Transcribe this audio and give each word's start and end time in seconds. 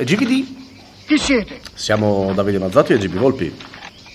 E 0.00 0.04
GVD? 0.04 0.46
Chi 1.06 1.18
siete? 1.18 1.60
Siamo 1.74 2.32
Davide 2.32 2.60
Mazzotti 2.60 2.92
e 2.92 2.98
GB 2.98 3.16
Volpi. 3.16 3.52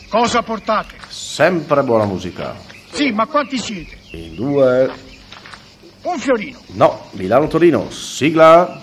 Cosa 0.08 0.42
portate? 0.42 0.96
Sempre 1.10 1.84
buona 1.84 2.06
musica. 2.06 2.56
Sì, 2.94 3.12
ma 3.12 3.26
quanti 3.26 3.58
siete? 3.58 3.98
In 4.12 4.34
due... 4.34 4.90
Un 6.04 6.18
fiorino. 6.20 6.60
No, 6.68 7.08
Milano-Torino. 7.12 7.90
Sigla. 7.92 8.80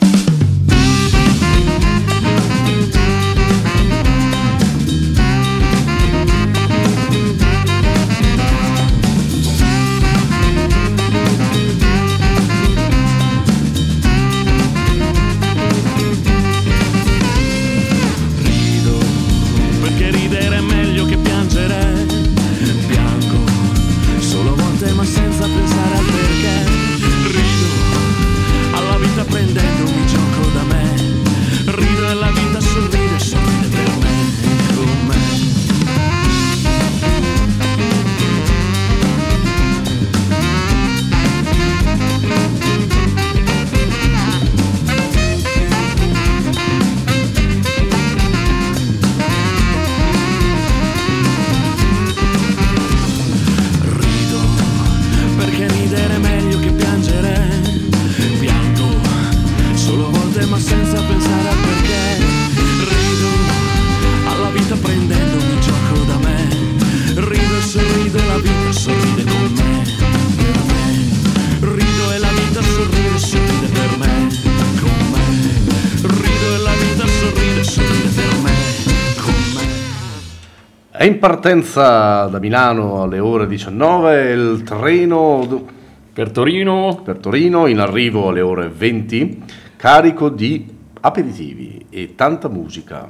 Partenza 81.40 82.26
da 82.26 82.38
Milano 82.38 83.02
alle 83.02 83.18
ore 83.18 83.46
19 83.46 84.30
il 84.32 84.62
treno 84.62 85.68
Per 86.12 86.30
Torino, 86.32 87.00
per 87.02 87.16
Torino, 87.16 87.66
in 87.66 87.78
arrivo 87.78 88.28
alle 88.28 88.42
ore 88.42 88.68
20, 88.68 89.42
carico 89.76 90.28
di 90.28 90.68
aperitivi 91.00 91.86
e 91.88 92.14
tanta 92.14 92.50
musica. 92.50 93.08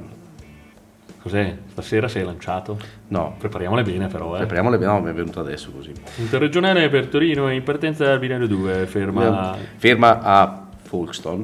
cos'è? 1.21 1.57
Stasera 1.71 2.07
sei 2.07 2.23
lanciato? 2.23 2.79
No, 3.09 3.35
Prepariamole 3.37 3.83
bene 3.83 4.07
però, 4.07 4.35
eh. 4.35 4.37
prepariamole 4.37 4.77
bene, 4.77 4.93
no, 4.93 5.01
mi 5.01 5.09
è 5.09 5.13
venuto 5.13 5.41
adesso 5.41 5.69
così. 5.71 5.91
Interregionale 6.15 6.87
per 6.87 7.07
Torino 7.07 7.51
in 7.51 7.63
partenza 7.63 8.05
dal 8.05 8.19
binario 8.19 8.47
2, 8.47 8.85
ferma... 8.85 9.57
Ferma 9.75 10.21
a 10.21 10.67
Folkestone, 10.83 11.43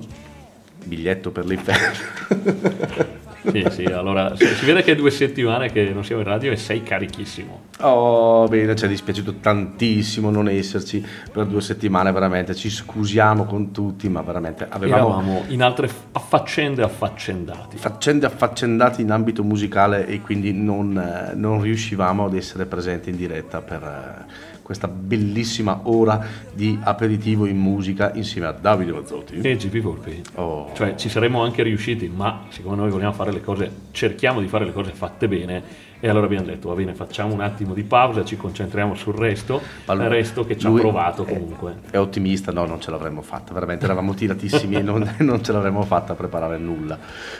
biglietto 0.85 1.31
per 1.31 1.45
l'inferno. 1.45 3.17
Sì, 3.51 3.65
sì, 3.69 3.83
allora 3.85 4.35
si, 4.35 4.65
vede 4.65 4.83
che 4.83 4.91
è 4.93 4.95
due 4.95 5.11
settimane 5.11 5.71
che 5.71 5.89
non 5.93 6.03
siamo 6.03 6.21
in 6.21 6.27
radio 6.27 6.51
e 6.51 6.55
sei 6.55 6.83
carichissimo. 6.83 7.61
Oh, 7.81 8.47
bene, 8.47 8.75
ci 8.75 8.85
è 8.85 8.87
dispiaciuto 8.87 9.35
tantissimo 9.35 10.29
non 10.29 10.49
esserci 10.49 11.05
per 11.31 11.45
due 11.45 11.61
settimane, 11.61 12.11
veramente. 12.11 12.55
Ci 12.55 12.69
scusiamo 12.69 13.45
con 13.45 13.71
tutti, 13.71 14.09
ma 14.09 14.21
veramente 14.21 14.65
avevamo 14.69 15.07
Eravamo 15.07 15.43
in 15.47 15.61
altre 15.61 15.87
faccende 15.87 16.83
affaccendati. 16.83 17.77
faccende 17.77 18.25
affaccendate 18.25 19.01
in 19.01 19.11
ambito 19.11 19.43
musicale 19.43 20.07
e 20.07 20.21
quindi 20.21 20.53
non, 20.53 20.97
eh, 20.97 21.35
non 21.35 21.61
riuscivamo 21.61 22.25
ad 22.25 22.35
essere 22.35 22.65
presenti 22.65 23.09
in 23.09 23.15
diretta 23.15 23.61
per 23.61 23.81
eh, 23.81 24.56
questa 24.67 24.89
bellissima 24.89 25.79
ora 25.83 26.27
di 26.51 26.77
aperitivo 26.83 27.45
in 27.45 27.55
musica 27.55 28.11
insieme 28.15 28.47
a 28.47 28.51
Davide 28.51 28.91
Mazzotti. 28.91 29.39
E 29.39 29.55
GP 29.55 29.79
Volpi. 29.79 30.21
Oh. 30.35 30.71
Cioè 30.73 30.95
ci 30.95 31.07
saremmo 31.07 31.41
anche 31.41 31.63
riusciti, 31.63 32.11
ma 32.13 32.43
siccome 32.49 32.75
noi 32.75 32.89
vogliamo 32.89 33.13
fare 33.13 33.31
le 33.31 33.39
cose, 33.39 33.71
cerchiamo 33.91 34.41
di 34.41 34.47
fare 34.49 34.65
le 34.65 34.73
cose 34.73 34.91
fatte 34.91 35.29
bene 35.29 35.63
e 35.99 36.07
allora 36.09 36.25
abbiamo 36.25 36.45
detto 36.45 36.69
va 36.69 36.75
bene 36.75 36.93
facciamo 36.93 37.33
un 37.33 37.41
attimo 37.41 37.73
di 37.73 37.83
pausa, 37.83 38.23
ci 38.23 38.37
concentriamo 38.37 38.93
sul 38.95 39.15
resto, 39.15 39.61
il 39.87 39.95
resto 40.09 40.45
che 40.45 40.57
ci 40.57 40.67
ha 40.67 40.71
provato 40.71 41.25
è- 41.25 41.33
comunque. 41.33 41.75
È 41.89 41.97
ottimista, 41.97 42.51
no, 42.51 42.65
non 42.65 42.79
ce 42.81 42.91
l'avremmo 42.91 43.21
fatta, 43.21 43.53
veramente 43.53 43.85
eravamo 43.85 44.13
tiratissimi 44.13 44.75
e 44.75 44.81
non, 44.81 45.09
non 45.19 45.43
ce 45.43 45.51
l'avremmo 45.51 45.81
fatta 45.83 46.13
a 46.13 46.15
preparare 46.15 46.57
nulla. 46.57 46.97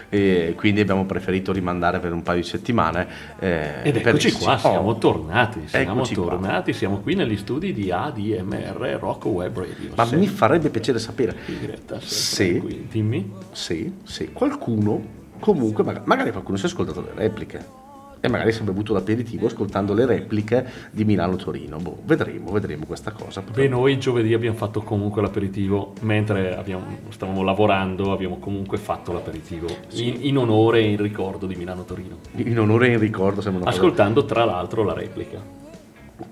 E 0.10 0.54
quindi 0.58 0.82
abbiamo 0.82 1.06
preferito 1.06 1.52
rimandare 1.52 2.00
per 2.00 2.14
un 2.14 2.24
paio 2.24 2.42
di 2.42 2.48
settimane. 2.48 3.08
eh, 3.40 3.82
Ed 3.84 3.94
per- 4.02 4.08
eccoci 4.10 4.32
qua, 4.32 4.54
oh, 4.54 4.58
siamo 4.58 4.98
tornati, 4.98 5.62
siamo 5.68 5.92
Eccoci 5.94 6.16
qua. 6.16 6.30
tornati, 6.30 6.74
siamo 6.74 6.98
qui 7.00 7.16
negli 7.16 7.38
studi 7.38 7.74
di 7.74 7.92
ADMR 7.92 8.98
Rock 9.00 9.26
Web 9.26 9.58
Radio. 9.58 9.92
Ma 9.96 10.06
mi 10.14 10.28
farebbe 10.28 10.70
piacere 10.70 11.00
sapere 11.00 11.36
in 11.48 11.60
diretta, 11.60 11.98
Sì. 12.00 12.58
qui. 12.60 12.88
Dimmi. 12.90 13.32
se, 13.52 13.92
se 14.04 14.32
qualcuno, 14.32 15.02
comunque, 15.40 15.84
maga- 15.84 16.02
magari 16.06 16.32
qualcuno 16.32 16.58
si 16.58 16.66
è 16.66 16.68
ascoltato 16.68 17.02
le 17.02 17.12
repliche. 17.14 17.86
E 18.20 18.28
magari 18.30 18.52
si 18.52 18.62
è 18.62 18.64
bevuto 18.64 18.94
l'aperitivo 18.94 19.46
ascoltando 19.48 19.94
le 19.94 20.06
repliche 20.06 20.66
di 20.92 21.06
Milano-Torino. 21.06 21.78
Boh, 21.78 22.00
vedremo, 22.04 22.52
vedremo 22.52 22.86
questa 22.86 23.12
cosa. 23.12 23.42
Beh, 23.42 23.68
noi 23.68 24.00
giovedì 24.00 24.34
abbiamo 24.34 24.58
fatto 24.58 24.82
comunque 24.82 25.22
l'aperitivo, 25.22 25.94
mentre 26.02 26.56
abbiamo- 26.56 26.86
stavamo 27.10 27.44
lavorando 27.44 28.12
abbiamo 28.12 28.38
comunque 28.40 28.78
fatto 28.78 29.12
l'aperitivo, 29.14 29.68
in, 29.94 30.18
in 30.22 30.38
onore 30.38 30.80
e 30.80 30.92
in 30.92 30.98
ricordo 31.02 31.46
di 31.46 31.56
Milano-Torino, 31.56 32.18
In 32.36 32.60
onore 32.60 32.88
e 32.88 32.92
in 32.94 33.00
ricordo, 33.00 33.42
sembra 33.42 33.62
una 33.62 33.72
cosa- 33.72 33.82
ascoltando 33.84 34.26
tra 34.26 34.46
l'altro 34.46 34.84
la 34.84 34.94
replica, 34.94 35.40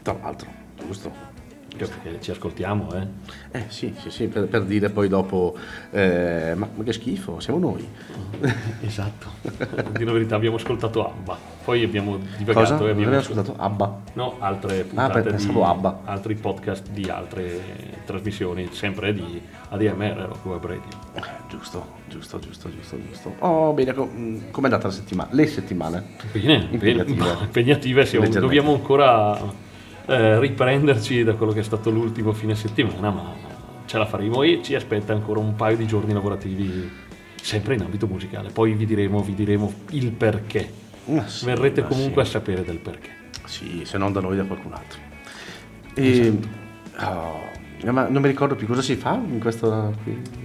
Tra 0.01 0.17
l'altro, 0.21 0.49
giusto? 0.83 1.33
Perché 1.83 2.21
ci 2.21 2.31
ascoltiamo, 2.31 2.93
eh. 2.93 3.07
Eh 3.51 3.63
sì, 3.67 3.93
sì, 4.01 4.09
sì, 4.09 4.27
per, 4.27 4.47
per 4.47 4.63
dire 4.63 4.89
poi 4.89 5.07
dopo, 5.09 5.55
eh, 5.91 6.53
ma, 6.55 6.69
ma 6.73 6.83
che 6.83 6.93
schifo, 6.93 7.39
siamo 7.39 7.59
noi. 7.59 7.87
Esatto, 8.81 9.27
dire 9.91 10.05
la 10.05 10.11
verità 10.11 10.35
abbiamo 10.35 10.55
ascoltato 10.57 11.05
Abba, 11.05 11.37
poi 11.63 11.83
abbiamo 11.83 12.17
divagato 12.37 12.73
Cosa? 12.77 12.87
e 12.87 12.91
abbiamo 12.91 13.17
ascoltato 13.17 13.55
Abba? 13.57 14.01
No, 14.13 14.35
altre 14.39 14.79
Ah, 14.81 14.83
puntate 14.83 15.21
per- 15.21 15.35
di 15.35 15.61
Abba. 15.61 16.01
altri 16.05 16.35
podcast 16.35 16.89
di 16.89 17.09
altre 17.09 17.59
trasmissioni, 18.05 18.69
sempre 18.71 19.13
di 19.13 19.41
ADMR 19.69 20.27
Rock 20.27 20.45
Web 20.45 20.65
Radio. 20.65 20.83
Giusto, 21.49 21.85
giusto, 22.07 22.39
giusto, 22.39 22.69
giusto, 22.69 22.97
giusto. 23.07 23.33
Oh, 23.39 23.73
bene, 23.73 23.93
co- 23.93 24.09
mm, 24.11 24.51
com'è 24.51 24.65
andata 24.65 24.87
la 24.87 24.93
settimana? 24.93 25.29
Le 25.31 25.47
settimane? 25.47 26.03
Bene, 26.31 26.67
Impegnative. 26.71 27.37
impegnative, 27.41 28.05
siamo- 28.05 28.27
dobbiamo 28.27 28.73
ancora 28.73 29.39
eh, 30.07 30.39
riprenderci 30.39 31.23
da 31.23 31.33
quello 31.33 31.51
che 31.51 31.59
è 31.59 31.63
stato 31.63 31.89
l'ultimo 31.89 32.31
fine 32.33 32.55
settimana, 32.55 33.09
ma 33.09 33.33
ce 33.85 33.97
la 33.97 34.05
faremo 34.05 34.43
e 34.43 34.61
ci 34.63 34.75
aspetta 34.75 35.13
ancora 35.13 35.39
un 35.39 35.55
paio 35.55 35.77
di 35.77 35.85
giorni 35.85 36.13
lavorativi 36.13 36.89
sempre 37.41 37.75
in 37.75 37.81
ambito 37.81 38.07
musicale. 38.07 38.49
Poi 38.49 38.73
vi 38.73 38.85
diremo, 38.85 39.21
vi 39.21 39.33
diremo 39.33 39.71
il 39.91 40.11
perché. 40.11 40.83
Ma 41.05 41.27
sì, 41.27 41.45
Verrete 41.45 41.81
ma 41.81 41.87
comunque 41.87 42.23
sì. 42.23 42.29
a 42.29 42.31
sapere 42.31 42.63
del 42.63 42.77
perché. 42.77 43.09
Sì, 43.45 43.83
se 43.85 43.97
non 43.97 44.11
da 44.11 44.21
noi 44.21 44.35
da 44.35 44.43
qualcun 44.43 44.73
altro. 44.73 44.99
E, 45.93 46.39
oh, 46.99 47.54
ma 47.91 48.07
non 48.07 48.21
mi 48.21 48.27
ricordo 48.27 48.55
più 48.55 48.67
cosa 48.67 48.81
si 48.81 48.95
fa 48.95 49.13
in 49.13 49.39
questo. 49.39 49.93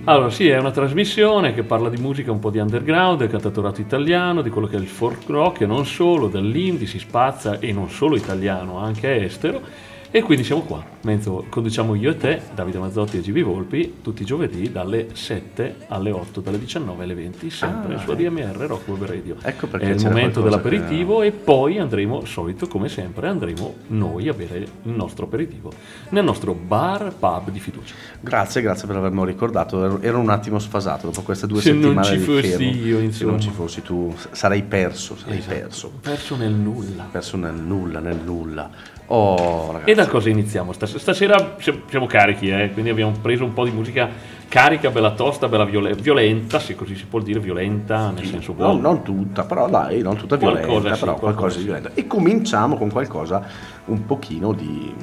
Allora, 0.04 0.30
sì, 0.30 0.48
è 0.48 0.58
una 0.58 0.70
trasmissione 0.70 1.54
che 1.54 1.62
parla 1.62 1.88
di 1.88 2.00
musica 2.00 2.32
un 2.32 2.38
po' 2.38 2.50
di 2.50 2.58
underground, 2.58 3.18
del 3.18 3.28
cantautorato 3.28 3.80
italiano, 3.80 4.42
di 4.42 4.50
quello 4.50 4.66
che 4.66 4.76
è 4.76 4.80
il 4.80 4.86
folk 4.86 5.28
rock 5.28 5.62
e 5.62 5.66
non 5.66 5.86
solo, 5.86 6.28
dall'indie 6.28 6.86
si 6.86 6.98
spazza 6.98 7.58
e 7.58 7.72
non 7.72 7.88
solo 7.88 8.16
italiano, 8.16 8.78
anche 8.78 9.24
estero. 9.24 9.88
E 10.12 10.22
quindi 10.22 10.42
siamo 10.42 10.62
qua, 10.62 10.82
mentre 11.02 11.30
conduciamo 11.48 11.94
io 11.94 12.10
e 12.10 12.16
te, 12.16 12.40
Davide 12.52 12.78
Mazzotti 12.78 13.18
e 13.18 13.20
GB 13.20 13.42
Volpi, 13.42 13.98
tutti 14.02 14.22
i 14.22 14.24
giovedì 14.24 14.72
dalle 14.72 15.10
7 15.12 15.76
alle 15.86 16.10
8, 16.10 16.40
dalle 16.40 16.58
19 16.58 17.04
alle 17.04 17.14
20, 17.14 17.48
sempre 17.48 17.94
Ah, 17.94 17.98
su 18.00 18.10
ADMR 18.10 18.56
Rock 18.66 18.88
Web 18.88 19.04
Radio. 19.04 19.36
Ecco 19.40 19.68
perché 19.68 19.86
è 19.86 19.94
il 19.94 20.02
momento 20.02 20.40
dell'aperitivo 20.42 21.22
e 21.22 21.30
poi 21.30 21.78
andremo, 21.78 22.24
solito 22.24 22.66
come 22.66 22.88
sempre, 22.88 23.28
andremo 23.28 23.76
noi 23.88 24.26
a 24.26 24.32
bere 24.32 24.58
il 24.58 24.68
nostro 24.82 25.26
aperitivo 25.26 25.70
nel 26.08 26.24
nostro 26.24 26.54
bar 26.54 27.14
pub 27.16 27.50
di 27.50 27.60
fiducia. 27.60 27.94
Grazie, 28.20 28.62
grazie 28.62 28.88
per 28.88 28.96
avermelo 28.96 29.24
ricordato. 29.24 30.00
Ero, 30.02 30.18
un 30.18 30.28
attimo 30.30 30.58
sfasato 30.58 31.06
dopo 31.06 31.22
queste 31.22 31.46
due 31.46 31.60
Se 31.60 31.70
non 31.72 32.02
settimane 32.02 32.06
ci 32.08 32.16
di 32.18 32.24
fossi 32.24 32.48
fermo. 32.48 32.70
io, 32.84 32.98
Se 32.98 33.04
insomma. 33.04 33.30
non 33.30 33.40
ci 33.40 33.50
fossi 33.50 33.82
tu, 33.82 34.12
sarei 34.32 34.64
perso, 34.64 35.16
sarei 35.16 35.38
Esatto. 35.38 35.54
perso. 35.54 35.92
Perso 36.00 36.34
nel 36.36 36.52
nulla. 36.52 37.06
Perso 37.12 37.36
nel 37.36 37.54
nulla, 37.54 38.00
nel 38.00 38.18
nulla. 38.24 38.98
Oh, 39.12 39.72
ragazzi. 39.72 39.90
E 39.90 39.94
da 39.94 40.06
cosa 40.06 40.28
iniziamo? 40.28 40.72
Stas- 40.72 40.96
Stasera 40.96 41.56
si- 41.58 41.82
siamo 41.88 42.06
carichi, 42.06 42.48
eh, 42.48 42.70
quindi 42.72 42.90
abbiamo 42.90 43.12
preso 43.20 43.42
un 43.44 43.52
po' 43.52 43.64
di 43.64 43.72
musica 43.72 44.08
carica, 44.46 44.90
bella 44.90 45.10
tosta, 45.14 45.48
bella 45.48 45.64
viole- 45.64 45.94
violenta, 45.94 46.60
se 46.60 46.76
così 46.76 46.94
si 46.94 47.06
può 47.06 47.18
dire, 47.20 47.40
violenta 47.40 48.10
nel 48.10 48.24
senso 48.24 48.52
buono. 48.52 48.72
Non, 48.74 48.80
non 48.82 49.02
tutta, 49.02 49.42
però 49.42 49.68
dai, 49.68 50.00
non 50.02 50.14
tutta 50.16 50.36
violenta, 50.36 50.66
Qualcosa 50.68 50.94
sì, 50.94 51.00
però 51.00 51.14
qualcosa 51.14 51.34
qualcosa 51.38 51.58
di 51.58 51.64
violenta. 51.64 51.90
E 51.94 52.06
cominciamo 52.06 52.76
con 52.76 52.88
qualcosa 52.90 53.44
un 53.86 54.06
pochino 54.06 54.52
di, 54.52 54.94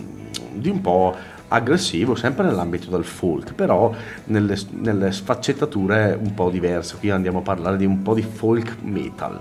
di 0.54 0.70
un 0.70 0.80
po' 0.80 1.14
aggressivo, 1.50 2.16
sempre 2.16 2.46
nell'ambito 2.46 2.90
del 2.90 3.04
folk, 3.04 3.54
però 3.56 3.92
nelle, 4.26 4.58
nelle 4.72 5.12
sfaccettature 5.12 6.18
un 6.22 6.34
po' 6.34 6.50
diverse. 6.50 6.96
Qui 6.98 7.10
andiamo 7.10 7.40
a 7.40 7.42
parlare 7.42 7.76
di 7.76 7.86
un 7.86 8.02
po' 8.02 8.14
di 8.14 8.22
folk 8.22 8.78
metal. 8.84 9.38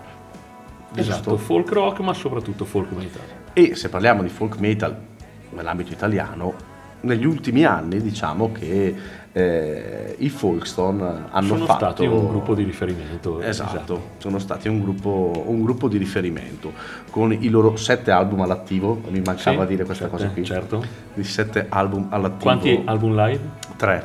Esatto, 0.95 1.31
Giusto? 1.31 1.37
folk 1.37 1.71
rock, 1.73 2.01
ma 2.01 2.13
soprattutto 2.15 2.65
folk 2.65 2.91
metal. 2.91 3.36
E 3.59 3.75
se 3.75 3.89
parliamo 3.89 4.21
di 4.23 4.29
folk 4.29 4.59
metal 4.59 4.95
nell'ambito 5.53 5.91
italiano, 5.91 6.53
negli 7.01 7.25
ultimi 7.25 7.65
anni 7.65 8.03
diciamo 8.03 8.53
che 8.53 8.95
eh, 9.33 10.15
i 10.19 10.29
Folkestone 10.29 11.25
hanno 11.31 11.47
Sono 11.47 11.65
fatto... 11.65 11.85
stati 11.87 12.05
un 12.05 12.27
gruppo 12.27 12.55
di 12.55 12.65
riferimento. 12.65 13.41
Esatto, 13.41 14.09
sono 14.19 14.39
stati 14.39 14.69
un 14.69 14.83
gruppo, 14.83 15.43
un 15.47 15.63
gruppo 15.63 15.89
di 15.89 15.97
riferimento 15.97 16.71
con 17.09 17.33
i 17.33 17.49
loro 17.49 17.77
sette 17.77 18.11
album 18.11 18.43
all'attivo, 18.43 19.01
mi 19.09 19.23
mancava 19.25 19.63
Sì, 19.63 19.69
dire 19.69 19.85
questa 19.87 20.05
sette, 20.05 20.17
cosa 20.17 20.29
qui. 20.29 20.45
certo. 20.45 20.85
Di 21.15 21.25
sette 21.25 21.65
album 21.71 22.09
all'attivo. 22.11 22.43
Quanti 22.43 22.83
album 22.85 23.15
live? 23.17 23.41
Tre. 23.77 24.03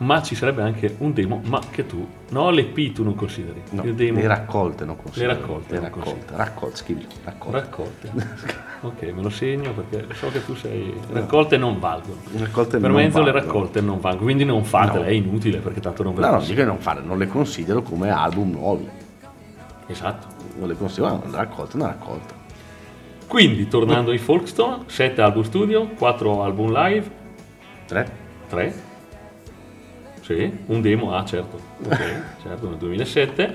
Ma 0.00 0.22
ci 0.22 0.36
sarebbe 0.36 0.62
anche 0.62 0.94
un 0.98 1.12
demo, 1.12 1.40
ma 1.46 1.60
che 1.70 1.84
tu, 1.84 2.06
no, 2.28 2.50
l'EP 2.50 2.92
tu 2.92 3.02
non 3.02 3.16
consideri. 3.16 3.60
No, 3.70 3.82
demo, 3.82 4.20
le 4.20 4.28
raccolte 4.28 4.84
non 4.84 4.96
considero. 4.96 5.32
Le 5.32 5.38
raccolte 5.38 5.74
Le 5.74 5.80
raccolte. 5.80 6.36
Raccolte, 6.36 6.76
scrivi, 6.76 7.06
raccolte. 7.24 7.58
Raccolte. 7.58 8.10
ok, 8.82 9.02
me 9.14 9.22
lo 9.22 9.28
segno 9.30 9.72
perché 9.72 10.14
so 10.14 10.28
che 10.30 10.44
tu 10.44 10.54
sei... 10.54 10.94
Raccolte 11.10 11.56
non 11.56 11.80
valgono. 11.80 12.20
Raccolte 12.36 12.78
per 12.78 12.90
mezzo 12.92 13.18
le 13.22 13.32
valgono. 13.32 13.44
raccolte 13.52 13.80
non 13.80 13.98
valgono, 13.98 14.24
quindi 14.24 14.44
non 14.44 14.62
fatele, 14.64 14.98
No. 15.00 15.04
è 15.06 15.10
inutile 15.10 15.58
perché 15.58 15.80
tanto 15.80 16.04
non 16.04 16.14
ve 16.14 16.20
No, 16.20 16.26
le 16.30 16.32
no, 16.36 16.40
dico 16.42 16.54
che 16.54 16.64
non 16.64 16.78
fare, 16.78 17.00
non 17.00 17.18
le 17.18 17.26
considero 17.26 17.82
come 17.82 18.10
album 18.10 18.50
nuovi. 18.52 18.88
Esatto. 19.88 20.26
Non 20.58 20.68
le 20.68 20.76
considero, 20.76 21.14
ma 21.14 21.22
una 21.26 21.36
raccolta, 21.38 21.72
è 21.72 21.76
una 21.76 21.86
raccolta. 21.86 22.34
Quindi, 23.26 23.66
tornando 23.66 24.12
ai 24.12 24.18
Folkstone, 24.18 24.84
7 24.86 25.20
album 25.22 25.42
studio, 25.42 25.88
4 25.88 26.42
album 26.44 26.72
live, 26.72 27.10
Tre. 27.86 28.10
3. 28.48 28.86
Sì, 30.28 30.52
un 30.66 30.82
demo, 30.82 31.14
ah 31.14 31.24
certo, 31.24 31.58
ok, 31.84 32.22
certo, 32.44 32.68
nel 32.68 32.76
2007. 32.76 33.54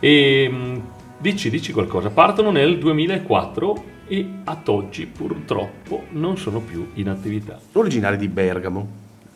E 0.00 0.48
mh, 0.48 0.82
dici, 1.16 1.48
dici 1.48 1.70
qualcosa, 1.70 2.10
partono 2.10 2.50
nel 2.50 2.76
2004 2.76 3.84
e 4.08 4.28
ad 4.42 4.66
oggi 4.66 5.06
purtroppo 5.06 6.06
non 6.10 6.36
sono 6.36 6.58
più 6.58 6.90
in 6.94 7.08
attività. 7.08 7.60
Originari 7.70 8.16
di 8.16 8.26
Bergamo, 8.26 8.84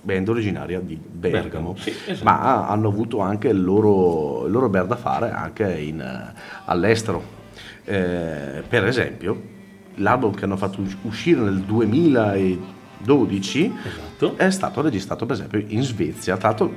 band 0.00 0.28
originaria 0.28 0.80
di 0.80 0.96
Bergamo, 0.96 1.42
Bergamo, 1.42 1.76
sì, 1.76 1.94
esatto. 2.04 2.24
ma 2.24 2.66
hanno 2.66 2.88
avuto 2.88 3.20
anche 3.20 3.46
il 3.46 3.62
loro, 3.62 4.46
il 4.46 4.50
loro 4.50 4.68
bel 4.68 4.88
da 4.88 4.96
fare 4.96 5.30
anche 5.30 5.78
in, 5.78 6.00
eh, 6.00 6.32
all'estero. 6.64 7.22
Eh, 7.84 8.64
per 8.68 8.86
esempio, 8.86 9.40
l'album 9.96 10.34
che 10.34 10.46
hanno 10.46 10.56
fatto 10.56 10.80
us- 10.80 10.96
uscire 11.02 11.42
nel 11.42 11.60
2012 13.04 13.72
Esatto. 13.86 14.36
è 14.36 14.50
stato 14.50 14.80
registrato 14.80 15.26
per 15.26 15.36
esempio 15.36 15.62
in 15.66 15.82
Svezia, 15.82 16.36
tra 16.36 16.48
l'altro 16.48 16.72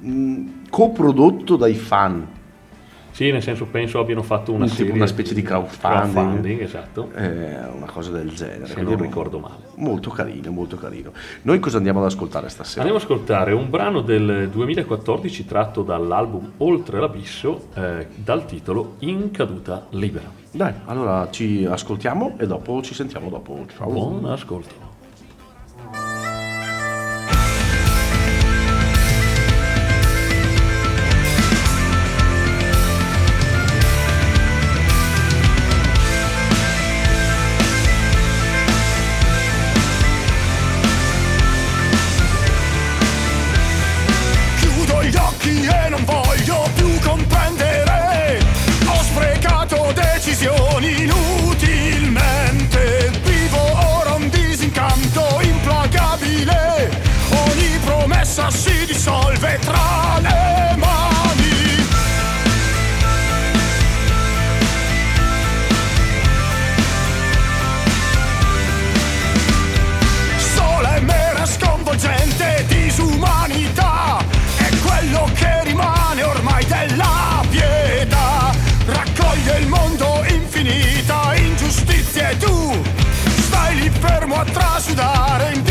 mh, 0.00 0.42
coprodotto 0.70 1.56
dai 1.56 1.74
fan, 1.74 2.26
Sì, 3.10 3.30
nel 3.30 3.42
senso 3.42 3.64
penso 3.64 3.98
abbiano 3.98 4.22
fatto 4.22 4.52
una, 4.52 4.66
serie 4.66 4.92
una 4.92 5.06
specie 5.06 5.32
di 5.32 5.40
crowdfunding. 5.40 6.12
crowdfunding, 6.12 6.60
esatto, 6.60 7.10
eh, 7.14 7.56
una 7.74 7.86
cosa 7.86 8.10
del 8.10 8.30
genere. 8.34 8.66
se 8.66 8.82
non 8.82 9.00
ricordo 9.00 9.38
male. 9.38 9.64
Molto 9.76 10.10
carino, 10.10 10.50
molto 10.50 10.76
carino. 10.76 11.12
Noi 11.42 11.58
cosa 11.58 11.78
andiamo 11.78 12.00
ad 12.00 12.06
ascoltare 12.06 12.50
stasera? 12.50 12.82
Andiamo 12.82 13.02
ad 13.02 13.08
ascoltare 13.10 13.52
un 13.54 13.70
brano 13.70 14.02
del 14.02 14.50
2014 14.52 15.46
tratto 15.46 15.82
dall'album 15.82 16.52
Oltre 16.58 17.00
l'abisso 17.00 17.68
eh, 17.74 18.06
dal 18.16 18.44
titolo 18.44 18.96
In 18.98 19.30
caduta 19.30 19.86
libera. 19.90 20.30
Dai, 20.56 20.72
allora 20.86 21.28
ci 21.30 21.66
ascoltiamo 21.68 22.36
e 22.38 22.46
dopo 22.46 22.80
ci 22.80 22.94
sentiamo 22.94 23.28
dopo. 23.28 23.66
Ciao. 23.76 23.90
Buon 23.90 24.24
ascolto. 24.24 24.85
Promessa 58.36 58.50
si 58.50 58.84
dissolve 58.84 59.58
tra 59.60 60.18
le 60.20 60.76
mani. 60.76 61.84
sola 70.54 70.96
e 70.96 71.00
mera 71.00 71.46
sconvolgente 71.46 72.64
disumanità 72.68 74.18
è 74.56 74.68
quello 74.84 75.30
che 75.34 75.64
rimane 75.64 76.22
ormai 76.22 76.64
della 76.66 77.42
pietà 77.48 78.52
raccoglie 78.84 79.58
il 79.60 79.68
mondo 79.68 80.24
infinita 80.28 81.34
ingiustizie 81.34 82.30
e 82.30 82.36
tu 82.36 82.82
stai 83.46 83.76
lì 83.76 83.90
fermo 83.90 84.34
a 84.36 84.44
trasudare 84.44 85.52
indifferenza 85.54 85.65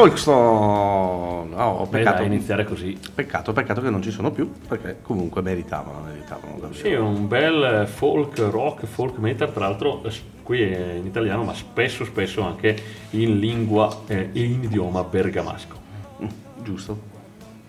Folkestone. 0.00 1.54
Oh, 1.56 1.84
Beh, 1.86 1.98
peccato, 1.98 2.16
dai, 2.18 2.26
iniziare 2.26 2.64
così. 2.64 2.98
peccato, 3.14 3.52
peccato 3.52 3.80
che 3.82 3.90
non 3.90 4.00
ci 4.02 4.10
sono 4.10 4.30
più, 4.30 4.50
perché 4.66 4.98
comunque 5.02 5.42
meritavano, 5.42 6.00
meritavano 6.06 6.58
davvero. 6.58 6.72
Sì, 6.72 6.92
un 6.94 7.28
bel 7.28 7.86
folk 7.86 8.38
rock, 8.38 8.86
folk 8.86 9.18
metal, 9.18 9.52
tra 9.52 9.66
l'altro 9.68 10.02
eh, 10.04 10.12
qui 10.42 10.62
è 10.62 10.92
in 10.94 11.04
italiano, 11.06 11.44
ma 11.44 11.52
spesso 11.54 12.04
spesso 12.04 12.42
anche 12.42 12.76
in 13.10 13.38
lingua 13.38 14.00
eh, 14.06 14.30
e 14.32 14.42
in 14.42 14.64
idioma 14.64 15.04
bergamasco. 15.04 15.76
Mm, 16.22 16.26
giusto. 16.62 16.98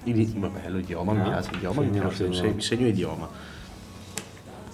Il, 0.04 0.34
vabbè, 0.40 0.70
l'idioma 0.70 1.12
mi 1.14 1.20
Ah, 1.20 1.24
piace, 1.24 1.52
l'idioma 1.52 1.82
mi 1.82 1.88
segno, 1.90 2.00
piace, 2.02 2.16
segno. 2.16 2.34
segno, 2.34 2.60
segno 2.62 2.88
idioma. 2.88 3.30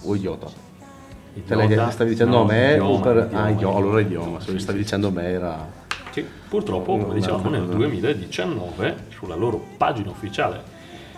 O 0.04 0.14
idiota. 0.14 0.46
Te 0.46 1.54
Idiota? 1.54 1.74
l'hai 1.82 1.92
stavi 1.92 2.10
dicendo 2.10 2.36
No, 2.36 2.42
a 2.42 2.46
me 2.46 2.70
idioma, 2.72 2.90
o 2.90 3.00
per... 3.00 3.16
idioma, 3.26 3.44
ah, 3.44 3.50
idioma, 3.50 3.76
allora 3.78 4.00
idioma. 4.00 4.24
idioma, 4.26 4.40
se 4.44 4.52
mi 4.52 4.58
stavi 4.60 4.78
dicendo 4.78 5.08
a 5.08 5.10
me 5.10 5.22
era... 5.24 5.77
Sì, 6.18 6.26
purtroppo, 6.48 6.96
come 6.96 7.14
dicevamo, 7.14 7.48
nel 7.48 7.62
no. 7.62 7.74
2019 7.74 9.04
sulla 9.10 9.36
loro 9.36 9.64
pagina 9.76 10.10
ufficiale 10.10 10.76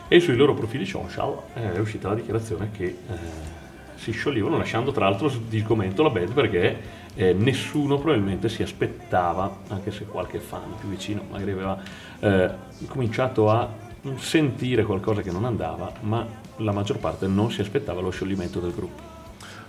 e 0.09 0.21
sui 0.21 0.37
loro 0.37 0.55
profili 0.55 0.85
social 0.85 1.37
eh, 1.55 1.75
è 1.75 1.79
uscita 1.79 2.09
la 2.09 2.15
dichiarazione 2.15 2.71
che 2.73 2.85
eh, 2.85 2.97
si 3.95 4.11
scioglievano 4.13 4.59
lasciando 4.59 4.93
tra 4.93 5.09
l'altro 5.09 5.31
di 5.49 5.61
sgomento 5.61 6.03
la 6.03 6.11
band 6.11 6.33
perché 6.33 6.81
eh, 7.15 7.33
nessuno 7.33 7.99
probabilmente 7.99 8.49
si 8.49 8.63
aspettava, 8.63 9.59
anche 9.69 9.91
se 9.91 10.05
qualche 10.05 10.39
fan 10.39 10.75
più 10.79 10.89
vicino 10.89 11.23
magari 11.31 11.53
aveva 11.53 11.79
eh, 12.19 12.51
cominciato 12.87 13.51
a 13.51 13.69
sentire 14.17 14.85
qualcosa 14.85 15.21
che 15.23 15.31
non 15.31 15.45
andava, 15.45 15.93
ma 16.01 16.27
la 16.57 16.73
maggior 16.73 16.99
parte 16.99 17.27
non 17.27 17.51
si 17.51 17.61
aspettava 17.61 18.01
lo 18.01 18.11
scioglimento 18.11 18.59
del 18.61 18.73
gruppo. 18.73 19.19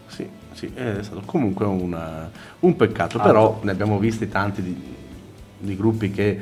Sì, 0.07 0.27
sì, 0.53 0.71
è 0.73 1.01
stato 1.01 1.21
comunque 1.25 1.65
un, 1.65 2.29
un 2.59 2.75
peccato, 2.75 3.17
Ah, 3.17 3.21
però 3.21 3.59
ne 3.63 3.71
abbiamo 3.71 3.97
visti 3.97 4.27
tanti 4.27 4.61
di, 4.61 4.99
di 5.61 5.75
gruppi 5.75 6.11
che 6.11 6.39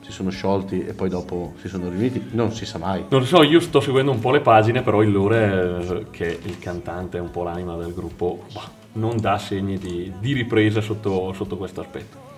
si 0.00 0.12
sono 0.12 0.30
sciolti 0.30 0.84
e 0.84 0.92
poi 0.92 1.08
dopo 1.08 1.54
si 1.60 1.68
sono 1.68 1.88
riuniti, 1.88 2.28
non 2.32 2.52
si 2.52 2.64
sa 2.64 2.78
mai. 2.78 3.04
Non 3.08 3.20
lo 3.20 3.26
so, 3.26 3.42
io 3.42 3.60
sto 3.60 3.80
seguendo 3.80 4.10
un 4.10 4.18
po' 4.18 4.30
le 4.30 4.40
pagine, 4.40 4.82
però 4.82 5.02
il 5.02 5.10
Lore, 5.10 6.06
che 6.10 6.38
è 6.38 6.46
il 6.46 6.58
cantante, 6.58 7.18
è 7.18 7.20
un 7.20 7.30
po' 7.30 7.42
l'anima 7.42 7.76
del 7.76 7.92
gruppo, 7.92 8.44
bah, 8.52 8.70
non 8.92 9.16
dà 9.18 9.38
segni 9.38 9.78
di, 9.78 10.12
di 10.18 10.32
ripresa 10.32 10.80
sotto, 10.80 11.32
sotto 11.32 11.56
questo 11.56 11.80
aspetto. 11.80 12.28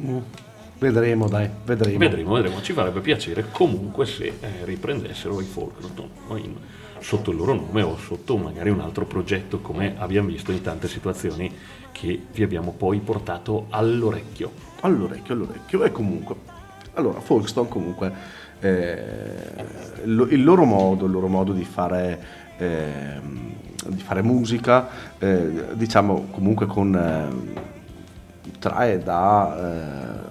Mm, 0.00 0.18
Vedremo, 0.82 1.28
dai, 1.28 1.48
vedremo. 1.64 1.98
Vedremo, 1.98 2.32
vedremo, 2.34 2.60
ci 2.60 2.72
farebbe 2.72 2.98
piacere 3.00 3.46
comunque 3.52 4.04
se 4.04 4.32
eh, 4.40 4.64
riprendessero 4.64 5.40
i 5.40 5.44
Folkroton 5.44 6.08
sotto 6.98 7.30
il 7.30 7.36
loro 7.36 7.54
nome 7.54 7.82
o 7.82 7.96
sotto 7.96 8.36
magari 8.36 8.70
un 8.70 8.80
altro 8.80 9.04
progetto 9.04 9.60
come 9.60 9.94
abbiamo 9.98 10.28
visto 10.28 10.50
in 10.50 10.60
tante 10.60 10.88
situazioni 10.88 11.52
che 11.92 12.20
vi 12.32 12.42
abbiamo 12.42 12.72
poi 12.76 12.98
portato 12.98 13.66
all'orecchio. 13.70 14.71
All'orecchio, 14.86 15.34
all'orecchio. 15.34 15.82
E 15.84 15.90
comunque, 15.92 16.34
allora, 16.94 17.18
Folkestone 17.20 17.68
comunque, 17.68 18.12
eh, 18.60 19.02
lo- 20.04 20.26
il, 20.28 20.42
loro 20.44 20.64
modo, 20.64 21.06
il 21.06 21.10
loro 21.12 21.28
modo 21.28 21.52
di 21.52 21.64
fare, 21.64 22.20
ehm, 22.58 23.50
di 23.88 24.00
fare 24.02 24.22
musica, 24.22 24.88
eh, 25.18 25.50
diciamo 25.74 26.26
comunque 26.30 26.66
con, 26.66 26.94
ehm, 26.94 27.52
trae 28.58 28.98
da, 29.02 29.56
eh, 29.56 30.30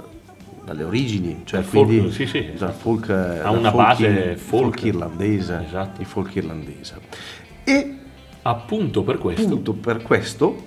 dalle 0.66 0.84
origini, 0.84 1.42
cioè 1.44 1.62
folk, 1.62 1.88
quindi 1.88 2.12
sì, 2.12 2.26
sì, 2.26 2.52
dal 2.58 2.72
folk, 2.74 3.10
eh, 3.10 3.40
Ha 3.40 3.52
una 3.52 3.72
folk 3.72 3.84
base 3.88 4.08
ir- 4.08 4.38
folk. 4.38 4.84
irlandese, 4.84 5.64
Esatto. 5.66 6.00
il 6.02 6.08
folk 6.08 6.36
irlandese. 6.36 6.96
E 7.64 7.96
Appunto 8.44 9.04
per 9.04 9.18
questo, 9.20 9.44
appunto 9.46 9.74
per 9.74 10.02
questo, 10.02 10.64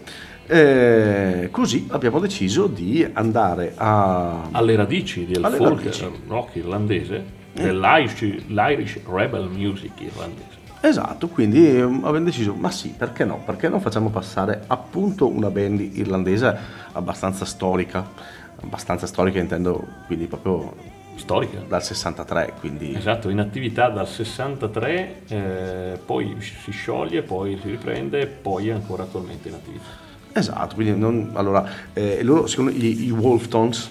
eh, 0.46 1.48
così 1.50 1.86
abbiamo 1.90 2.18
deciso 2.18 2.66
di 2.66 3.06
andare 3.12 3.72
a... 3.76 4.48
alle 4.50 4.76
radici 4.76 5.26
del 5.26 5.42
Alle 5.44 5.56
folk 5.56 5.84
radici. 5.84 6.10
rock 6.28 6.56
irlandese, 6.56 7.24
dell'Irish, 7.52 8.46
l'Irish 8.48 8.98
Rebel 9.08 9.48
Music 9.48 9.92
irlandese. 10.00 10.52
Esatto, 10.80 11.28
quindi 11.28 11.66
ehm, 11.78 12.04
abbiamo 12.04 12.26
deciso, 12.26 12.52
ma 12.54 12.70
sì, 12.70 12.94
perché 12.96 13.24
no? 13.24 13.40
Perché 13.44 13.68
non 13.70 13.80
facciamo 13.80 14.10
passare 14.10 14.64
appunto 14.66 15.26
una 15.28 15.48
band 15.48 15.80
irlandese 15.80 16.54
abbastanza 16.92 17.46
storica, 17.46 18.06
abbastanza 18.60 19.06
storica 19.06 19.38
intendo 19.38 19.82
quindi 20.06 20.26
proprio 20.26 20.74
Storica. 21.16 21.58
dal 21.66 21.82
63, 21.82 22.54
quindi 22.60 22.94
Esatto, 22.94 23.30
in 23.30 23.38
attività 23.38 23.88
dal 23.88 24.06
63, 24.08 25.22
eh, 25.28 25.98
poi 26.04 26.36
si 26.40 26.70
scioglie, 26.72 27.22
poi 27.22 27.58
si 27.62 27.70
riprende, 27.70 28.26
poi 28.26 28.68
è 28.68 28.72
ancora 28.72 29.04
attualmente 29.04 29.48
in 29.48 29.54
attività. 29.54 30.02
Esatto, 30.34 30.74
quindi 30.74 30.98
non, 30.98 31.30
allora, 31.34 31.64
eh, 31.92 32.22
loro 32.22 32.46
secondo 32.46 32.70
i, 32.72 33.04
i 33.06 33.10
Wolftones, 33.10 33.90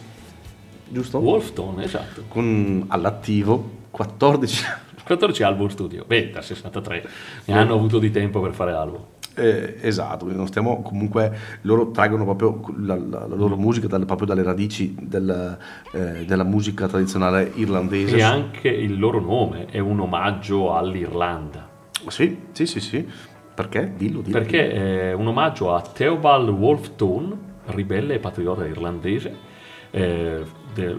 giusto? 0.90 1.18
Wolfton, 1.20 1.80
esatto. 1.82 2.24
Con 2.28 2.86
all'attivo 2.88 3.82
14 3.92 4.64
14 5.04 5.44
album 5.44 5.68
studio. 5.70 6.04
Beh, 6.06 6.30
dal 6.32 6.44
63 6.44 7.08
ne 7.46 7.54
hanno 7.58 7.74
avuto 7.74 8.00
di 8.00 8.12
tempo 8.12 8.40
per 8.42 8.54
fare 8.54 8.72
album. 8.74 9.02
Eh, 9.36 9.78
esatto, 9.82 10.20
quindi 10.20 10.38
non 10.38 10.46
stiamo 10.46 10.84
comunque, 10.84 11.36
loro 11.62 11.90
traggono 11.90 12.24
proprio 12.24 12.62
la, 12.78 12.96
la- 12.96 13.26
la 13.26 13.36
loro 13.36 13.58
musica 13.58 13.88
dalle, 13.88 14.06
proprio 14.06 14.28
dalle 14.28 14.44
radici 14.44 14.96
del, 15.00 15.58
eh, 15.92 16.24
della 16.26 16.44
musica 16.44 16.88
tradizionale 16.88 17.52
irlandese. 17.56 18.16
E 18.18 18.22
anche 18.22 18.68
il 18.70 19.00
loro 19.00 19.20
nome 19.20 19.66
è 19.66 19.80
un 19.80 20.02
omaggio 20.02 20.76
all'Irlanda. 20.76 21.68
Sì, 22.10 22.38
sì, 22.52 22.68
sì, 22.68 22.80
sì. 22.80 23.08
Perché? 23.54 23.94
Dillo, 23.96 24.22
dillo. 24.22 24.38
Perché 24.38 24.72
è 24.72 25.14
un 25.14 25.28
omaggio 25.28 25.74
a 25.74 25.82
Theobald 25.82 26.50
Wolfton, 26.50 27.52
ribelle 27.66 28.16
e 28.16 28.20
patriota 28.20 28.66
irlandese, 28.66 29.52
eh, 29.92 30.44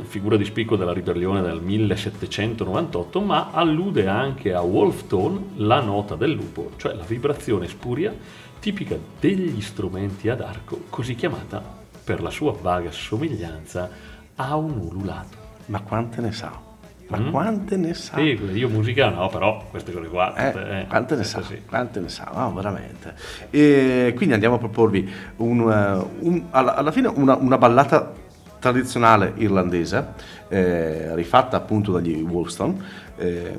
figura 0.02 0.36
di 0.36 0.44
spicco 0.44 0.76
della 0.76 0.92
ribellione 0.92 1.42
del 1.42 1.60
1798, 1.60 3.20
ma 3.20 3.50
allude 3.50 4.06
anche 4.06 4.54
a 4.54 4.60
Wolfton, 4.60 5.52
la 5.56 5.80
nota 5.80 6.14
del 6.14 6.30
lupo, 6.30 6.70
cioè 6.76 6.94
la 6.94 7.02
vibrazione 7.02 7.66
spuria 7.66 8.14
tipica 8.60 8.96
degli 9.18 9.60
strumenti 9.60 10.28
ad 10.28 10.40
arco, 10.40 10.84
così 10.88 11.14
chiamata 11.16 11.62
per 12.04 12.22
la 12.22 12.30
sua 12.30 12.56
vaga 12.58 12.90
somiglianza 12.90 13.90
a 14.36 14.56
un 14.56 14.78
ululato. 14.78 15.36
Ma 15.66 15.80
quante 15.80 16.20
ne 16.20 16.32
sa? 16.32 16.73
Ma 17.08 17.18
Mm? 17.18 17.30
quante 17.30 17.76
ne 17.76 17.92
sa? 17.94 18.16
Sì, 18.16 18.38
io 18.54 18.68
musica 18.68 19.10
no, 19.10 19.28
però 19.28 19.62
queste 19.70 19.92
cose 19.92 20.08
qua... 20.08 20.34
Eh, 20.36 20.80
eh, 20.80 20.86
quante 20.88 21.16
ne 21.16 21.24
sa? 21.24 21.42
sì. 21.42 21.60
Quante 21.66 22.00
ne 22.00 22.08
sa? 22.08 22.30
No, 22.34 22.52
veramente. 22.54 23.14
E 23.50 24.12
quindi 24.16 24.32
andiamo 24.34 24.54
a 24.56 24.58
proporvi 24.58 25.08
un, 25.36 25.60
eh, 25.70 26.24
un- 26.24 26.44
alla, 26.50 26.74
alla 26.76 26.90
fine 26.92 27.08
una, 27.08 27.36
una 27.36 27.58
ballata 27.58 28.12
tradizionale 28.58 29.34
irlandese, 29.36 30.06
eh, 30.48 31.14
rifatta 31.14 31.58
appunto 31.58 31.92
dagli 31.92 32.22
Wolfstone, 32.22 32.74
eh, 33.18 33.54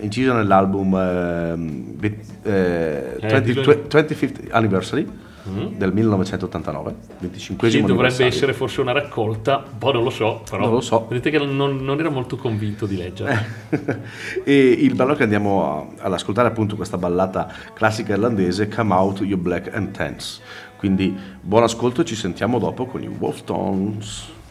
incisa 0.00 0.34
nell'album 0.34 0.94
ehm, 0.94 1.84
ve- 1.96 2.18
eh, 2.42 3.16
20 3.20 3.52
dillo- 3.54 3.62
25th 3.88 4.48
Anniversary 4.50 5.08
del 5.44 5.92
1989, 5.92 6.94
25 7.18 7.70
Sì, 7.70 7.82
dovrebbe 7.82 8.24
essere 8.24 8.52
forse 8.52 8.80
una 8.80 8.92
raccolta, 8.92 9.58
poi 9.76 9.92
non 9.94 10.04
lo 10.04 10.10
so, 10.10 10.42
però 10.48 10.62
Non 10.64 10.74
lo 10.74 10.80
so. 10.80 11.06
vedete 11.08 11.30
che 11.30 11.38
non, 11.44 11.76
non 11.76 11.98
era 11.98 12.10
molto 12.10 12.36
convinto 12.36 12.86
di 12.86 12.96
leggere. 12.96 13.44
e 14.44 14.54
il 14.78 14.94
brano 14.94 15.14
che 15.14 15.24
andiamo 15.24 15.64
a- 15.98 16.04
ad 16.04 16.12
ascoltare 16.12 16.48
è 16.48 16.50
appunto 16.50 16.76
questa 16.76 16.96
ballata 16.96 17.52
classica 17.74 18.12
irlandese 18.12 18.68
Come 18.68 18.94
Out 18.94 19.20
You 19.20 19.38
Black 19.38 19.74
and 19.74 19.90
Tans 19.92 20.40
quindi 20.76 21.16
buon 21.40 21.62
ascolto 21.62 22.02
ci 22.04 22.16
sentiamo 22.16 22.58
dopo 22.58 22.86
con 22.86 23.02
i 23.02 23.06
Wolftones 23.08 24.24
I 24.28 24.41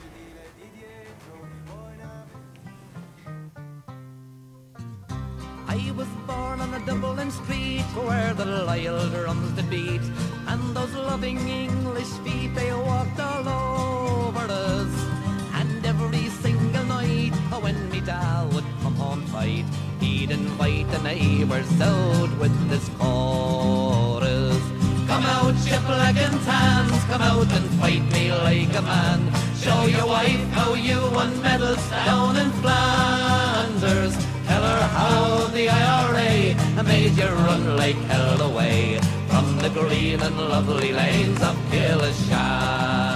neighbors 21.51 21.81
out 21.81 22.39
with 22.39 22.70
this 22.70 22.89
chorus. 22.98 24.58
Come 25.08 25.25
out, 25.25 25.53
and 25.53 26.41
tans, 26.46 27.03
come 27.05 27.22
out 27.22 27.51
and 27.51 27.70
fight 27.79 28.03
me 28.13 28.31
like 28.31 28.74
a 28.75 28.81
man. 28.81 29.20
Show 29.55 29.86
your 29.86 30.08
wife 30.08 30.48
how 30.51 30.74
you 30.74 31.00
won 31.13 31.41
medals 31.41 31.89
down 31.89 32.38
in 32.38 32.51
Flanders. 32.62 34.15
Tell 34.48 34.63
her 34.63 34.88
how 34.98 35.48
the 35.48 35.70
IRA 35.70 36.84
made 36.84 37.17
you 37.17 37.27
run 37.27 37.75
like 37.77 38.00
hell 38.12 38.41
away 38.41 39.00
from 39.27 39.58
the 39.58 39.70
green 39.70 40.22
and 40.22 40.38
lovely 40.38 40.93
lanes 40.93 41.41
of 41.41 41.55
Killishandra. 41.70 43.11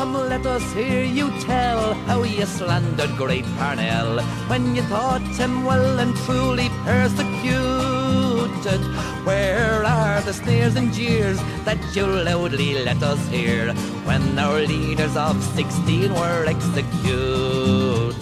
Come 0.00 0.14
let 0.14 0.46
us 0.46 0.64
hear 0.72 1.04
you 1.04 1.28
tell 1.40 1.92
how 2.08 2.22
you 2.22 2.46
slandered 2.46 3.14
great 3.18 3.44
Parnell 3.58 4.22
when 4.48 4.74
you 4.74 4.80
thought 4.88 5.20
him 5.36 5.62
well 5.62 5.98
and 5.98 6.16
truly 6.24 6.70
persecuted. 6.88 8.80
Where 9.26 9.84
are 9.84 10.22
the 10.22 10.32
sneers 10.32 10.76
and 10.76 10.90
jeers 10.90 11.38
that 11.66 11.76
you 11.94 12.06
loudly 12.06 12.82
let 12.82 13.02
us 13.02 13.20
hear 13.28 13.74
when 14.08 14.38
our 14.38 14.60
leaders 14.60 15.18
of 15.18 15.36
16 15.52 16.14
were 16.14 16.46
executed? 16.46 18.16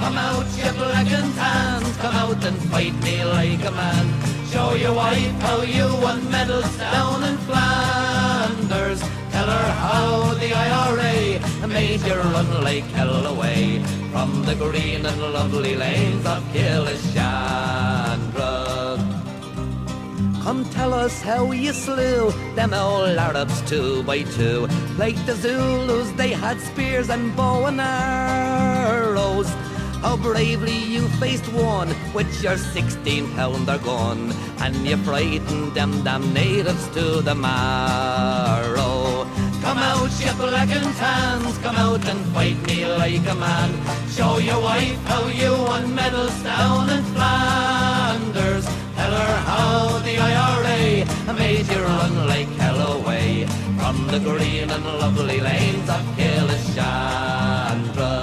Come 0.00 0.18
out, 0.18 0.46
you 0.58 0.72
black 0.72 1.06
and 1.06 1.32
tans, 1.36 1.96
come 1.98 2.16
out 2.16 2.44
and 2.44 2.58
fight 2.68 3.00
me 3.04 3.22
like 3.24 3.64
a 3.64 3.70
man. 3.70 4.06
Show 4.50 4.74
your 4.74 4.94
wife 4.94 5.40
how 5.42 5.62
you 5.62 5.86
won 6.02 6.28
medals 6.32 6.76
down 6.78 7.22
in 7.22 7.38
Flanders. 7.46 9.00
Tell 9.50 9.58
her 9.58 9.72
how 9.86 10.34
the 10.34 10.50
IRA 10.54 11.40
made 11.66 12.02
you 12.02 12.14
run 12.14 12.62
like 12.62 12.84
hell 12.98 13.26
away 13.26 13.82
from 14.12 14.44
the 14.44 14.54
green 14.54 15.04
and 15.04 15.20
lovely 15.20 15.74
lanes 15.74 16.24
of 16.24 16.40
Killishandra. 16.52 18.54
Come 20.44 20.64
tell 20.70 20.94
us 20.94 21.20
how 21.20 21.50
you 21.50 21.72
slew 21.72 22.30
them 22.54 22.72
old 22.72 23.18
Arabs 23.18 23.60
two 23.62 24.04
by 24.04 24.22
two. 24.22 24.68
Like 24.96 25.18
the 25.26 25.34
Zulus, 25.34 26.12
they 26.12 26.32
had 26.32 26.60
spears 26.60 27.10
and 27.10 27.34
bow 27.34 27.66
and 27.66 27.80
arrows. 27.80 29.48
How 30.00 30.16
bravely 30.16 30.78
you 30.94 31.08
faced 31.22 31.48
one 31.52 31.92
with 32.14 32.42
your 32.42 32.56
16 32.56 33.34
pounder 33.34 33.78
gun, 33.78 34.32
and 34.60 34.86
you 34.86 34.96
frightened 34.98 35.74
them 35.74 36.04
damn 36.04 36.32
natives 36.32 36.86
to 36.94 37.20
the 37.20 37.34
marrow. 37.34 38.99
Come 39.62 39.78
out, 39.78 40.10
you 40.20 40.32
black 40.34 40.70
and 40.70 40.96
tans, 40.96 41.58
come 41.58 41.76
out 41.76 42.04
and 42.08 42.24
fight 42.34 42.60
me 42.66 42.86
like 42.86 43.26
a 43.28 43.34
man. 43.34 43.70
Show 44.08 44.38
your 44.38 44.60
wife 44.60 44.98
how 45.04 45.26
you 45.28 45.52
won 45.52 45.94
medals 45.94 46.42
down 46.42 46.88
in 46.88 47.04
Flanders. 47.14 48.64
Tell 48.96 49.12
her 49.12 49.36
how 49.50 49.98
the 49.98 50.18
IRA 50.18 51.04
made 51.34 51.66
you 51.68 51.82
run 51.82 52.26
like 52.26 52.48
hell 52.62 52.80
away 52.98 53.46
from 53.78 54.06
the 54.08 54.18
green 54.20 54.70
and 54.70 54.84
lovely 54.84 55.40
lanes 55.40 55.88
of 55.88 56.02
Killishandra. 56.16 58.14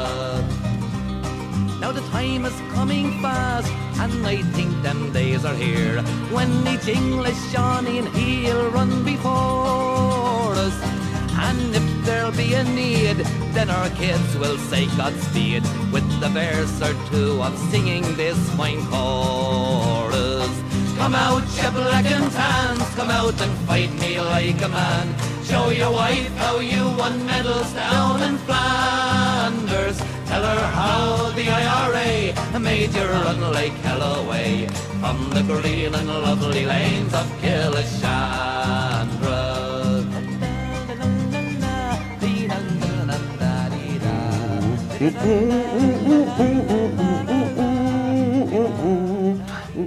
Now 1.80 1.92
the 1.92 2.02
time 2.12 2.46
is 2.46 2.60
coming 2.74 3.22
fast, 3.22 3.72
and 4.00 4.26
I 4.26 4.42
think 4.56 4.72
them 4.82 5.12
days 5.14 5.46
are 5.46 5.56
here 5.56 6.02
when 6.36 6.68
each 6.68 6.88
English 6.88 7.40
Johnny 7.52 8.00
and 8.00 8.08
he'll 8.10 8.70
run 8.72 9.04
before 9.04 10.54
us. 10.68 11.07
And 11.40 11.76
if 11.76 12.06
there'll 12.06 12.32
be 12.32 12.54
a 12.54 12.64
need, 12.64 13.18
then 13.54 13.70
our 13.70 13.90
kids 13.92 14.36
will 14.38 14.58
say 14.58 14.88
Godspeed 14.98 15.64
with 15.92 16.08
the 16.20 16.30
verse 16.30 16.82
or 16.82 16.94
two 17.10 17.42
of 17.42 17.58
singing 17.70 18.04
this 18.16 18.38
fine 18.56 18.84
chorus. 18.88 20.54
Come 20.98 21.14
out, 21.14 21.44
you 21.62 21.72
black 21.72 22.06
and 22.06 22.32
tans, 22.32 22.96
come 22.96 23.12
out 23.12 23.40
and 23.40 23.52
fight 23.68 23.94
me 24.00 24.20
like 24.20 24.62
a 24.64 24.70
man. 24.70 25.08
Show 25.44 25.70
your 25.70 25.92
wife 25.92 26.36
how 26.38 26.60
you 26.60 26.84
won 26.98 27.26
medals 27.26 27.72
down 27.74 28.22
in 28.24 28.38
Flanders. 28.40 29.98
Tell 30.26 30.44
her 30.44 30.68
how 30.80 31.32
the 31.36 31.48
IRA 31.50 32.60
made 32.60 32.94
you 32.94 33.06
run 33.06 33.40
like 33.54 33.78
hell 33.86 34.02
away 34.22 34.68
from 35.00 35.30
the 35.30 35.44
green 35.44 35.94
and 35.94 36.08
lovely 36.08 36.66
lanes 36.66 37.14
of 37.14 37.28
Killishandra. 37.42 38.87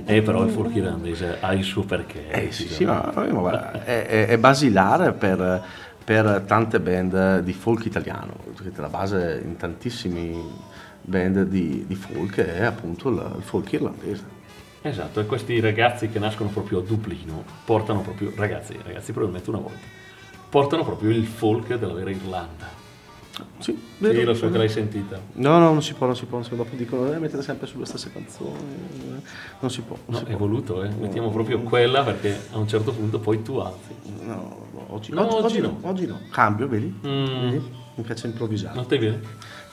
E 0.06 0.22
però 0.22 0.44
il 0.44 0.50
folk 0.50 0.74
irlandese 0.74 1.38
ha 1.40 1.52
il 1.52 1.64
suo 1.64 1.82
perché. 1.82 2.30
Eh 2.30 2.52
sì, 2.52 2.68
sì, 2.68 2.84
ma, 2.84 3.12
ma 3.14 3.24
guarda, 3.26 3.84
è, 3.84 4.26
è- 4.26 4.38
basilare 4.38 5.12
per, 5.12 5.62
per 6.04 6.44
tante 6.46 6.78
band 6.78 7.40
di 7.40 7.52
folk 7.52 7.84
italiano, 7.86 8.34
la 8.76 8.88
base 8.88 9.42
in 9.44 9.56
tantissimi 9.56 10.40
band 11.02 11.42
di, 11.42 11.84
di 11.86 11.94
folk 11.96 12.36
è 12.36 12.64
appunto 12.64 13.08
il, 13.08 13.34
il 13.36 13.42
folk 13.42 13.72
irlandese. 13.72 14.38
Esatto, 14.82 15.20
e 15.20 15.26
questi 15.26 15.58
ragazzi 15.60 16.08
che 16.08 16.18
nascono 16.20 16.50
proprio 16.50 16.78
a 16.78 16.82
Dublino 16.82 17.44
portano 17.64 18.00
proprio, 18.00 18.32
ragazzi, 18.36 18.78
ragazzi 18.84 19.10
probabilmente 19.12 19.50
una 19.50 19.58
volta, 19.58 19.86
portano 20.48 20.84
proprio 20.84 21.10
il 21.10 21.26
folk 21.26 21.74
della 21.76 21.94
vera 21.94 22.10
Irlanda. 22.10 22.79
Sì, 23.58 23.72
Sì, 23.72 23.78
vero. 23.98 24.22
lo 24.24 24.34
so 24.34 24.50
che 24.50 24.58
l'hai 24.58 24.68
sentita. 24.68 25.20
No, 25.34 25.58
no, 25.58 25.72
non 25.72 25.82
si 25.82 25.94
può, 25.94 26.06
non 26.06 26.16
si 26.16 26.24
può, 26.24 26.38
non 26.38 26.44
si 26.46 26.54
può. 26.54 26.64
dopo 26.64 26.76
dicono, 26.76 27.12
eh, 27.12 27.18
mettete 27.18 27.42
sempre 27.42 27.66
sulle 27.66 27.86
stesse 27.86 28.10
canzoni, 28.12 28.50
eh, 29.16 29.22
non 29.60 29.70
si 29.70 29.80
può. 29.82 29.96
Non 30.06 30.20
No, 30.20 30.26
si 30.26 30.32
è 30.32 30.36
può. 30.36 30.46
voluto, 30.46 30.82
eh. 30.82 30.88
Mettiamo 30.88 31.30
proprio 31.30 31.60
quella 31.60 32.02
perché 32.02 32.38
a 32.52 32.58
un 32.58 32.68
certo 32.68 32.92
punto 32.92 33.18
poi 33.18 33.42
tu 33.42 33.56
alzi. 33.56 33.94
No, 34.24 34.66
oggi, 34.88 35.12
No, 35.12 35.22
oggi- 35.22 35.34
oggi 35.34 35.44
oggi 35.44 35.60
no. 35.60 35.78
no, 35.82 35.88
oggi 35.88 36.06
no. 36.06 36.20
Cambio, 36.30 36.68
vedi? 36.68 36.94
Mm. 37.06 37.24
Vedi? 37.50 37.62
Mi 37.96 38.04
piace 38.04 38.26
improvvisare. 38.28 38.74
Non 38.74 38.84
stai 38.84 38.98
bene? 38.98 39.20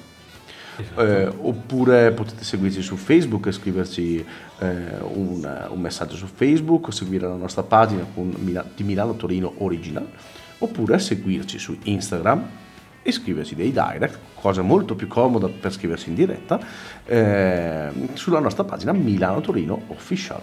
Esatto. 0.76 1.02
Eh, 1.02 1.26
oppure 1.26 2.12
potete 2.12 2.42
seguirci 2.42 2.80
su 2.80 2.96
Facebook 2.96 3.48
e 3.48 3.52
scriverci 3.52 4.24
eh, 4.60 4.94
un, 5.12 5.66
un 5.68 5.78
messaggio 5.78 6.16
su 6.16 6.26
Facebook, 6.26 6.86
o 6.86 6.90
seguire 6.90 7.28
la 7.28 7.34
nostra 7.34 7.62
pagina 7.62 8.06
con 8.14 8.34
di 8.74 8.84
Milano 8.84 9.16
Torino 9.16 9.52
Original, 9.58 10.08
oppure 10.56 10.98
seguirci 10.98 11.58
su 11.58 11.76
Instagram 11.82 12.68
e 13.02 13.12
scriverci 13.12 13.54
dei 13.54 13.72
direct, 13.72 14.18
cosa 14.34 14.62
molto 14.62 14.94
più 14.94 15.06
comoda 15.08 15.48
per 15.48 15.72
scriversi 15.72 16.08
in 16.10 16.14
diretta, 16.14 16.58
eh, 17.06 17.88
sulla 18.14 18.40
nostra 18.40 18.64
pagina 18.64 18.92
Milano 18.92 19.40
Torino 19.40 19.80
Official. 19.88 20.40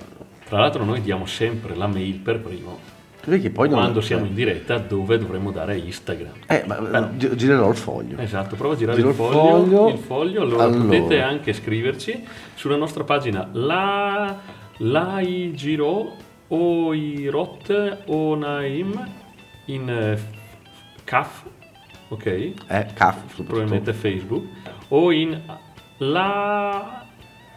Tra 0.48 0.60
l'altro 0.60 0.84
noi 0.84 1.02
diamo 1.02 1.26
sempre 1.26 1.76
la 1.76 1.88
mail 1.88 2.15
per 2.15 2.39
primo 2.39 2.96
Perché 3.20 3.50
poi 3.50 3.67
non- 3.67 3.80
quando 3.80 4.00
siamo 4.00 4.26
in 4.26 4.34
diretta 4.34 4.78
dove 4.78 5.17
dovremmo 5.17 5.52
dare 5.52 5.78
Instagram. 5.78 6.32
Eh, 6.48 6.63
ma, 6.65 6.76
Però- 6.76 7.10
gi- 7.17 7.36
girerò 7.36 7.70
il 7.70 7.76
foglio. 7.76 8.17
Esatto, 8.20 8.56
prova 8.56 8.74
a 8.74 8.78
girare 8.78 9.02
il 9.02 9.13
foglio, 9.13 9.39
foglio. 9.39 9.89
il 9.89 9.98
foglio, 9.98 10.41
allora, 10.43 10.63
Allora. 10.63 10.84
potete 10.86 11.20
anche 11.22 11.52
scriverci 11.52 12.24
sulla 12.56 12.78
nostra 12.78 13.04
pagina 13.04 13.50
la 13.52 14.39
lai 14.78 15.52
giro 15.56 16.15
o 16.48 16.93
i 16.93 17.28
rot 17.28 17.98
o 18.06 18.36
naim 18.36 19.12
in 19.65 19.89
eh, 19.89 20.17
CAF, 21.04 21.43
ok? 22.10 22.26
Eh, 22.26 22.86
CAF. 22.93 23.43
Probabilmente 23.43 23.93
Facebook 23.93 24.46
o 24.89 25.12
in 25.12 25.41
la 25.98 27.06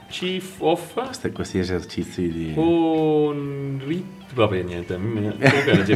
chief 0.09 0.61
of 0.61 0.93
Questi, 0.95 1.31
questi 1.31 1.59
esercizi 1.59 2.29
di... 2.29 2.53
Onrit 2.57 4.20
Vabbè, 4.33 4.63
niente. 4.63 4.97
mi- 4.97 5.35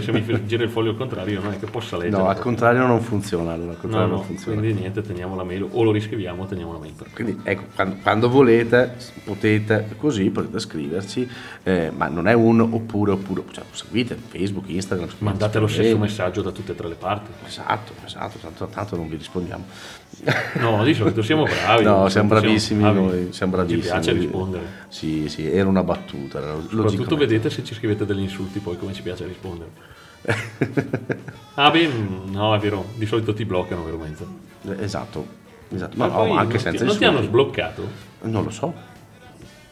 se 0.00 0.12
mi 0.12 0.44
gira 0.46 0.64
il 0.64 0.70
foglio 0.70 0.90
al 0.90 0.96
contrario, 0.96 1.40
non 1.40 1.52
è 1.52 1.58
che 1.58 1.66
possa 1.66 1.96
leggere. 1.96 2.22
No, 2.22 2.28
al 2.28 2.38
contrario 2.38 2.86
non 2.86 3.00
funziona. 3.00 3.52
Allora, 3.52 3.70
al 3.70 3.76
No, 3.76 3.80
contrario 3.80 4.06
no, 4.08 4.14
non 4.16 4.24
funziona. 4.24 4.58
quindi 4.60 4.80
niente, 4.80 5.02
teniamo 5.02 5.36
la 5.36 5.44
mail 5.44 5.66
o 5.70 5.82
lo 5.82 5.92
riscriviamo 5.92 6.42
o 6.42 6.46
teniamo 6.46 6.72
la 6.72 6.78
mail. 6.78 6.94
Quindi 7.14 7.38
ecco, 7.44 7.62
quando, 7.74 7.96
quando 8.02 8.28
volete, 8.28 8.94
potete 9.24 9.86
così, 9.96 10.30
potete 10.30 10.58
scriverci, 10.58 11.28
eh, 11.62 11.90
ma 11.94 12.08
non 12.08 12.26
è 12.28 12.32
un 12.32 12.60
oppure 12.60 13.12
oppure, 13.12 13.42
cioè 13.52 13.64
seguite 13.70 14.16
Facebook, 14.28 14.68
Instagram, 14.68 15.08
Mandate 15.18 15.58
lo 15.60 15.66
stesso 15.66 15.82
scrivete. 15.82 16.00
messaggio 16.00 16.42
da 16.42 16.50
tutte 16.50 16.72
e 16.72 16.74
tre 16.74 16.88
le 16.88 16.94
parti. 16.96 17.30
Esatto, 17.46 17.92
esatto, 18.04 18.38
tanto, 18.40 18.66
tanto 18.66 18.96
non 18.96 19.08
vi 19.08 19.16
rispondiamo. 19.16 19.64
No, 20.60 20.82
di 20.84 20.94
solito 20.94 21.22
siamo 21.22 21.44
bravi. 21.46 21.84
No, 21.84 22.08
siamo 22.08 22.28
bravissimi 22.28 22.80
bravi. 22.82 22.98
noi, 23.00 23.28
siamo 23.32 23.52
bravissimi. 23.52 23.82
Ci 23.82 23.88
piace 23.88 24.12
rispondere. 24.12 24.64
Sì, 24.88 25.28
sì, 25.28 25.48
era 25.50 25.68
una 25.68 25.82
battuta. 25.82 26.40
Soprattutto 26.70 27.16
vedete 27.16 27.50
se 27.50 27.62
ci 27.64 27.74
scrivete 27.74 28.04
degli 28.06 28.22
insulti 28.24 28.58
poi 28.58 28.76
come 28.76 28.92
ci 28.92 29.02
piace 29.02 29.26
rispondere. 29.26 29.70
ah 31.54 31.70
beh, 31.70 31.88
no 32.30 32.54
è 32.54 32.58
vero, 32.58 32.84
di 32.96 33.06
solito 33.06 33.32
ti 33.34 33.44
bloccano 33.44 33.84
vero 33.84 33.98
mezzo. 33.98 34.26
Esatto, 34.80 35.26
esatto. 35.72 35.96
Ma 35.96 36.06
no, 36.06 36.26
ma 36.26 36.40
anche 36.40 36.58
senza 36.58 36.78
ti, 36.80 36.84
non 36.84 36.96
ti 36.96 37.04
hanno 37.04 37.18
insulti. 37.18 37.38
sbloccato? 37.40 37.88
Non 38.22 38.42
lo 38.44 38.50
so. 38.50 38.92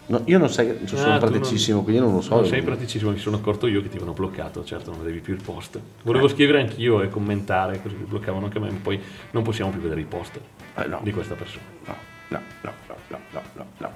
No, 0.06 0.20
io 0.26 0.36
non 0.36 0.50
sai, 0.50 0.66
io 0.66 0.86
sono 0.86 1.14
Ah, 1.14 1.18
tu 1.18 1.24
non- 1.24 1.30
praticissimo, 1.38 1.82
quindi 1.82 2.00
non 2.02 2.12
lo 2.12 2.20
so. 2.20 2.34
Non 2.34 2.44
sei 2.46 2.60
praticissimo, 2.60 3.12
mi 3.12 3.18
sono 3.18 3.36
accorto 3.36 3.66
io 3.66 3.80
che 3.80 3.88
ti 3.88 3.96
avevano 3.96 4.12
bloccato, 4.12 4.62
certo 4.64 4.90
non 4.90 4.98
vedevi 5.00 5.20
più 5.20 5.32
il 5.32 5.40
post. 5.42 5.80
Volevo 6.02 6.28
scrivere 6.28 6.60
anch'io 6.60 7.00
e 7.02 7.08
commentare, 7.08 7.80
così 7.80 7.94
mi 7.94 8.04
bloccavano 8.04 8.44
anche 8.44 8.58
a 8.58 8.60
me, 8.60 8.70
ma 8.70 8.78
poi 8.82 9.00
non 9.30 9.42
possiamo 9.42 9.70
più 9.70 9.80
vedere 9.80 10.00
i 10.00 10.04
post 10.04 10.38
Eh, 10.76 10.86
no. 10.86 11.00
di 11.02 11.12
questa 11.12 11.34
persona. 11.34 11.64
No, 11.86 11.96
no, 12.28 12.40
no, 12.62 12.72
no, 13.08 13.18
no, 13.30 13.42
no, 13.54 13.66
no. 13.78 13.92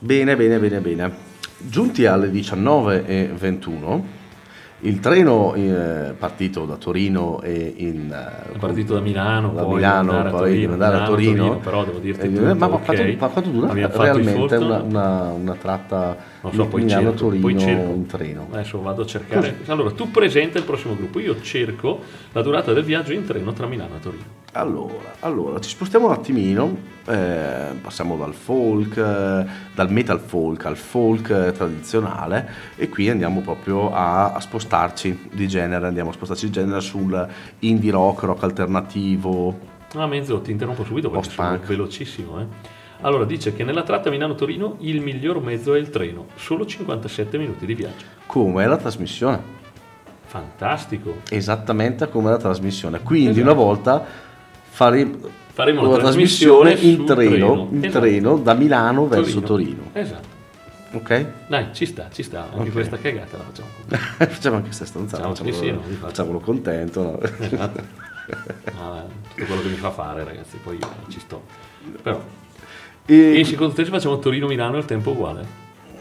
Bene, 0.00 0.34
bene, 0.36 0.58
bene, 0.58 0.80
bene. 0.80 1.28
Giunti 1.62 2.06
alle 2.06 2.28
19.21, 2.30 4.00
il 4.82 4.98
treno 4.98 5.52
eh, 5.54 6.14
partito 6.18 6.64
da 6.64 6.76
Torino 6.76 7.42
e 7.42 7.74
in... 7.76 8.10
eh, 8.10 8.58
partito 8.58 8.94
da 8.94 9.00
Milano, 9.00 9.52
da 9.52 9.62
poi 9.62 9.74
Milano, 9.74 10.10
andare 10.12 10.28
a 10.28 10.30
poi 10.30 10.40
Torino, 10.40 10.72
andare 10.72 10.96
a 10.96 11.02
Torino. 11.04 11.36
Torino, 11.36 11.58
però 11.58 11.84
devo 11.84 11.98
dirti 11.98 12.26
Eh, 12.26 12.32
tutto, 12.32 12.42
ma, 12.42 12.54
ma 12.54 12.66
ok. 12.74 12.84
quanto, 12.84 13.02
ma 13.18 13.28
quanto 13.28 13.50
dura 13.50 13.72
realmente 13.74 14.56
una, 14.56 14.78
una, 14.80 15.32
una 15.32 15.54
tratta 15.54 16.16
Non 16.42 16.54
so, 16.54 16.66
poi 16.66 16.82
Milano 16.82 17.02
cerco, 17.02 17.16
Torino 17.16 17.42
poi 17.42 17.58
cerco. 17.58 17.92
in 17.92 18.06
treno? 18.06 18.48
Adesso 18.50 18.80
vado 18.80 19.02
a 19.02 19.06
cercare. 19.06 19.58
Allora, 19.66 19.90
tu 19.90 20.10
presenta 20.10 20.58
il 20.58 20.64
prossimo 20.64 20.96
gruppo, 20.96 21.18
io 21.18 21.40
cerco 21.42 22.00
la 22.32 22.40
durata 22.40 22.72
del 22.72 22.82
viaggio 22.84 23.12
in 23.12 23.24
treno 23.24 23.52
tra 23.52 23.66
Milano 23.66 23.96
e 23.96 24.00
Torino. 24.00 24.24
Allora, 24.52 25.14
allora, 25.20 25.60
ci 25.60 25.68
spostiamo 25.68 26.06
un 26.06 26.12
attimino, 26.12 26.76
eh, 27.06 27.72
passiamo 27.80 28.16
dal 28.16 28.34
folk, 28.34 28.96
eh, 28.96 29.46
dal 29.74 29.92
metal 29.92 30.18
folk 30.18 30.64
al 30.64 30.76
folk 30.76 31.30
eh, 31.30 31.52
tradizionale 31.52 32.48
e 32.74 32.88
qui 32.88 33.08
andiamo 33.08 33.42
proprio 33.42 33.92
a, 33.92 34.32
a 34.32 34.40
spostarci 34.40 35.28
di 35.30 35.46
genere, 35.46 35.86
andiamo 35.86 36.10
a 36.10 36.12
spostarci 36.14 36.46
di 36.46 36.52
genere 36.52 36.80
sul 36.80 37.28
indie 37.60 37.92
rock, 37.92 38.22
rock 38.22 38.42
alternativo. 38.42 39.56
Ah, 39.94 40.06
mezzo, 40.06 40.40
ti 40.40 40.50
interrompo 40.50 40.84
subito 40.84 41.10
perché 41.10 41.30
sono 41.30 41.60
velocissimo. 41.64 42.40
Eh. 42.40 42.78
Allora, 43.02 43.24
dice 43.24 43.54
che 43.54 43.64
nella 43.64 43.82
tratta 43.82 44.10
Milano-Torino 44.10 44.76
il 44.80 45.00
miglior 45.00 45.40
mezzo 45.42 45.74
è 45.74 45.78
il 45.78 45.88
treno, 45.90 46.26
solo 46.36 46.66
57 46.66 47.38
minuti 47.38 47.64
di 47.66 47.74
viaggio. 47.74 48.04
Come 48.26 48.66
la 48.66 48.76
trasmissione? 48.76 49.58
Fantastico. 50.26 51.22
Esattamente 51.30 52.08
come 52.08 52.30
la 52.30 52.36
trasmissione. 52.36 53.00
Quindi 53.00 53.30
Esatto. 53.40 53.44
una 53.44 53.52
volta 53.54 54.04
fare- 54.68 55.10
Faremo 55.52 55.80
una 55.80 55.90
la 55.90 55.98
trasmissione 55.98 56.72
in 56.72 57.04
treno, 57.04 57.28
treno. 57.30 57.68
in 57.72 57.84
Esatto. 57.84 58.00
treno 58.04 58.36
da 58.36 58.54
Milano 58.54 59.08
verso 59.08 59.40
Torino. 59.40 59.90
Esatto. 59.92 60.38
Ok? 60.92 61.26
Dai, 61.48 61.66
ci 61.72 61.86
sta, 61.86 62.08
ci 62.12 62.22
sta. 62.22 62.48
Anche 62.52 62.68
Ok. 62.68 62.72
questa 62.72 62.98
cagata 62.98 63.36
la 63.36 63.42
facciamo. 63.44 63.68
Facciamo 64.30 64.54
anche 64.56 64.66
questa 64.68 64.84
stanzata, 64.84 65.22
Facciamo- 65.28 65.52
sì, 65.52 65.58
sì, 65.58 65.70
no, 65.70 65.80
facciamolo 66.00 66.38
contento. 66.40 67.02
no? 67.02 67.18
Esatto. 67.38 68.08
Ah, 68.78 69.02
tutto 69.34 69.44
quello 69.44 69.60
che 69.62 69.68
mi 69.68 69.74
fa 69.74 69.90
fare, 69.90 70.22
ragazzi, 70.22 70.56
poi 70.62 70.76
io 70.76 70.88
ci 71.08 71.18
sto. 71.18 71.42
Però, 72.00 72.22
E- 73.12 73.40
e 73.40 73.44
secondo 73.44 73.74
te 73.74 73.84
se 73.84 73.90
facciamo 73.90 74.18
Torino-Milano 74.18 74.76
il 74.78 74.84
tempo 74.84 75.10
è 75.10 75.12
uguale? 75.14 75.44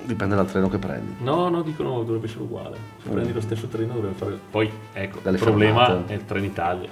Dipende 0.03 0.35
dal 0.35 0.49
treno 0.49 0.69
che 0.69 0.77
prendi. 0.77 1.15
No, 1.19 1.49
no, 1.49 1.61
dicono 1.61 2.03
dovrebbe 2.03 2.25
essere 2.27 2.41
uguale. 2.43 2.77
Se 3.03 3.09
prendi 3.09 3.33
lo 3.33 3.41
stesso 3.41 3.67
treno 3.67 3.93
dovrebbe 3.93 4.15
fare. 4.15 4.37
Poi, 4.49 4.69
ecco, 4.93 5.19
Dalle 5.21 5.37
il 5.37 5.43
problema 5.43 5.85
fermate. 5.85 6.13
è 6.13 6.15
il 6.15 6.25
Trenitalia. 6.25 6.89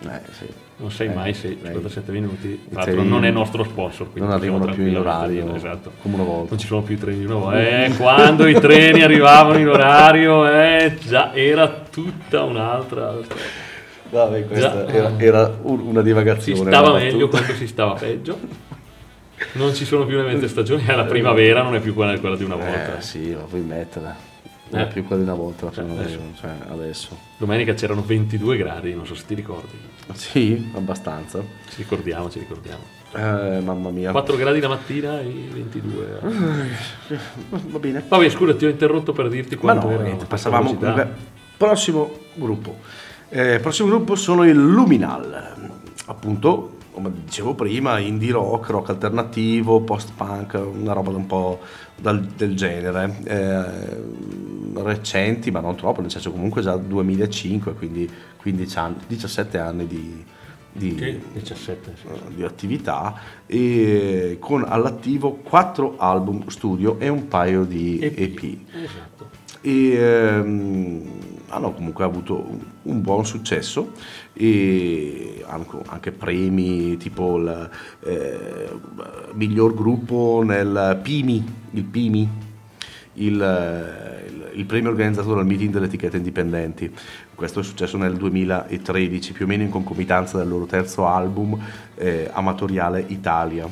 Eh, 0.00 0.20
sì. 0.32 0.46
Non 0.78 0.90
sai 0.90 1.06
Eh, 1.06 1.14
mai 1.14 1.32
se 1.32 1.48
lei- 1.48 1.56
57 1.62 2.12
minuti. 2.12 2.60
Tra 2.70 2.84
l'altro 2.84 3.02
non 3.02 3.24
è 3.24 3.30
nostro 3.30 3.64
sponsor. 3.64 4.10
quindi 4.10 4.28
non 4.28 4.38
arrivano 4.38 4.66
più 4.72 4.84
in 4.84 4.96
orario, 4.98 5.54
Esatto. 5.54 5.92
come 6.02 6.14
una 6.16 6.24
volta. 6.24 6.50
Non 6.50 6.58
ci 6.58 6.66
sono 6.66 6.82
più 6.82 6.94
i 6.96 6.98
treni 6.98 7.18
di 7.20 7.24
nuovo. 7.26 7.50
Eh, 7.56 7.92
quando 7.96 8.46
i 8.46 8.54
treni 8.60 9.02
arrivavano 9.02 9.58
in 9.58 9.68
orario, 9.68 10.46
eh, 10.48 10.96
già 11.00 11.32
era 11.34 11.68
tutta 11.68 12.42
un'altra. 12.42 13.14
Vabbè, 14.10 14.46
questa 14.46 14.86
Già. 14.86 14.92
era, 14.92 15.12
era 15.18 15.58
un- 15.62 15.80
una 15.80 16.00
Si 16.00 16.06
divagazione. 16.06 16.70
stava 16.70 16.90
una 16.90 16.98
meglio 16.98 17.26
battuta. 17.26 17.38
quando 17.38 17.54
si 17.54 17.66
stava 17.66 17.94
peggio. 17.94 18.38
Non 19.52 19.74
ci 19.74 19.84
sono 19.84 20.06
più 20.06 20.16
le 20.16 20.22
mezze 20.22 20.48
stagioni, 20.48 20.84
è 20.84 20.94
la 20.94 21.04
primavera, 21.04 21.62
non 21.62 21.74
è 21.74 21.80
più 21.80 21.92
quella, 21.94 22.18
quella 22.18 22.36
di 22.36 22.44
una 22.44 22.56
volta. 22.56 22.98
Eh 22.98 23.02
sì, 23.02 23.32
ma 23.34 23.42
puoi 23.42 23.60
metterla. 23.60 24.16
Non 24.68 24.80
è 24.80 24.84
Eh. 24.84 24.86
più 24.88 25.04
quella 25.06 25.22
di 25.22 25.28
una 25.28 25.38
volta 25.38 25.66
la 25.66 25.70
primavera, 25.70 26.02
adesso. 26.04 26.20
cioè, 26.40 26.50
adesso. 26.70 27.18
Domenica 27.36 27.74
c'erano 27.74 28.02
22 28.02 28.56
gradi, 28.56 28.94
non 28.94 29.06
so 29.06 29.14
se 29.14 29.24
ti 29.26 29.34
ricordi. 29.34 29.78
Sì, 30.14 30.70
abbastanza. 30.74 31.40
Ci 31.40 31.76
ricordiamo, 31.76 32.30
ci 32.30 32.38
ricordiamo. 32.40 32.82
Eh, 33.14 33.60
mamma 33.60 33.90
mia. 33.90 34.10
4 34.10 34.36
gradi 34.36 34.58
la 34.60 34.68
mattina 34.68 35.20
e 35.20 35.48
22. 35.52 36.20
Va 37.48 37.78
bene. 37.78 38.02
Vabbè, 38.08 38.28
scusa, 38.28 38.54
ti 38.54 38.66
ho 38.66 38.68
interrotto 38.68 39.12
per 39.12 39.28
dirti 39.28 39.54
Ma 39.54 39.60
quanto 39.60 39.86
no, 39.86 39.92
era 39.92 40.02
niente, 40.02 40.24
passavamo 40.24 40.74
comunque. 40.74 41.12
Prossimo 41.56 42.18
gruppo. 42.34 42.78
Eh, 43.28 43.58
prossimo 43.60 43.88
gruppo 43.88 44.14
sono 44.16 44.44
i 44.44 44.52
Luminal. 44.52 45.54
Appunto, 46.06 46.75
come 46.96 47.12
dicevo 47.12 47.54
prima, 47.54 47.98
indie 47.98 48.32
rock, 48.32 48.70
rock 48.70 48.88
alternativo, 48.88 49.82
post-punk, 49.82 50.58
una 50.72 50.94
roba 50.94 51.10
un 51.10 51.26
po' 51.26 51.60
dal- 51.94 52.24
del 52.24 52.56
genere. 52.56 53.14
Eh, 53.24 54.82
recenti, 54.82 55.50
ma 55.50 55.60
non 55.60 55.76
troppo, 55.76 56.00
nel 56.00 56.10
senso 56.10 56.30
comunque 56.32 56.62
già 56.62 56.74
2005, 56.78 57.74
quindi 57.74 58.08
15 58.38 58.78
anni, 58.78 58.94
17 59.08 59.58
anni 59.58 59.86
di, 59.86 60.24
di- 60.72 60.96
Sì, 60.96 61.20
17, 61.34 61.94
sì. 62.00 62.34
di 62.34 62.42
attività 62.42 63.14
e 63.46 64.38
con 64.40 64.64
all'attivo 64.66 65.32
4 65.34 65.96
album 65.98 66.46
studio 66.48 66.98
e 66.98 67.08
un 67.10 67.28
paio 67.28 67.64
di 67.64 67.98
EP 68.00 68.42
Esatto. 68.74 69.28
e 69.60 69.90
ehm, 69.96 71.02
hanno 71.48 71.72
comunque 71.72 72.04
avuto 72.04 72.58
un, 72.82 73.00
buon 73.02 73.24
successo 73.24 73.92
e 74.32 75.44
hanno 75.46 75.82
anche 75.86 76.10
premi 76.12 76.96
tipo 76.96 77.36
il 77.38 77.70
eh, 78.04 78.68
miglior 79.34 79.74
gruppo 79.74 80.42
nel 80.44 80.98
PIMI, 81.02 81.44
il 81.72 81.84
PIMI, 81.84 82.28
il, 83.14 83.32
il- 83.34 84.36
il 84.56 84.64
premio 84.64 84.88
organizzato 84.90 85.34
dal 85.34 85.46
meeting 85.46 85.72
delle 85.72 85.86
etichette 85.86 86.16
indipendenti. 86.16 86.92
Questo 87.34 87.60
è 87.60 87.62
successo 87.62 87.98
nel 87.98 88.16
2013, 88.16 89.32
più 89.32 89.44
o 89.44 89.48
meno 89.48 89.62
in 89.62 89.68
concomitanza 89.68 90.38
del 90.38 90.48
loro 90.48 90.64
terzo 90.64 91.06
album 91.06 91.58
eh, 91.94 92.30
amatoriale 92.32 93.04
Italia. 93.08 93.68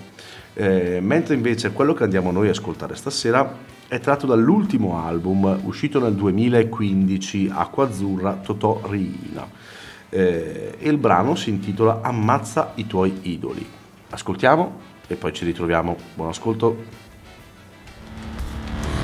Eh, 0.53 1.01
mentre 1.01 1.35
invece 1.35 1.73
quello 1.73 1.95
che 1.95 2.05
andiamo 2.05 2.31
noi 2.31 2.49
a 2.49 2.51
ascoltare 2.51 2.95
stasera 2.95 3.73
è 3.95 4.01
tratto 4.01 4.27
dall'ultimo 4.27 4.99
album 4.99 5.61
uscito 5.63 6.01
nel 6.01 6.15
2015, 6.15 7.51
Acqua 7.55 7.85
Azzurra 7.85 8.33
Totò 8.33 8.81
Riina. 8.89 9.49
Eh, 10.09 10.79
il 10.81 10.99
brano 10.99 11.37
si 11.37 11.51
intitola 11.51 12.01
Ammazza 12.03 12.73
i 12.75 12.89
tuoi 12.89 13.21
idoli. 13.23 13.65
Ascoltiamo 14.11 14.81
e 15.07 15.15
poi 15.15 15.33
ci 15.33 15.45
ritroviamo. 15.45 15.97
Buon 16.15 16.29
ascolto. 16.31 16.77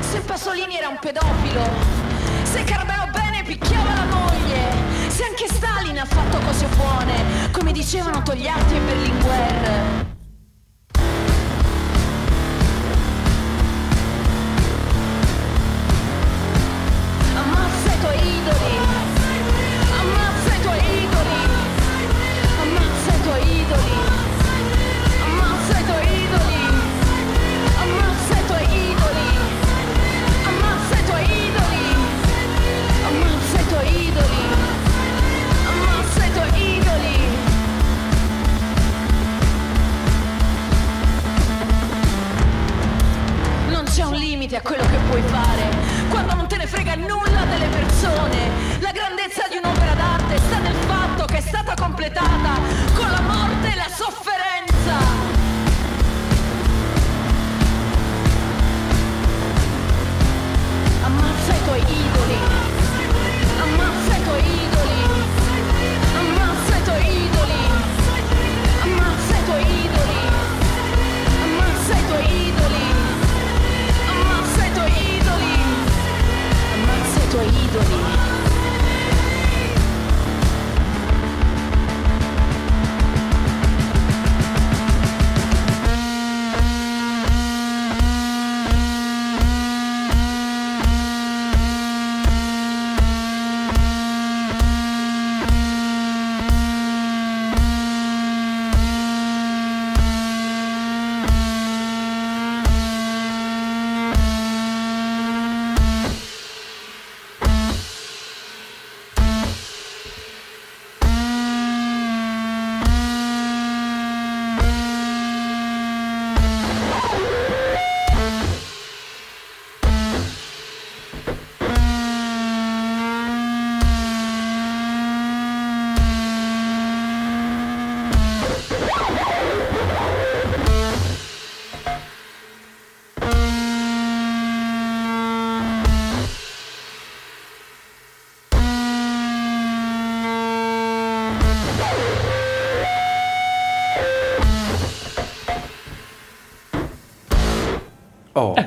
Se 0.00 0.20
Pasolini 0.22 0.76
era 0.76 0.88
un 0.88 0.98
pedofilo, 1.00 1.62
se 2.42 2.64
Carmelo 2.64 3.12
Bene 3.12 3.44
picchiava 3.44 3.94
la 3.94 4.06
moglie, 4.06 5.08
se 5.08 5.22
anche 5.22 5.46
Stalin 5.46 5.98
ha 5.98 6.04
fatto 6.04 6.38
cose 6.44 6.66
buone, 6.74 7.52
come 7.52 7.70
dicevano 7.70 8.22
Togliatti 8.22 8.74
e 8.74 8.80
Berlinguer. 8.80 10.19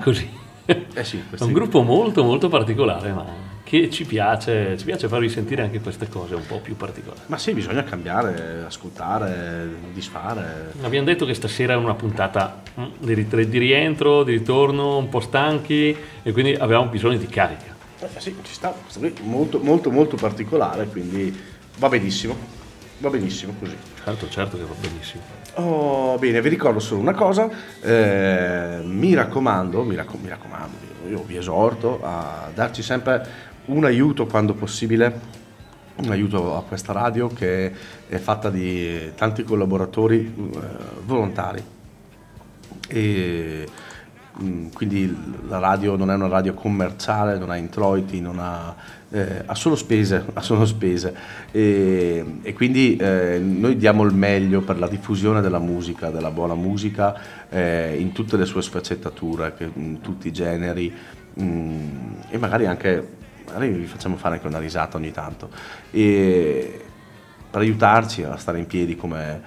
Così. 0.03 0.29
eh 0.65 1.03
sì, 1.03 1.23
È 1.31 1.43
un 1.43 1.53
gruppo 1.53 1.81
molto 1.81 2.23
molto 2.23 2.49
particolare, 2.49 3.11
ma 3.11 3.51
che 3.63 3.89
ci 3.89 4.05
piace, 4.05 4.77
ci 4.77 4.85
piace 4.85 5.07
farvi 5.07 5.29
sentire 5.29 5.63
anche 5.63 5.79
queste 5.79 6.07
cose 6.07 6.35
un 6.35 6.45
po' 6.45 6.59
più 6.59 6.75
particolari. 6.75 7.21
Ma 7.27 7.37
sì, 7.37 7.53
bisogna 7.53 7.83
cambiare, 7.83 8.63
ascoltare, 8.67 9.67
disfare. 9.93 10.73
Abbiamo 10.81 11.05
detto 11.05 11.25
che 11.25 11.33
stasera 11.33 11.73
è 11.73 11.75
una 11.75 11.95
puntata 11.95 12.61
mm, 12.79 12.83
di, 12.99 13.13
rit- 13.13 13.41
di 13.41 13.57
rientro, 13.57 14.23
di 14.23 14.33
ritorno, 14.33 14.97
un 14.97 15.09
po' 15.09 15.21
stanchi 15.21 15.95
e 16.21 16.31
quindi 16.31 16.53
avevamo 16.53 16.89
bisogno 16.91 17.17
di 17.17 17.25
carica. 17.25 17.75
Eh 17.99 18.19
sì, 18.19 18.35
ci 18.43 18.53
sta, 18.53 18.75
molto, 19.23 19.59
molto, 19.59 19.89
molto 19.89 20.17
particolare, 20.17 20.85
quindi 20.87 21.35
va 21.77 21.87
benissimo, 21.89 22.37
va 22.97 23.09
benissimo 23.09 23.53
così. 23.59 23.75
Certo, 24.03 24.29
certo 24.29 24.57
che 24.57 24.63
va 24.63 24.73
benissimo. 24.79 25.23
Oh, 25.55 26.17
bene, 26.17 26.41
vi 26.41 26.49
ricordo 26.49 26.79
solo 26.79 27.01
una 27.01 27.13
cosa, 27.13 27.49
eh, 27.81 28.79
mi 28.83 29.13
raccomando, 29.13 29.83
mi, 29.83 29.95
racco- 29.95 30.17
mi 30.21 30.29
raccomando, 30.29 30.77
io, 31.03 31.09
io 31.09 31.23
vi 31.23 31.37
esorto 31.37 31.99
a 32.01 32.49
darci 32.53 32.81
sempre 32.81 33.51
un 33.65 33.85
aiuto 33.85 34.25
quando 34.25 34.53
possibile, 34.53 35.41
un 35.95 36.09
aiuto 36.09 36.57
a 36.57 36.63
questa 36.63 36.91
radio 36.91 37.27
che 37.27 37.71
è 38.07 38.17
fatta 38.17 38.49
di 38.49 39.11
tanti 39.15 39.43
collaboratori 39.43 40.25
eh, 40.25 40.59
volontari 41.05 41.63
e 42.87 43.67
mm, 44.41 44.67
quindi 44.73 45.15
la 45.47 45.59
radio 45.59 45.95
non 45.95 46.09
è 46.11 46.15
una 46.15 46.27
radio 46.27 46.53
commerciale, 46.53 47.37
non 47.37 47.49
ha 47.49 47.55
introiti, 47.57 48.21
non 48.21 48.39
ha, 48.39 48.75
eh, 49.09 49.43
ha 49.45 49.55
solo 49.55 49.75
spese, 49.75 50.25
ha 50.33 50.41
solo 50.41 50.65
spese. 50.65 51.15
E, 51.51 52.39
e 52.41 52.53
quindi 52.53 52.95
eh, 52.95 53.39
noi 53.39 53.77
diamo 53.77 54.03
il 54.03 54.13
meglio 54.13 54.61
per 54.61 54.79
la 54.79 54.87
diffusione 54.87 55.41
della 55.41 55.59
musica, 55.59 56.09
della 56.09 56.31
buona 56.31 56.55
musica 56.55 57.47
eh, 57.49 57.95
in 57.99 58.11
tutte 58.11 58.37
le 58.37 58.45
sue 58.45 58.61
sfaccettature, 58.61 59.53
che- 59.55 59.71
in 59.73 60.01
tutti 60.01 60.27
i 60.27 60.31
generi 60.31 60.93
mm, 61.41 62.13
e 62.29 62.37
magari 62.37 62.65
anche 62.65 63.21
magari 63.45 63.69
vi 63.69 63.85
facciamo 63.85 64.15
fare 64.15 64.35
anche 64.35 64.47
una 64.47 64.59
risata 64.59 64.97
ogni 64.97 65.11
tanto. 65.11 65.49
E 65.91 66.85
per 67.53 67.61
aiutarci 67.61 68.23
a 68.23 68.35
stare 68.35 68.57
in 68.57 68.65
piedi 68.65 68.95
come, 68.95 69.41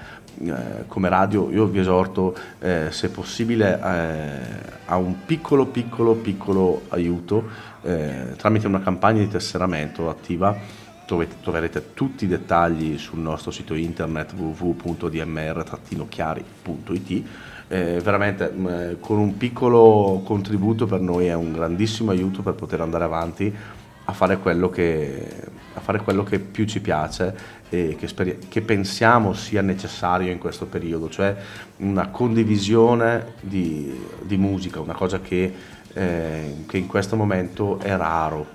eh, 0.45 0.85
come 0.87 1.09
radio, 1.09 1.51
io 1.51 1.65
vi 1.67 1.79
esorto, 1.79 2.37
eh, 2.59 2.89
se 2.91 3.09
possibile, 3.11 3.81
eh, 3.83 4.39
a 4.87 4.97
un 4.97 5.25
piccolo, 5.25 5.67
piccolo, 5.67 6.15
piccolo 6.15 6.83
aiuto 6.89 7.45
eh, 7.83 8.33
tramite 8.37 8.67
una 8.67 8.81
campagna 8.81 9.21
di 9.21 9.29
tesseramento 9.29 10.11
attiva. 10.11 10.85
Dove 11.07 11.29
troverete 11.41 11.95
tutti 11.95 12.25
i 12.25 12.27
dettagli 12.27 12.99
sul 12.99 13.21
nostro 13.21 13.53
sito 13.53 13.75
internet 13.75 14.33
www.dmr-chiari.it. 14.33 17.25
Eh, 17.69 18.01
veramente 18.03 18.49
mh, 18.49 18.99
con 18.99 19.19
un 19.19 19.37
piccolo 19.37 20.21
contributo 20.25 20.87
per 20.87 21.01
noi 21.01 21.27
è 21.27 21.35
un 21.35 21.53
grandissimo 21.53 22.11
aiuto 22.11 22.43
per 22.43 22.55
poter 22.55 22.81
andare 22.81 23.05
avanti 23.05 23.55
a 24.09 24.13
fare 24.13 24.39
quello 24.39 24.69
che, 24.71 25.29
a 25.75 25.81
fare 25.81 26.01
quello 26.01 26.23
che 26.23 26.39
più 26.39 26.65
ci 26.65 26.81
piace 26.81 27.35
e 27.69 27.97
che, 27.99 28.07
speri- 28.07 28.39
che 28.49 28.61
pensiamo 28.63 29.33
sia 29.35 29.63
necessario 29.63 30.31
in 30.31 30.39
questo 30.39 30.67
periodo, 30.67 31.09
cioè 31.11 31.37
una 31.79 32.09
condivisione 32.09 33.35
di, 33.41 33.93
di 34.23 34.37
musica, 34.37 34.81
una 34.81 34.95
cosa 34.95 35.21
che, 35.21 35.53
eh, 35.93 36.65
che 36.67 36.77
in 36.77 36.87
questo 36.87 37.17
momento 37.17 37.79
è 37.81 37.97
raro 37.97 38.47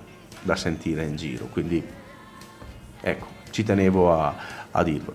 da 0.42 0.56
sentire 0.56 1.04
in 1.04 1.16
giro. 1.16 1.46
Quindi 1.46 1.82
ecco, 3.00 3.26
ci 3.50 3.62
tenevo 3.62 4.18
a, 4.18 4.34
a 4.70 4.82
dirlo, 4.82 5.14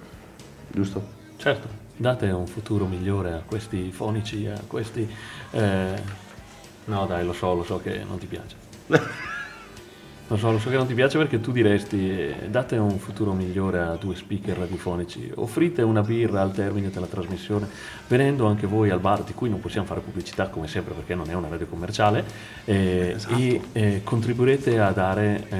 giusto? 0.70 1.16
Certo, 1.38 1.68
date 1.96 2.30
un 2.30 2.46
futuro 2.48 2.86
migliore 2.86 3.34
a 3.34 3.42
questi 3.46 3.92
fonici, 3.92 4.46
a 4.48 4.62
questi... 4.68 5.10
eh, 5.52 6.26
No 6.86 7.06
dai, 7.06 7.26
lo 7.26 7.34
so, 7.34 7.54
lo 7.54 7.66
so 7.66 7.80
che 7.82 8.02
non 8.08 8.18
ti 8.18 8.28
piace. 8.28 8.56
Lo 10.30 10.36
so, 10.36 10.52
lo 10.52 10.60
so 10.60 10.70
che 10.70 10.76
non 10.76 10.88
ti 10.88 10.94
piace 10.94 11.18
perché 11.18 11.40
tu 11.40 11.54
diresti 11.54 12.10
eh, 12.10 12.36
date 12.50 12.76
un 12.76 13.00
futuro 13.00 13.32
migliore 13.32 13.80
a 13.80 13.96
due 13.96 14.14
speaker 14.14 14.58
radiofonici, 14.58 15.32
offrite 15.36 15.84
una 15.84 16.02
birra 16.02 16.42
al 16.42 16.52
termine 16.52 16.90
della 16.90 17.06
trasmissione, 17.06 17.66
venendo 18.10 18.46
anche 18.46 18.68
voi 18.68 18.90
al 18.90 19.00
bar 19.00 19.24
di 19.24 19.34
cui 19.34 19.50
non 19.50 19.62
possiamo 19.62 19.88
fare 19.88 20.02
pubblicità 20.02 20.50
come 20.50 20.68
sempre 20.68 20.94
perché 20.94 21.16
non 21.16 21.30
è 21.30 21.34
una 21.34 21.48
radio 21.48 21.66
commerciale 21.68 22.26
eh, 22.66 23.16
e 23.38 23.62
eh, 23.72 24.02
contribuirete 24.04 24.78
a 24.80 24.92
dare 24.92 25.46
eh, 25.48 25.58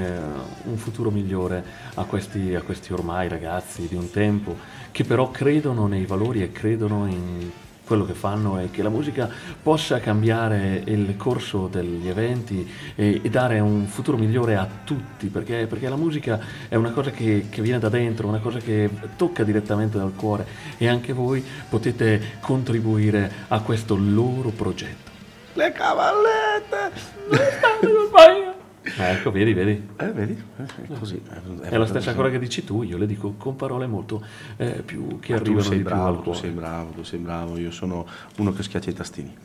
un 0.64 0.76
futuro 0.76 1.10
migliore 1.10 1.64
a 1.94 2.04
questi, 2.04 2.54
a 2.54 2.60
questi 2.60 2.92
ormai 2.92 3.26
ragazzi 3.26 3.88
di 3.88 3.94
un 3.94 4.10
tempo 4.10 4.54
che 4.90 5.02
però 5.02 5.30
credono 5.30 5.86
nei 5.86 6.04
valori 6.04 6.42
e 6.42 6.52
credono 6.52 7.06
in 7.06 7.50
quello 7.88 8.04
che 8.04 8.12
fanno 8.12 8.58
è 8.58 8.70
che 8.70 8.82
la 8.82 8.90
musica 8.90 9.30
possa 9.62 9.98
cambiare 9.98 10.82
il 10.84 11.16
corso 11.16 11.68
degli 11.68 12.06
eventi 12.06 12.70
e, 12.94 13.20
e 13.24 13.30
dare 13.30 13.60
un 13.60 13.86
futuro 13.86 14.18
migliore 14.18 14.56
a 14.56 14.68
tutti, 14.84 15.28
perché, 15.28 15.66
perché 15.66 15.88
la 15.88 15.96
musica 15.96 16.38
è 16.68 16.74
una 16.74 16.90
cosa 16.90 17.10
che, 17.10 17.46
che 17.48 17.62
viene 17.62 17.78
da 17.78 17.88
dentro, 17.88 18.28
una 18.28 18.40
cosa 18.40 18.58
che 18.58 18.90
tocca 19.16 19.42
direttamente 19.42 19.96
dal 19.96 20.14
cuore 20.14 20.46
e 20.76 20.86
anche 20.86 21.14
voi 21.14 21.42
potete 21.68 22.36
contribuire 22.40 23.32
a 23.48 23.60
questo 23.62 23.96
loro 23.96 24.50
progetto. 24.50 25.10
Le 25.54 25.72
cavallette! 25.72 27.16
Eh, 28.18 28.57
ecco, 28.96 29.30
vedi, 29.30 29.52
vedi. 29.52 29.88
Eh, 29.96 30.12
vedi? 30.12 30.40
Eh, 30.58 30.92
è 30.92 30.98
così. 30.98 31.20
È 31.60 31.76
la 31.76 31.86
stessa 31.86 32.14
cosa 32.14 32.30
che 32.30 32.38
dici 32.38 32.64
tu, 32.64 32.82
io 32.82 32.96
le 32.96 33.06
dico 33.06 33.34
con 33.36 33.56
parole 33.56 33.86
molto 33.86 34.24
eh, 34.56 34.82
più 34.84 35.18
che 35.20 35.34
tu 35.34 35.40
arrivano 35.40 35.62
sei 35.62 35.76
di 35.78 35.82
più 35.82 35.94
bravo, 35.94 36.16
tu 36.16 36.22
cuore. 36.22 36.38
sei 36.38 36.50
bravo, 36.50 36.90
tu 36.90 37.02
sei 37.02 37.18
bravo, 37.18 37.58
io 37.58 37.70
sono 37.70 38.06
uno 38.36 38.52
che 38.52 38.62
schiaccia 38.62 38.90
i 38.90 38.94
tastini. 38.94 39.36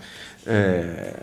Eh, 0.45 1.13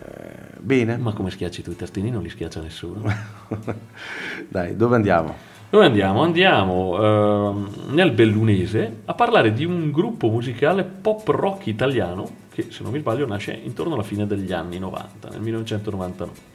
bene, 0.59 0.97
Ma 0.97 1.13
come 1.13 1.29
schiacci 1.29 1.61
tu 1.61 1.71
i 1.71 1.75
tastini 1.75 2.09
non 2.09 2.21
li 2.21 2.29
schiaccia 2.29 2.61
nessuno. 2.61 3.01
dai, 4.47 4.75
dove 4.75 4.95
andiamo? 4.95 5.49
Dove 5.69 5.85
andiamo? 5.85 6.21
Andiamo 6.21 6.99
ehm, 7.01 7.69
nel 7.91 8.11
Bellunese 8.11 9.03
a 9.05 9.13
parlare 9.13 9.53
di 9.53 9.63
un 9.63 9.89
gruppo 9.89 10.27
musicale 10.27 10.83
pop 10.83 11.25
rock 11.29 11.67
italiano 11.67 12.39
che, 12.51 12.67
se 12.69 12.83
non 12.83 12.91
mi 12.91 12.99
sbaglio, 12.99 13.25
nasce 13.25 13.53
intorno 13.53 13.93
alla 13.93 14.03
fine 14.03 14.27
degli 14.27 14.51
anni 14.51 14.77
90, 14.77 15.29
nel 15.29 15.39
1999. 15.39 16.50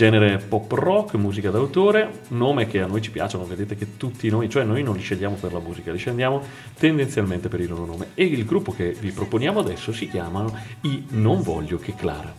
Genere 0.00 0.38
pop 0.38 0.72
rock, 0.72 1.16
musica 1.16 1.50
d'autore, 1.50 2.22
nome 2.28 2.66
che 2.66 2.80
a 2.80 2.86
noi 2.86 3.02
ci 3.02 3.10
piacciono, 3.10 3.44
vedete 3.44 3.76
che 3.76 3.98
tutti 3.98 4.30
noi, 4.30 4.48
cioè 4.48 4.64
noi 4.64 4.82
non 4.82 4.96
li 4.96 5.02
scegliamo 5.02 5.34
per 5.34 5.52
la 5.52 5.58
musica, 5.58 5.92
li 5.92 5.98
scegliamo 5.98 6.42
tendenzialmente 6.78 7.50
per 7.50 7.60
il 7.60 7.68
loro 7.68 7.84
nome. 7.84 8.06
E 8.14 8.24
il 8.24 8.46
gruppo 8.46 8.72
che 8.72 8.96
vi 8.98 9.10
proponiamo 9.10 9.60
adesso 9.60 9.92
si 9.92 10.08
chiamano 10.08 10.56
i 10.84 11.04
Non 11.10 11.42
Voglio 11.42 11.76
Che 11.76 11.94
Clara. 11.94 12.34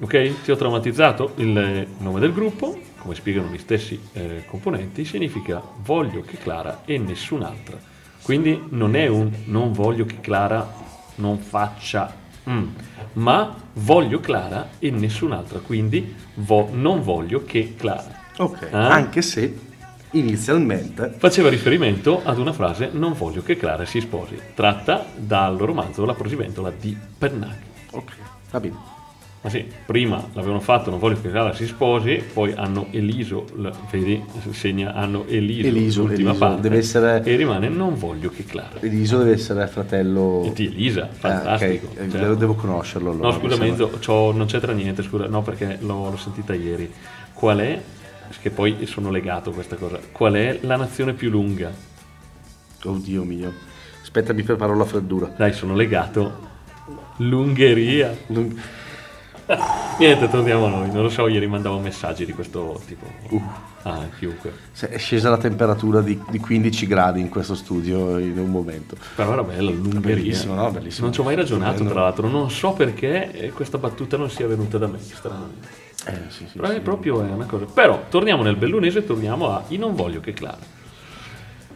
Ok? 0.00 0.42
Ti 0.42 0.50
ho 0.50 0.56
traumatizzato? 0.56 1.32
Il 1.36 1.86
nome 1.96 2.20
del 2.20 2.34
gruppo, 2.34 2.78
come 2.98 3.14
spiegano 3.14 3.48
gli 3.50 3.56
stessi 3.56 3.98
eh, 4.12 4.44
componenti, 4.46 5.06
significa 5.06 5.62
voglio 5.82 6.20
che 6.20 6.36
Clara 6.36 6.82
e 6.84 6.98
nessun'altra. 6.98 7.78
Quindi 8.22 8.64
non 8.68 8.94
è 8.94 9.06
un 9.06 9.32
non 9.46 9.72
voglio 9.72 10.04
che 10.04 10.20
Clara 10.20 10.70
non 11.14 11.38
faccia 11.38 12.22
mm, 12.48 12.66
ma 13.14 13.54
voglio 13.74 14.20
Clara 14.20 14.70
e 14.78 14.90
nessun'altra. 14.90 15.58
Quindi 15.60 16.14
vo- 16.34 16.68
non 16.72 17.02
voglio 17.02 17.44
che 17.44 17.74
Clara. 17.76 18.22
Ok, 18.38 18.68
Ah? 18.72 18.88
anche 18.92 19.22
se 19.22 19.58
inizialmente 20.12 21.14
Faceva 21.18 21.48
riferimento 21.48 22.20
ad 22.24 22.38
una 22.38 22.52
frase 22.52 22.90
non 22.92 23.12
voglio 23.14 23.42
che 23.42 23.56
Clara 23.56 23.84
si 23.84 24.00
sposi, 24.00 24.36
tratta 24.54 25.04
dal 25.16 25.56
romanzo 25.56 26.04
La 26.04 26.14
prosiventola 26.14 26.70
di 26.70 26.96
Pennac. 27.18 27.56
Ok, 27.92 28.12
va 28.50 28.60
bene. 28.60 28.76
Ma 29.44 29.50
sì, 29.50 29.62
prima 29.84 30.26
l'avevano 30.32 30.60
fatto, 30.60 30.88
non 30.88 30.98
voglio 30.98 31.20
che 31.20 31.30
Clara 31.30 31.52
si 31.52 31.66
sposi, 31.66 32.22
poi 32.32 32.54
hanno 32.56 32.86
eliso, 32.92 33.44
vedi, 33.90 34.24
segna, 34.52 34.94
hanno 34.94 35.26
eliso, 35.26 35.66
Eliso, 35.68 36.00
l'ultima 36.06 36.30
eliso, 36.30 36.44
parte 36.46 36.60
deve 36.62 36.78
essere- 36.78 37.22
e 37.24 37.36
rimane 37.36 37.68
non 37.68 37.94
voglio 37.98 38.30
che 38.30 38.46
Clara. 38.46 38.80
Eliso 38.80 39.18
deve 39.18 39.32
essere 39.32 39.66
fratello... 39.66 40.50
Di 40.54 40.64
Elisa, 40.68 41.10
fantastico. 41.12 41.88
ok, 41.88 41.98
eh, 42.00 42.08
cioè. 42.10 42.20
devo, 42.22 42.34
devo 42.36 42.54
conoscerlo 42.54 43.10
allora. 43.10 43.28
No, 43.28 43.38
scusa 43.38 43.88
c'ho- 43.98 44.32
non 44.32 44.46
c'entra 44.46 44.72
niente, 44.72 45.02
scusa, 45.02 45.26
no 45.26 45.42
perché 45.42 45.76
l'ho, 45.82 46.08
l'ho 46.08 46.16
sentita 46.16 46.54
ieri. 46.54 46.90
Qual 47.34 47.58
è, 47.58 47.78
che 48.40 48.48
poi 48.48 48.86
sono 48.86 49.10
legato 49.10 49.50
a 49.50 49.52
questa 49.52 49.76
cosa, 49.76 49.98
qual 50.10 50.32
è 50.32 50.58
la 50.62 50.76
nazione 50.76 51.12
più 51.12 51.28
lunga? 51.28 51.70
Oddio 52.82 53.24
mio. 53.24 53.52
Aspetta, 54.00 54.32
mi 54.32 54.42
preparo 54.42 54.74
la 54.74 54.84
freddura. 54.86 55.30
Dai, 55.36 55.52
sono 55.52 55.74
legato. 55.74 56.52
L'Ungheria. 57.18 58.16
Non- 58.28 58.58
Niente, 59.98 60.28
torniamo 60.28 60.66
a 60.66 60.68
noi. 60.70 60.90
Non 60.90 61.02
lo 61.02 61.08
so, 61.08 61.28
ieri 61.28 61.46
mandavo 61.46 61.78
messaggi 61.78 62.24
di 62.24 62.32
questo 62.32 62.80
tipo. 62.86 63.06
Uh. 63.30 63.42
Ah, 63.82 64.06
chiunque. 64.18 64.52
se- 64.72 64.88
È 64.88 64.98
scesa 64.98 65.28
la 65.28 65.36
temperatura 65.36 66.00
di, 66.00 66.18
di 66.30 66.38
15 66.38 66.86
gradi 66.86 67.20
in 67.20 67.28
questo 67.28 67.54
studio 67.54 68.18
in 68.18 68.38
un 68.38 68.50
momento. 68.50 68.96
Però 69.14 69.32
era 69.32 69.42
bella 69.42 69.70
l'Ungheria. 69.70 70.16
Bellissimo, 70.16 70.54
no? 70.54 70.70
Bellissimo. 70.70 71.04
Non 71.06 71.14
ci 71.14 71.20
ho 71.20 71.24
mai 71.24 71.34
ragionato, 71.36 71.70
Stupendo. 71.74 71.92
tra 71.92 72.02
l'altro. 72.02 72.28
Non 72.28 72.50
so 72.50 72.72
perché 72.72 73.30
eh, 73.32 73.50
questa 73.50 73.76
battuta 73.78 74.16
non 74.16 74.30
sia 74.30 74.46
venuta 74.46 74.78
da 74.78 74.86
me, 74.86 74.98
stranamente. 74.98 75.68
Eh, 76.06 76.20
sì, 76.28 76.46
sì, 76.50 76.56
Però 76.58 76.68
è 76.68 76.74
sì. 76.74 76.80
proprio 76.80 77.22
è 77.22 77.30
una 77.30 77.46
cosa. 77.46 77.66
Però 77.66 78.04
torniamo 78.08 78.42
nel 78.42 78.56
bellunese 78.56 79.00
e 79.00 79.04
torniamo 79.04 79.50
a 79.50 79.64
I 79.68 79.76
non 79.76 79.94
voglio 79.94 80.20
che 80.20 80.32
Clara. 80.32 80.58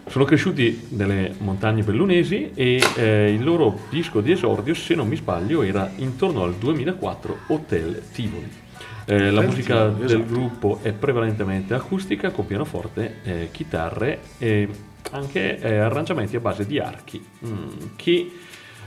Sono 0.09 0.25
cresciuti 0.25 0.87
nelle 0.91 1.35
montagne 1.39 1.83
bellunesi 1.83 2.53
e 2.55 2.83
eh, 2.97 3.31
il 3.31 3.45
loro 3.45 3.79
disco 3.91 4.23
di 4.23 4.33
esordio, 4.33 4.73
se 4.73 4.95
non 4.95 5.07
mi 5.07 5.17
sbaglio, 5.17 5.63
era 5.63 5.91
intorno 5.97 6.45
al 6.45 6.55
2004 6.55 7.39
Hotel 7.49 8.03
Tivoli. 8.11 8.51
Eh, 9.05 9.31
la 9.31 9.43
musica 9.43 9.89
Tivoli, 9.89 10.07
del 10.07 10.21
esatto. 10.21 10.33
gruppo 10.33 10.79
è 10.83 10.93
prevalentemente 10.93 11.75
acustica 11.75 12.31
con 12.31 12.47
pianoforte, 12.47 13.17
eh, 13.23 13.49
chitarre 13.53 14.21
e 14.39 14.69
anche 15.11 15.59
eh, 15.59 15.77
arrangiamenti 15.77 16.37
a 16.37 16.41
base 16.41 16.67
di 16.67 16.79
archi 16.79 17.23
mm, 17.47 17.69
che 17.97 18.31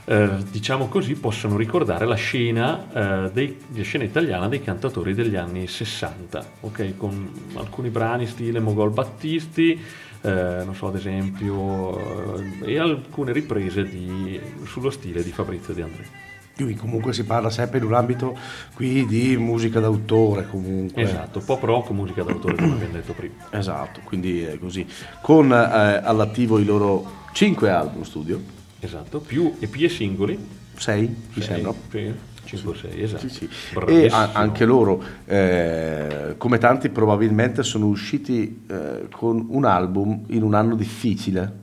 eh, 0.03 0.29
diciamo 0.49 0.87
così 0.87 1.13
possono 1.13 1.55
ricordare 1.55 2.05
la 2.05 2.15
scena, 2.15 3.27
eh, 3.27 3.31
dei, 3.31 3.57
la 3.73 3.83
scena 3.83 4.03
italiana 4.03 4.47
dei 4.47 4.61
cantatori 4.61 5.13
degli 5.13 5.35
anni 5.35 5.67
60, 5.67 6.45
ok? 6.61 6.97
con 6.97 7.31
alcuni 7.55 7.89
brani 7.89 8.25
stile 8.25 8.59
Mogol 8.59 8.89
Battisti, 8.89 9.79
eh, 10.21 10.61
non 10.65 10.75
so 10.75 10.87
ad 10.87 10.95
esempio, 10.95 12.39
eh, 12.63 12.73
e 12.73 12.79
alcune 12.79 13.31
riprese 13.31 13.83
di- 13.83 14.39
sullo 14.65 14.89
stile 14.89 15.23
di 15.23 15.31
Fabrizio 15.31 15.73
De 15.73 15.81
André. 15.81 16.05
Qui 16.55 16.75
comunque 16.75 17.11
si 17.13 17.23
parla 17.23 17.49
sempre 17.49 17.79
in 17.79 17.85
un 17.85 17.93
ambito 17.93 18.37
qui 18.75 19.05
di 19.07 19.35
musica 19.37 19.79
d'autore 19.79 20.47
comunque. 20.47 21.01
Esatto, 21.01 21.39
pop 21.39 21.63
rock, 21.63 21.89
musica 21.91 22.21
d'autore 22.23 22.55
come 22.55 22.73
abbiamo 22.73 22.93
detto 22.93 23.13
prima. 23.13 23.33
Esatto, 23.49 24.01
quindi 24.03 24.41
è 24.43 24.59
così. 24.59 24.85
Con 25.21 25.51
eh, 25.51 25.55
all'attivo 25.55 26.59
i 26.59 26.65
loro 26.65 27.19
5 27.33 27.69
album 27.69 28.03
studio, 28.03 28.39
Esatto, 28.79 29.19
più 29.19 29.55
EP 29.59 29.75
e 29.79 29.89
singoli. 29.89 30.37
6 30.75 31.01
mi 31.07 31.15
Sei, 31.33 31.43
sembra. 31.43 31.73
Sì, 31.89 32.13
5 32.57 32.71
o 32.71 32.75
6, 32.75 33.01
esatto. 33.01 33.27
Sì, 33.29 33.29
sì. 33.29 33.49
E 33.87 34.07
a- 34.11 34.31
anche 34.33 34.65
loro, 34.65 35.01
eh, 35.25 36.35
come 36.37 36.57
tanti, 36.57 36.89
probabilmente 36.89 37.63
sono 37.63 37.87
usciti 37.87 38.63
eh, 38.69 39.07
con 39.11 39.45
un 39.49 39.65
album 39.65 40.23
in 40.27 40.43
un 40.43 40.53
anno 40.53 40.75
difficile, 40.75 41.59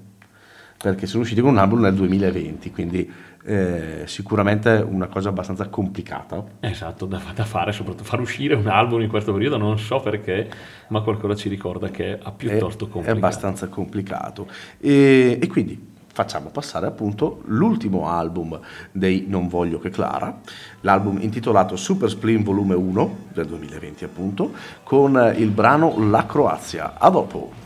perché 0.82 1.06
sono 1.06 1.22
usciti 1.22 1.40
con 1.40 1.50
un 1.50 1.58
album 1.58 1.80
nel 1.80 1.94
2020, 1.94 2.70
quindi 2.70 3.10
eh, 3.44 4.02
sicuramente 4.06 4.70
una 4.86 5.06
cosa 5.06 5.30
abbastanza 5.30 5.68
complicata. 5.68 6.44
Esatto, 6.60 7.06
da, 7.06 7.20
da 7.34 7.44
fare, 7.44 7.72
soprattutto 7.72 8.04
far 8.04 8.20
uscire 8.20 8.54
un 8.54 8.66
album 8.66 9.00
in 9.02 9.08
questo 9.08 9.32
periodo, 9.32 9.56
non 9.56 9.78
so 9.78 10.00
perché, 10.00 10.48
ma 10.88 11.00
qualcosa 11.00 11.34
ci 11.34 11.48
ricorda 11.48 11.88
che 11.88 12.18
è 12.18 12.32
piuttosto 12.36 12.84
è, 12.84 12.88
è 12.88 12.90
complicato. 12.90 13.16
abbastanza 13.16 13.68
complicato. 13.68 14.46
E, 14.78 15.38
e 15.40 15.46
quindi 15.46 15.96
facciamo 16.18 16.48
passare 16.48 16.88
appunto 16.88 17.42
l'ultimo 17.44 18.08
album 18.08 18.58
dei 18.90 19.26
Non 19.28 19.46
Voglio 19.46 19.78
Che 19.78 19.90
Clara, 19.90 20.36
l'album 20.80 21.18
intitolato 21.20 21.76
Super 21.76 22.10
Spleen 22.10 22.42
Volume 22.42 22.74
1 22.74 23.16
del 23.32 23.46
2020 23.46 24.02
appunto, 24.02 24.50
con 24.82 25.32
il 25.36 25.50
brano 25.50 25.94
La 26.10 26.26
Croazia. 26.26 26.94
A 26.98 27.08
dopo! 27.08 27.57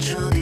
Il 0.00 0.37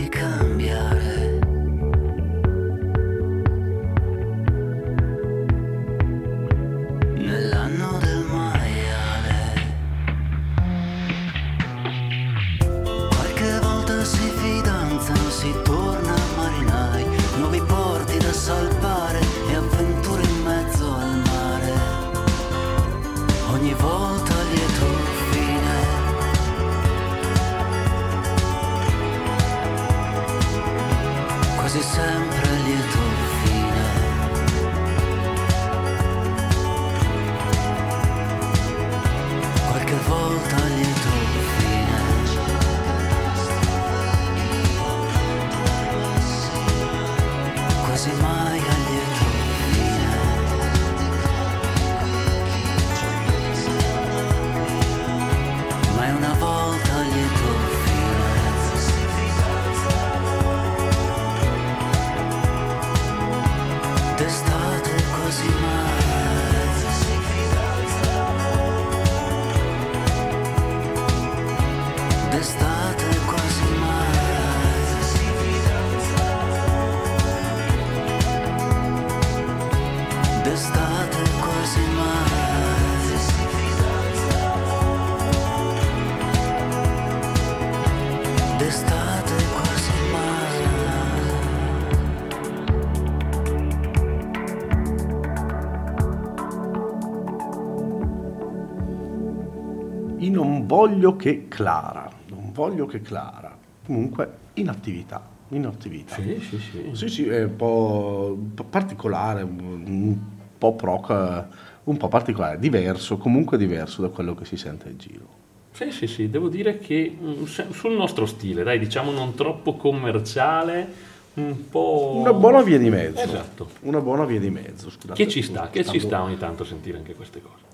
voglio 100.97 101.17
che 101.17 101.47
Clara, 101.49 102.11
non 102.29 102.53
voglio 102.53 102.87
che 102.87 103.03
Clara, 103.03 103.57
comunque 103.85 104.31
in 104.55 104.71
attività, 104.71 105.23
in 105.49 105.67
attività. 105.67 106.15
Sì, 106.15 106.41
sì, 106.41 106.59
sì. 106.59 106.91
Sì, 106.93 107.09
sì, 107.09 107.29
è 107.29 107.45
un 107.45 107.57
po', 107.57 108.39
particolare, 108.69 109.43
un 109.43 110.17
po' 110.57 110.75
proc, 110.75 111.45
un 111.85 111.97
po' 111.99 112.09
particolare, 112.09 112.59
diverso, 112.59 113.19
comunque 113.19 113.59
diverso 113.59 114.01
da 114.01 114.09
quello 114.09 114.35
che 114.35 114.47
si 114.47 114.57
sente 114.57 114.89
in 114.89 114.97
giro. 114.97 115.45
Sì, 115.73 115.91
sì, 115.91 116.07
sì, 116.07 116.31
devo 116.31 116.49
dire 116.49 116.79
che 116.79 117.15
mm, 117.21 117.45
sul 117.45 117.93
nostro 117.93 118.25
stile, 118.25 118.63
dai, 118.63 118.79
diciamo 118.79 119.11
non 119.11 119.35
troppo 119.35 119.75
commerciale, 119.75 121.15
un 121.35 121.69
po'... 121.69 122.15
Una 122.17 122.33
buona 122.33 122.63
via 122.63 122.79
di 122.79 122.89
mezzo. 122.89 123.21
Esatto. 123.21 123.69
Una 123.81 124.01
buona 124.01 124.25
via 124.25 124.41
di 124.41 124.49
mezzo, 124.49 124.89
scusate. 124.89 125.23
Che 125.23 125.29
ci 125.29 125.43
sta, 125.43 125.69
che 125.69 125.85
ci 125.85 126.01
sta 126.01 126.23
ogni 126.23 126.39
tanto 126.39 126.65
sentire 126.65 126.97
anche 126.97 127.15
queste 127.15 127.43
cose. 127.43 127.65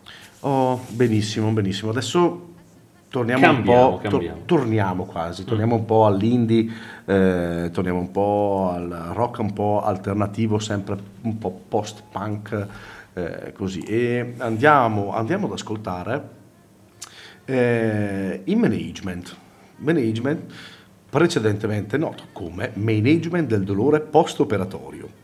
Oh, 0.40 0.84
benissimo, 0.88 1.48
benissimo. 1.52 1.92
Adesso 1.92 2.51
torniamo 3.12 3.42
Cambiamo, 3.42 3.88
un 3.88 4.00
po', 4.00 4.08
cambiamo. 4.08 4.40
torniamo 4.46 5.04
quasi, 5.04 5.44
torniamo 5.44 5.74
un 5.74 5.84
po' 5.84 6.06
all'indie, 6.06 6.66
eh, 7.04 7.68
torniamo 7.70 7.98
un 7.98 8.10
po' 8.10 8.72
al 8.74 8.88
rock 9.12 9.38
un 9.40 9.52
po' 9.52 9.82
alternativo, 9.84 10.58
sempre 10.58 10.96
un 11.20 11.36
po' 11.36 11.60
post-punk, 11.68 12.66
eh, 13.12 13.52
così. 13.52 13.80
E 13.80 14.32
andiamo, 14.38 15.12
andiamo 15.12 15.46
ad 15.46 15.52
ascoltare 15.52 16.28
eh, 17.44 18.40
i 18.44 18.54
management. 18.56 19.36
Management, 19.76 20.52
precedentemente 21.10 21.98
noto 21.98 22.24
come 22.32 22.70
Management 22.74 23.46
del 23.46 23.64
dolore 23.64 24.00
post-operatorio 24.00 25.20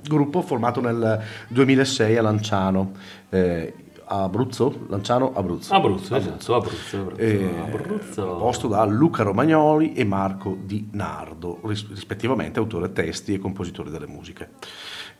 gruppo 0.00 0.42
formato 0.42 0.80
nel 0.80 1.20
2006 1.48 2.16
a 2.16 2.22
Lanciano, 2.22 2.92
eh, 3.30 3.74
Abruzzo, 4.08 4.86
Lanciano, 4.88 5.32
Abruzzo. 5.34 5.74
Abruzzo, 5.74 6.16
esatto, 6.16 6.54
Abruzzo, 6.54 7.00
Abruzzo, 7.00 7.20
Eh, 7.20 7.50
Abruzzo. 7.60 8.26
composto 8.26 8.68
da 8.68 8.84
Luca 8.84 9.22
Romagnoli 9.22 9.92
e 9.92 10.04
Marco 10.04 10.56
Di 10.64 10.88
Nardo, 10.92 11.60
ris- 11.64 11.88
rispettivamente 11.88 12.58
autore 12.58 12.92
testi 12.92 13.34
e 13.34 13.38
compositore 13.38 13.90
delle 13.90 14.06
musiche. 14.06 14.50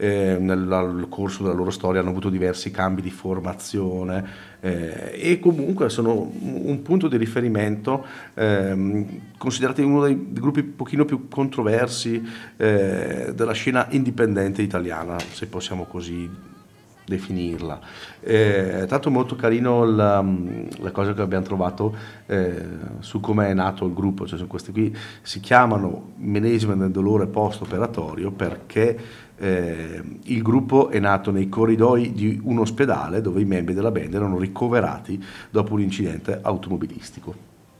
Eh, 0.01 0.37
nel, 0.39 1.07
corso 1.09 1.43
della 1.43 1.55
loro 1.57 1.71
storia 1.71 2.01
hanno 2.01 2.11
avuto 2.11 2.31
diversi 2.31 2.71
cambi 2.71 3.03
di 3.03 3.11
formazione 3.11 4.25
eh, 4.61 5.11
e 5.13 5.41
comunque 5.41 5.89
sono 5.89 6.13
un 6.13 6.59
un 6.69 6.83
punto 6.83 7.09
di 7.09 7.17
riferimento, 7.17 8.05
ehm, 8.35 9.07
considerati 9.37 9.83
uno 9.83 10.05
dei 10.05 10.33
gruppi 10.33 10.61
un 10.61 10.77
pochino 10.77 11.05
più 11.05 11.29
controversi 11.29 12.23
eh, 12.57 13.33
della 13.35 13.53
scena 13.53 13.87
indipendente 13.91 14.63
italiana, 14.63 15.19
se 15.19 15.47
possiamo 15.47 15.85
così 15.85 16.31
definirla. 17.09 17.81
Eh, 18.21 18.85
tanto 18.87 19.11
molto 19.11 19.35
carino 19.35 19.85
la, 19.85 20.25
la 20.79 20.91
cosa 20.91 21.15
che 21.15 21.23
abbiamo 21.23 21.45
trovato 21.45 21.95
eh, 22.27 22.63
su 23.01 23.19
come 23.21 23.49
è 23.49 23.55
nato 23.55 23.87
il 23.87 23.95
gruppo, 23.95 24.27
cioè 24.27 24.39
su 24.39 24.47
questi 24.47 24.71
qui 24.71 24.95
si 25.23 25.41
chiamano 25.41 26.13
management 26.17 26.81
del 26.81 26.91
dolore 26.91 27.27
post 27.27 27.63
operatorio 27.63 28.31
perché 28.31 28.99
eh, 29.37 30.03
il 30.25 30.43
gruppo 30.43 30.89
è 30.89 30.99
nato 30.99 31.31
nei 31.31 31.49
corridoi 31.49 32.13
di 32.13 32.41
un 32.43 32.59
ospedale 32.59 33.21
dove 33.21 33.41
i 33.41 33.45
membri 33.45 33.75
della 33.75 33.91
band 33.91 34.13
erano 34.15 34.39
ricoverati 34.39 35.23
dopo 35.51 35.75
un 35.75 35.81
incidente 35.81 36.39
automobilistico. 36.43 37.35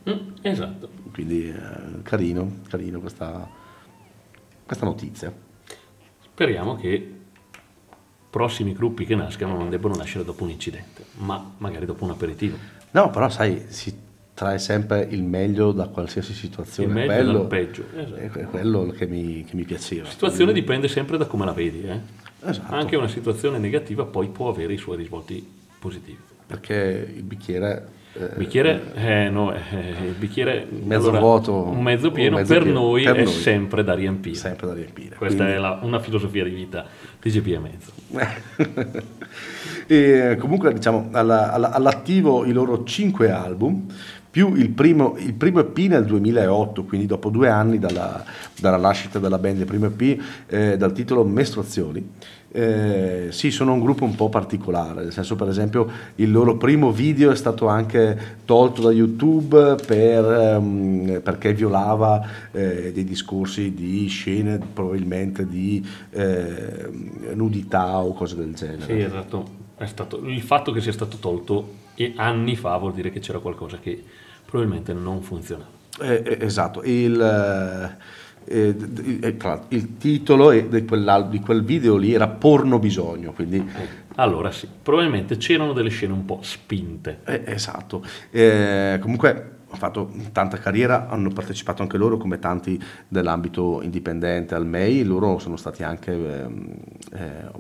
Mm, 0.09 0.31
esatto. 0.41 0.89
Quindi 1.13 1.49
eh, 1.49 2.03
carino, 2.03 2.59
carino 2.69 3.01
questa, 3.01 3.47
questa 4.65 4.87
notizia. 4.87 5.33
Speriamo 6.21 6.77
che 6.77 7.18
prossimi 8.31 8.73
gruppi 8.73 9.05
che 9.05 9.15
nascano 9.15 9.57
non 9.57 9.71
debbano 9.71 9.95
nascere 9.97 10.25
dopo 10.25 10.45
un 10.45 10.51
incidente, 10.51 11.05
ma 11.19 11.53
magari 11.59 11.87
dopo 11.87 12.05
un 12.05 12.11
aperitivo. 12.11 12.57
No, 12.91 13.11
però 13.11 13.29
sai, 13.29 13.65
si 13.69 13.95
trae 14.35 14.59
sempre 14.59 15.07
il 15.11 15.23
meglio 15.23 15.73
da 15.73 15.89
qualsiasi 15.89 16.33
situazione. 16.33 16.89
Il 16.89 16.95
meglio 17.09 17.23
quello, 17.25 17.39
dal 17.39 17.47
peggio, 17.49 17.85
esatto. 17.97 18.15
È 18.15 18.29
que- 18.29 18.45
quello 18.45 18.87
che 18.97 19.07
mi, 19.07 19.45
che 19.45 19.57
mi 19.57 19.65
piaceva. 19.65 20.05
La 20.05 20.11
situazione 20.11 20.53
dipende 20.53 20.89
sempre 20.89 21.17
da 21.19 21.27
come 21.27 21.45
la 21.45 21.53
vedi. 21.53 21.83
eh. 21.83 22.01
Esatto. 22.45 22.73
Anche 22.73 22.95
una 22.97 23.09
situazione 23.09 23.59
negativa 23.59 24.05
poi 24.05 24.29
può 24.29 24.49
avere 24.49 24.73
i 24.75 24.79
suoi 24.79 24.97
risvolti 24.97 25.45
positivi. 25.79 26.19
Perché 26.49 27.13
il 27.15 27.23
bicchiere... 27.25 27.89
eh, 28.15 28.31
bicchiere, 28.37 28.81
eh, 28.95 29.29
no, 29.29 29.53
eh, 29.55 29.59
il 30.07 30.15
bicchiere 30.19 30.67
Mezzo 30.83 31.11
vuoto 31.13 31.63
un 31.65 31.83
mezzo 31.83 32.11
pieno, 32.11 32.37
mezzo 32.39 32.55
per 32.55 32.63
pieno, 32.63 32.81
noi 32.81 33.03
per 33.05 33.17
è 33.17 33.25
noi. 33.25 33.33
sempre 33.33 33.85
da 33.85 33.93
riempire. 33.95 34.35
sempre 34.35 34.67
da 34.67 34.73
riempire. 34.73 35.15
Questa 35.17 35.37
Quindi- 35.45 35.55
è 35.57 35.61
la- 35.61 35.79
una 35.83 36.01
filosofia 36.01 36.43
di 36.45 36.51
vita 36.51 36.87
di 37.21 37.31
GP 37.31 37.47
e 37.49 37.59
mezzo. 37.59 37.93
e 39.87 40.37
comunque 40.39 40.73
diciamo 40.73 41.09
alla- 41.13 41.53
alla- 41.53 41.71
all'attivo 41.73 42.45
i 42.45 42.53
loro 42.53 42.85
cinque 42.85 43.31
album, 43.31 43.87
più 44.31 44.49
più 44.51 44.55
il 44.55 44.71
primo, 44.71 45.17
il 45.19 45.33
primo 45.35 45.61
EP 45.61 45.77
nel 45.89 46.05
2008, 46.05 46.85
quindi 46.85 47.07
dopo 47.07 47.29
due 47.31 47.49
anni 47.49 47.79
dalla, 47.79 48.23
dalla 48.61 48.77
nascita 48.77 49.19
della 49.19 49.39
band, 49.39 49.59
il 49.61 49.65
primo 49.65 49.87
EP 49.87 50.23
eh, 50.47 50.77
dal 50.77 50.93
titolo 50.93 51.25
Mestruazioni. 51.25 52.09
Eh, 52.51 53.29
sì, 53.31 53.51
sono 53.51 53.75
un 53.75 53.81
gruppo 53.81 54.05
un 54.05 54.15
po' 54.15 54.31
particolare, 54.31 55.03
nel 55.03 55.13
senso 55.13 55.37
per 55.37 55.49
esempio 55.49 55.91
il 56.15 56.31
loro 56.31 56.57
primo 56.57 56.91
video 56.93 57.31
è 57.31 57.37
stato 57.37 57.67
anche 57.67 58.37
tolto 58.47 58.81
da 58.81 58.91
YouTube 58.91 59.77
per, 59.87 60.25
ehm, 60.25 61.21
perché 61.23 61.53
violava 61.53 62.27
eh, 62.51 62.91
dei 62.93 63.05
discorsi 63.05 63.75
di 63.75 64.07
scene 64.07 64.59
probabilmente 64.73 65.47
di 65.47 65.87
eh, 66.11 66.89
nudità 67.35 67.99
o 67.99 68.15
cose 68.15 68.37
del 68.37 68.55
genere. 68.55 68.85
Sì, 68.85 68.99
esatto. 68.99 69.67
È 69.77 69.87
stato, 69.87 70.19
il 70.25 70.43
fatto 70.43 70.73
che 70.73 70.81
sia 70.81 70.93
stato 70.93 71.19
tolto 71.19 71.87
anni 72.17 72.57
fa 72.57 72.77
vuol 72.79 72.95
dire 72.95 73.11
che 73.11 73.21
c'era 73.21 73.39
qualcosa 73.41 73.79
che 73.79 74.03
probabilmente 74.45 74.93
non 74.93 75.21
funzionava. 75.21 75.77
Eh, 76.01 76.23
eh, 76.25 76.39
esatto, 76.41 76.83
il, 76.83 77.97
eh, 78.49 78.77
eh, 79.21 79.37
il 79.69 79.97
titolo 79.99 80.51
di, 80.51 80.69
di 80.69 81.41
quel 81.41 81.65
video 81.65 81.97
lì 81.97 82.13
era 82.13 82.29
Porno 82.29 82.79
Bisogno, 82.79 83.33
quindi 83.33 83.65
Allora 84.17 84.51
sì, 84.51 84.67
probabilmente 84.83 85.37
c'erano 85.37 85.73
delle 85.73 85.91
scene 85.91 86.13
un 86.13 86.25
po' 86.25 86.41
spinte. 86.43 87.21
eh, 87.25 87.43
esatto. 87.47 88.05
Eh, 88.31 88.99
comunque 89.01 89.57
hanno 89.69 89.77
fatto 89.77 90.11
tanta 90.33 90.57
carriera, 90.57 91.09
hanno 91.09 91.29
partecipato 91.29 91.83
anche 91.83 91.99
loro 91.99 92.17
come 92.17 92.39
tanti 92.39 92.83
dell'ambito 93.07 93.83
indipendente 93.83 94.55
al 94.55 94.67
MEI, 94.67 95.05
loro 95.05 95.39
sono 95.39 95.57
stati 95.57 95.83
anche 95.83 96.13
ehm, 96.13 96.75
eh, 97.13 97.51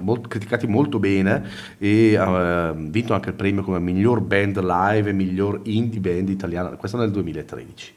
molt- 0.00 0.28
criticati 0.28 0.66
molto 0.66 0.98
bene 0.98 1.44
e 1.76 2.16
hanno 2.16 2.88
vinto 2.88 3.12
anche 3.12 3.28
il 3.28 3.34
premio 3.34 3.62
come 3.62 3.78
miglior 3.80 4.22
band 4.22 4.58
live 4.62 5.10
e 5.10 5.12
miglior 5.12 5.60
indie 5.64 6.00
band 6.00 6.30
italiana, 6.30 6.70
questo 6.70 6.96
nel 6.96 7.10
2013. 7.10 7.96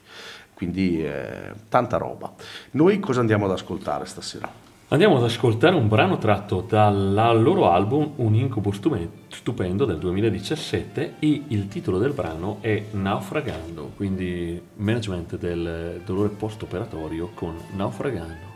Quindi 0.61 1.03
eh, 1.03 1.53
tanta 1.69 1.97
roba. 1.97 2.31
Noi 2.73 2.99
cosa 2.99 3.19
andiamo 3.19 3.45
ad 3.45 3.51
ascoltare 3.51 4.05
stasera? 4.05 4.47
Andiamo 4.89 5.17
ad 5.17 5.23
ascoltare 5.23 5.75
un 5.75 5.87
brano 5.87 6.19
tratto 6.19 6.63
dal 6.69 7.41
loro 7.41 7.71
album 7.71 8.11
Un 8.17 8.35
incubo 8.35 8.71
stupendo 8.71 9.85
del 9.85 9.97
2017 9.97 11.15
e 11.17 11.43
il 11.47 11.67
titolo 11.67 11.97
del 11.97 12.13
brano 12.13 12.57
è 12.61 12.83
Naufragando, 12.91 13.93
quindi 13.95 14.61
management 14.75 15.39
del 15.39 16.01
dolore 16.05 16.29
post-operatorio 16.29 17.31
con 17.33 17.57
Naufragando. 17.75 18.49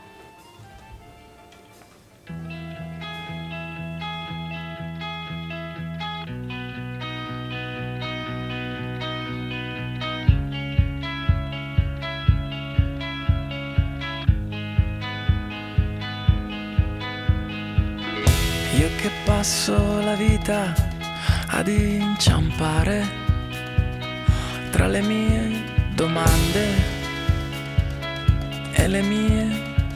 Che 19.06 19.12
passo 19.24 20.02
la 20.02 20.16
vita 20.16 20.74
ad 21.50 21.68
inciampare 21.68 23.06
tra 24.72 24.88
le 24.88 25.02
mie 25.02 25.62
domande 25.94 26.66
e 28.72 28.88
le 28.88 29.02
mie 29.04 29.46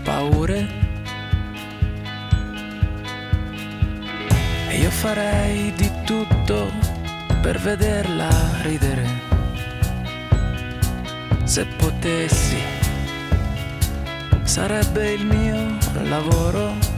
paure. 0.03 0.67
E 4.67 4.77
io 4.77 4.91
farei 4.91 5.73
di 5.73 5.91
tutto 6.05 6.71
per 7.41 7.57
vederla 7.57 8.29
ridere. 8.61 9.07
Se 11.45 11.65
potessi, 11.65 12.61
sarebbe 14.43 15.13
il 15.13 15.25
mio 15.25 15.77
lavoro. 16.03 16.88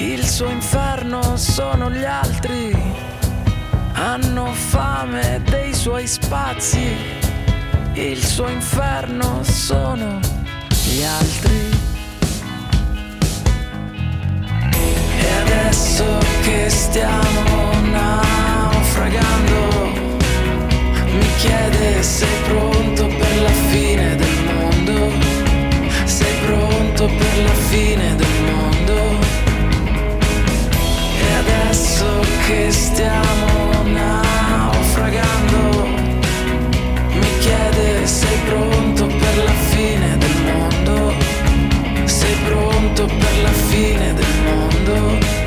Il 0.00 0.24
suo 0.26 0.48
inferno 0.48 1.36
sono 1.36 1.90
gli 1.90 2.04
altri, 2.04 2.74
hanno 3.92 4.46
fame 4.46 5.42
dei 5.44 5.74
suoi 5.74 6.06
spazi. 6.06 6.96
Il 7.92 8.24
suo 8.24 8.48
inferno 8.48 9.42
sono 9.42 10.18
gli 10.68 11.02
altri. 11.02 11.68
E 15.18 15.28
adesso 15.42 16.06
che 16.44 16.70
stiamo 16.70 17.70
naufragando, 17.90 19.58
mi 21.12 21.28
chiede 21.36 22.02
sei 22.02 22.38
pronto 22.44 23.06
per 23.06 23.42
la 23.42 23.52
fine 23.68 24.16
del 24.16 24.44
mondo? 24.44 25.12
Sei 26.04 26.34
pronto 26.46 27.04
per 27.04 27.42
la 27.44 27.54
fine 27.68 28.16
del 28.16 28.42
mondo? 28.50 29.29
Adesso 31.70 32.20
che 32.48 32.72
stiamo 32.72 33.84
naufragando, 33.84 35.86
mi 37.12 37.38
chiede 37.38 38.04
sei 38.08 38.38
pronto 38.46 39.06
per 39.06 39.44
la 39.44 39.52
fine 39.52 40.18
del 40.18 40.34
mondo? 40.52 41.14
Sei 42.06 42.34
pronto 42.44 43.06
per 43.06 43.42
la 43.42 43.52
fine 43.52 44.14
del 44.14 44.34
mondo? 44.42 45.39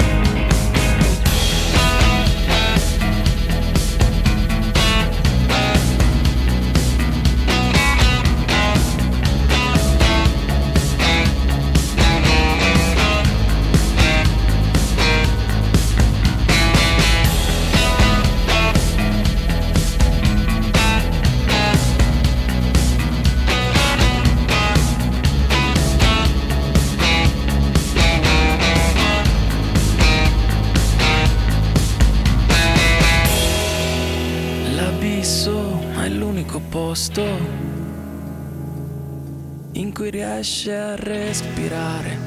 Cui 40.03 40.11
riesce 40.11 40.75
a 40.75 40.95
respirare, 40.95 42.17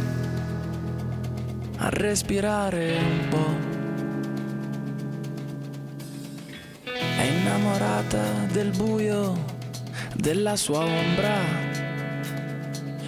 a 1.76 1.90
respirare 1.90 2.96
un 2.96 3.28
po'. 3.28 3.54
È 6.90 7.22
innamorata 7.22 8.22
del 8.50 8.70
buio, 8.70 9.44
della 10.14 10.56
sua 10.56 10.86
ombra. 10.86 11.36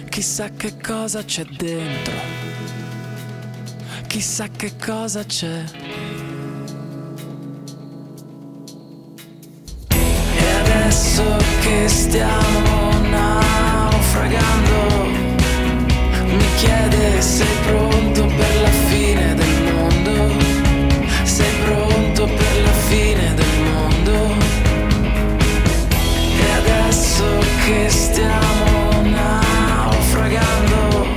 Chissà 0.07 0.49
che 0.49 0.77
cosa 0.79 1.23
c'è 1.23 1.45
dentro, 1.45 2.13
chissà 4.05 4.49
che 4.49 4.73
cosa 4.77 5.23
c'è. 5.23 5.63
E 9.87 10.51
adesso 10.59 11.23
che 11.61 11.87
stiamo 11.87 12.88
chiede 16.59 17.21
sei 17.21 17.47
pronto 17.65 18.25
per 18.25 18.61
la 18.61 18.71
fine 18.89 19.33
del 19.33 19.71
mondo? 19.71 20.33
Sei 21.23 21.53
pronto 21.63 22.25
per 22.25 22.61
la 22.65 22.73
fine 22.89 23.33
del 23.33 23.55
mondo? 23.71 24.35
E 26.43 26.45
adesso 26.61 27.23
che 27.63 27.87
stiamo 27.87 29.01
naufragando, 29.03 31.07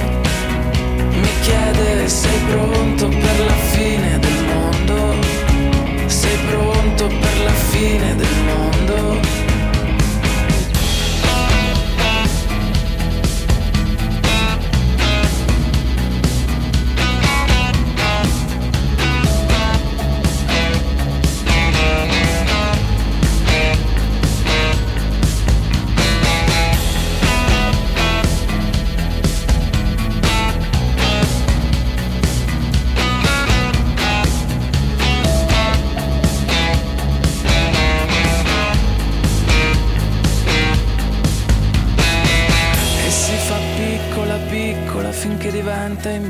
mi 1.10 1.32
chiede 1.40 2.08
sei 2.08 2.38
pronto 2.48 3.08
per 3.08 3.40
la 3.44 3.58
fine 3.74 4.18
del 4.20 4.44
mondo? 4.52 5.16
Sei 6.06 6.38
pronto 6.50 7.08
per 7.08 7.40
la 7.44 7.54
fine 7.70 8.14
del 8.14 8.28
mondo? 8.36 8.51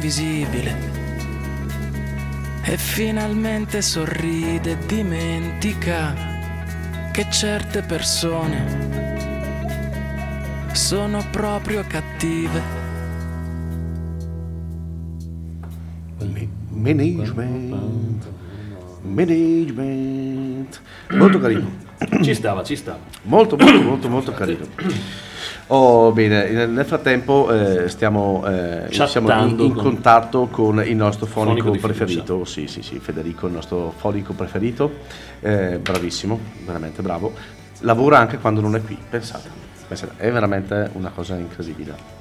Invisibile 0.02 0.74
e 2.64 2.76
finalmente 2.76 3.80
sorride 3.80 4.72
e 4.72 4.78
dimentica 4.86 6.12
che 7.12 7.30
certe 7.30 7.82
persone 7.82 8.90
sono 10.72 11.24
proprio 11.30 11.84
cattive. 11.86 12.80
Management. 16.70 18.26
Management. 19.02 20.80
Molto 21.10 21.38
carino. 21.38 21.70
Ci 22.22 22.34
stava, 22.34 22.64
ci 22.64 22.74
stava. 22.74 22.98
Molto, 23.22 23.56
molto, 23.56 23.82
molto, 23.82 24.08
molto 24.08 24.32
carino. 24.32 24.66
Oh, 25.68 26.12
bene, 26.12 26.66
nel 26.66 26.84
frattempo 26.84 27.50
eh, 27.50 27.88
stiamo 27.88 28.44
eh, 28.46 28.88
siamo 28.90 29.30
in, 29.44 29.56
in 29.58 29.72
con- 29.74 29.82
contatto 29.82 30.46
con 30.48 30.82
il 30.84 30.96
nostro 30.96 31.26
fonico, 31.26 31.66
Fonico 31.68 31.86
preferito, 31.86 32.44
sì, 32.44 32.66
sì, 32.66 32.82
sì, 32.82 32.98
Federico, 32.98 33.46
il 33.46 33.52
nostro 33.52 33.92
fonico 33.96 34.32
preferito, 34.32 34.90
eh, 35.40 35.78
bravissimo, 35.78 36.38
veramente 36.64 37.02
bravo. 37.02 37.32
Lavora 37.80 38.18
anche 38.18 38.38
quando 38.38 38.60
non 38.60 38.76
è 38.76 38.82
qui, 38.82 38.96
pensate, 39.08 39.48
pensate, 39.88 40.12
è 40.16 40.30
veramente 40.30 40.90
una 40.94 41.10
cosa 41.10 41.36
incredibile. 41.36 42.20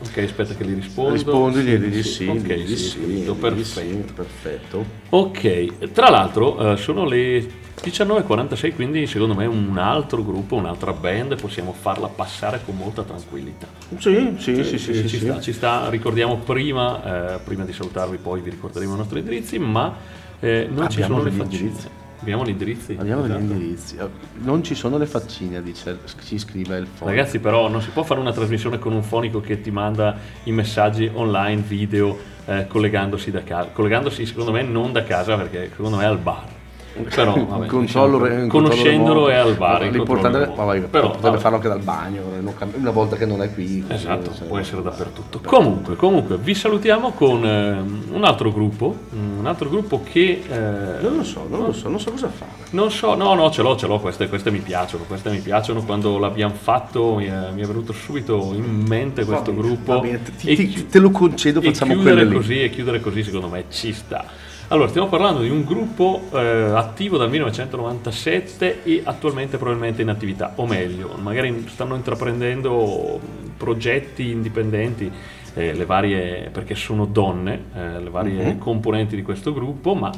Ok, 0.00 0.18
aspetta 0.18 0.54
che 0.54 0.64
gli 0.64 0.74
rispondo. 0.74 1.12
Rispondi, 1.12 1.60
gli 1.60 1.70
Sì, 1.70 1.78
dici 1.78 2.02
sì, 2.02 2.12
sì, 2.12 2.28
Ok, 2.28 2.36
gli 2.36 2.64
dici 2.64 2.76
sì, 2.76 2.86
sì, 2.86 3.24
sì, 3.24 3.34
perfetto. 3.34 4.12
perfetto. 4.12 4.84
Ok, 5.08 5.90
tra 5.92 6.08
l'altro 6.08 6.72
eh, 6.72 6.76
sono 6.76 7.04
le 7.04 7.66
19.46, 7.82 8.74
quindi 8.74 9.06
secondo 9.06 9.34
me 9.34 9.46
un 9.46 9.78
altro 9.78 10.24
gruppo, 10.24 10.56
un'altra 10.56 10.92
band, 10.92 11.40
possiamo 11.40 11.72
farla 11.72 12.08
passare 12.08 12.60
con 12.64 12.76
molta 12.76 13.02
tranquillità. 13.02 13.66
Sì, 13.98 14.34
sì, 14.38 14.64
sì, 14.64 14.64
sì, 14.64 14.78
sì, 14.78 15.08
ci, 15.08 15.08
sì. 15.08 15.18
Sta, 15.18 15.40
ci 15.40 15.52
sta. 15.52 15.88
ricordiamo 15.88 16.36
prima, 16.36 17.34
eh, 17.34 17.38
prima 17.38 17.64
di 17.64 17.72
salutarvi, 17.72 18.16
poi 18.18 18.40
vi 18.40 18.50
ricorderemo 18.50 18.94
i 18.94 18.96
nostri 18.96 19.20
indirizzi, 19.20 19.58
ma 19.58 19.94
eh, 20.40 20.68
non 20.70 20.88
ci 20.90 21.02
Abbiamo 21.02 21.22
sono 21.22 21.30
le 21.30 21.30
faccine. 21.30 21.96
Abbiamo 22.20 22.44
gli 22.44 22.48
indirizzi. 22.48 22.96
Andiamo 22.98 23.24
esatto. 23.24 23.38
agli 23.38 23.50
indirizzi. 23.50 23.96
Non 24.42 24.62
ci 24.64 24.74
sono 24.74 24.98
le 24.98 25.06
faccine, 25.06 25.62
dice, 25.62 25.98
ci 26.24 26.38
scrive 26.38 26.78
il 26.78 26.86
fonico. 26.86 27.16
Ragazzi, 27.16 27.38
però 27.38 27.68
non 27.68 27.80
si 27.80 27.90
può 27.90 28.02
fare 28.02 28.18
una 28.18 28.32
trasmissione 28.32 28.78
con 28.78 28.92
un 28.92 29.04
fonico 29.04 29.40
che 29.40 29.60
ti 29.60 29.70
manda 29.70 30.16
i 30.44 30.52
messaggi 30.52 31.08
online, 31.12 31.62
video, 31.62 32.18
eh, 32.44 32.66
collegandosi 32.66 33.30
da 33.30 33.44
casa. 33.44 33.70
Collegandosi, 33.72 34.26
secondo 34.26 34.50
me, 34.50 34.62
non 34.62 34.90
da 34.92 35.04
casa, 35.04 35.36
perché 35.36 35.70
secondo 35.70 35.98
me 35.98 36.02
è 36.02 36.06
al 36.06 36.18
bar. 36.18 36.56
Però, 37.04 37.32
vabbè, 37.32 37.62
Un 37.62 37.66
controllo, 37.66 38.18
diciamo, 38.26 38.46
conoscendolo 38.48 39.28
è 39.28 39.34
al 39.34 39.54
bar. 39.54 39.82
L'importante 39.90 40.42
è. 40.42 40.46
Però, 40.48 41.10
potrebbe 41.10 41.20
vabbè. 41.20 41.38
farlo 41.38 41.56
anche 41.56 41.68
dal 41.68 41.80
bagno, 41.82 42.22
cam- 42.56 42.72
una 42.76 42.90
volta 42.90 43.16
che 43.16 43.26
non 43.26 43.42
è 43.42 43.52
qui. 43.52 43.84
Esatto, 43.88 44.32
se- 44.32 44.44
può 44.44 44.58
essere 44.58 44.82
dappertutto. 44.82 45.40
Comunque, 45.44 45.96
comunque, 45.96 46.36
vi 46.38 46.54
salutiamo 46.54 47.12
con 47.12 47.44
ehm, 47.46 48.04
un 48.12 48.24
altro 48.24 48.52
gruppo, 48.52 48.96
un 49.38 49.46
altro 49.46 49.68
gruppo 49.68 50.02
che... 50.02 50.42
eh, 50.48 51.00
Non 51.02 51.16
lo 51.16 51.24
so, 51.24 51.46
non 51.48 51.60
lo 51.64 51.72
so, 51.72 51.88
non 51.88 52.00
so 52.00 52.10
cosa 52.10 52.28
fare. 52.28 52.50
non 52.70 52.90
so, 52.90 53.14
no, 53.14 53.34
no, 53.34 53.50
ce 53.50 53.62
l'ho, 53.62 53.76
ce 53.76 53.86
l'ho, 53.86 53.98
queste, 53.98 54.28
queste 54.28 54.50
mi 54.50 54.58
piacciono, 54.60 55.04
queste 55.04 55.30
mi 55.30 55.38
piacciono, 55.38 55.82
quando 55.82 56.18
l'abbiamo 56.18 56.54
fatto 56.54 57.14
mi 57.16 57.26
è, 57.26 57.50
mi 57.54 57.62
è 57.62 57.66
venuto 57.66 57.92
subito 57.92 58.52
in 58.54 58.84
mente 58.86 59.24
questo 59.24 59.54
gruppo. 59.54 60.00
bene, 60.00 60.20
ti- 60.36 60.48
e 60.50 60.56
ti- 60.56 60.86
te 60.88 60.98
lo 60.98 61.10
concedo, 61.10 61.60
facciamo 61.60 61.94
lì. 62.02 62.32
così, 62.32 62.62
e 62.62 62.70
chiudere 62.70 63.00
così 63.00 63.22
secondo 63.22 63.48
me 63.48 63.64
ci 63.70 63.92
sta. 63.92 64.24
Allora, 64.70 64.88
stiamo 64.88 65.08
parlando 65.08 65.40
di 65.40 65.48
un 65.48 65.64
gruppo 65.64 66.24
eh, 66.30 66.38
attivo 66.38 67.16
dal 67.16 67.30
1997 67.30 68.82
e 68.84 69.00
attualmente 69.02 69.56
probabilmente 69.56 70.02
in 70.02 70.10
attività, 70.10 70.52
o 70.56 70.66
meglio, 70.66 71.14
magari 71.18 71.64
stanno 71.68 71.94
intraprendendo 71.94 73.18
progetti 73.56 74.28
indipendenti, 74.30 75.10
eh, 75.54 75.72
le 75.72 75.84
varie, 75.86 76.50
perché 76.52 76.74
sono 76.74 77.06
donne, 77.06 77.64
eh, 77.74 77.98
le 78.00 78.10
varie 78.10 78.44
Mhm. 78.44 78.58
componenti 78.58 79.16
di 79.16 79.22
questo 79.22 79.54
gruppo, 79.54 79.94
ma 79.94 80.12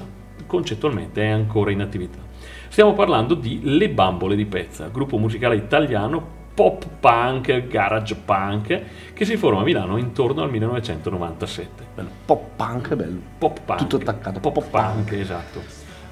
concettualmente 0.47 1.23
è 1.23 1.29
ancora 1.29 1.71
in 1.71 1.81
attività. 1.81 2.19
Stiamo 2.69 2.93
parlando 2.95 3.35
di 3.35 3.61
Le 3.63 3.89
Bambole 3.89 4.35
di 4.35 4.47
Pezza, 4.47 4.89
gruppo 4.89 5.17
musicale 5.17 5.55
italiano 5.55 6.39
pop 6.55 6.85
punk, 7.01 7.67
garage 7.69 8.15
punk, 8.15 8.81
che 9.13 9.25
si 9.25 9.37
forma 9.37 9.61
a 9.61 9.65
Milano 9.65 9.97
intorno 9.97 10.43
al 10.43 10.51
1997. 10.51 11.87
Bello, 11.95 12.09
pop 12.25 12.43
punk, 12.57 12.95
bello. 12.95 13.21
Pop 13.39 13.61
punk. 13.65 13.79
Tutto 13.79 13.97
attaccato, 13.97 14.41
Pop 14.41 14.65
punk, 14.69 15.13
esatto. 15.13 15.63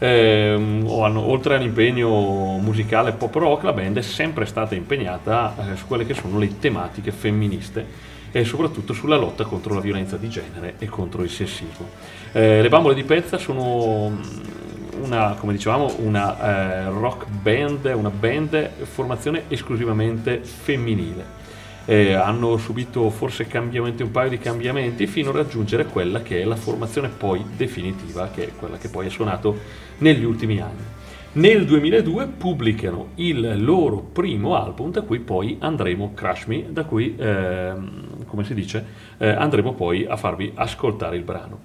Hanno- 0.01 1.21
oltre 1.27 1.57
all'impegno 1.57 2.59
musicale 2.59 3.13
pop 3.13 3.35
rock, 3.35 3.65
la 3.65 3.73
band 3.73 3.99
è 3.99 4.03
sempre 4.03 4.47
stata 4.47 4.75
impegnata 4.75 5.55
eh, 5.73 5.77
su 5.77 5.87
quelle 5.87 6.07
che 6.07 6.15
sono 6.15 6.39
le 6.39 6.59
tematiche 6.59 7.11
femministe 7.11 7.87
e 8.31 8.45
soprattutto 8.45 8.93
sulla 8.93 9.17
lotta 9.17 9.45
contro 9.45 9.75
la 9.75 9.81
violenza 9.81 10.17
di 10.17 10.29
genere 10.29 10.75
e 10.79 10.87
contro 10.87 11.23
il 11.23 11.31
sessismo. 11.31 11.89
Eh, 12.33 12.63
le 12.63 12.69
bambole 12.69 12.95
di 12.95 13.03
pezza 13.03 13.39
sono 13.39 14.17
una, 15.01 15.35
come 15.39 15.53
dicevamo, 15.53 15.95
una 15.99 16.87
eh, 16.87 16.91
rock 16.91 17.27
band, 17.29 17.93
una 17.95 18.11
band 18.11 18.71
formazione 18.85 19.45
esclusivamente 19.49 20.41
femminile. 20.43 21.37
Eh, 21.85 22.13
hanno 22.13 22.59
subito 22.59 23.09
forse 23.09 23.47
cambiamenti, 23.47 24.03
un 24.03 24.11
paio 24.11 24.29
di 24.29 24.39
cambiamenti 24.39 25.07
fino 25.07 25.31
a 25.31 25.33
raggiungere 25.33 25.87
quella 25.87 26.21
che 26.21 26.43
è 26.43 26.45
la 26.45 26.57
formazione 26.57 27.09
poi 27.09 27.45
definitiva, 27.57 28.29
che 28.29 28.49
è 28.49 28.53
quella 28.55 28.77
che 28.77 28.89
poi 28.89 29.07
è 29.07 29.11
suonato 29.11 29.57
negli 29.99 30.25
ultimi 30.25 30.61
anni. 30.61 30.97
Nel 31.31 31.67
2002 31.67 32.27
pubblicano 32.39 33.11
il 33.17 33.63
loro 33.63 33.99
primo 34.01 34.57
album, 34.57 34.91
da 34.91 35.03
cui 35.03 35.21
poi 35.21 35.57
andremo, 35.61 36.13
Crush 36.15 36.47
Me, 36.47 36.65
da 36.71 36.85
cui, 36.85 37.15
ehm, 37.17 38.25
come 38.25 38.45
si 38.45 38.55
dice, 38.55 38.85
eh, 39.19 39.29
andremo 39.29 39.75
poi 39.75 40.07
a 40.07 40.17
farvi 40.17 40.51
ascoltare 40.55 41.17
il 41.17 41.23
brano. 41.23 41.61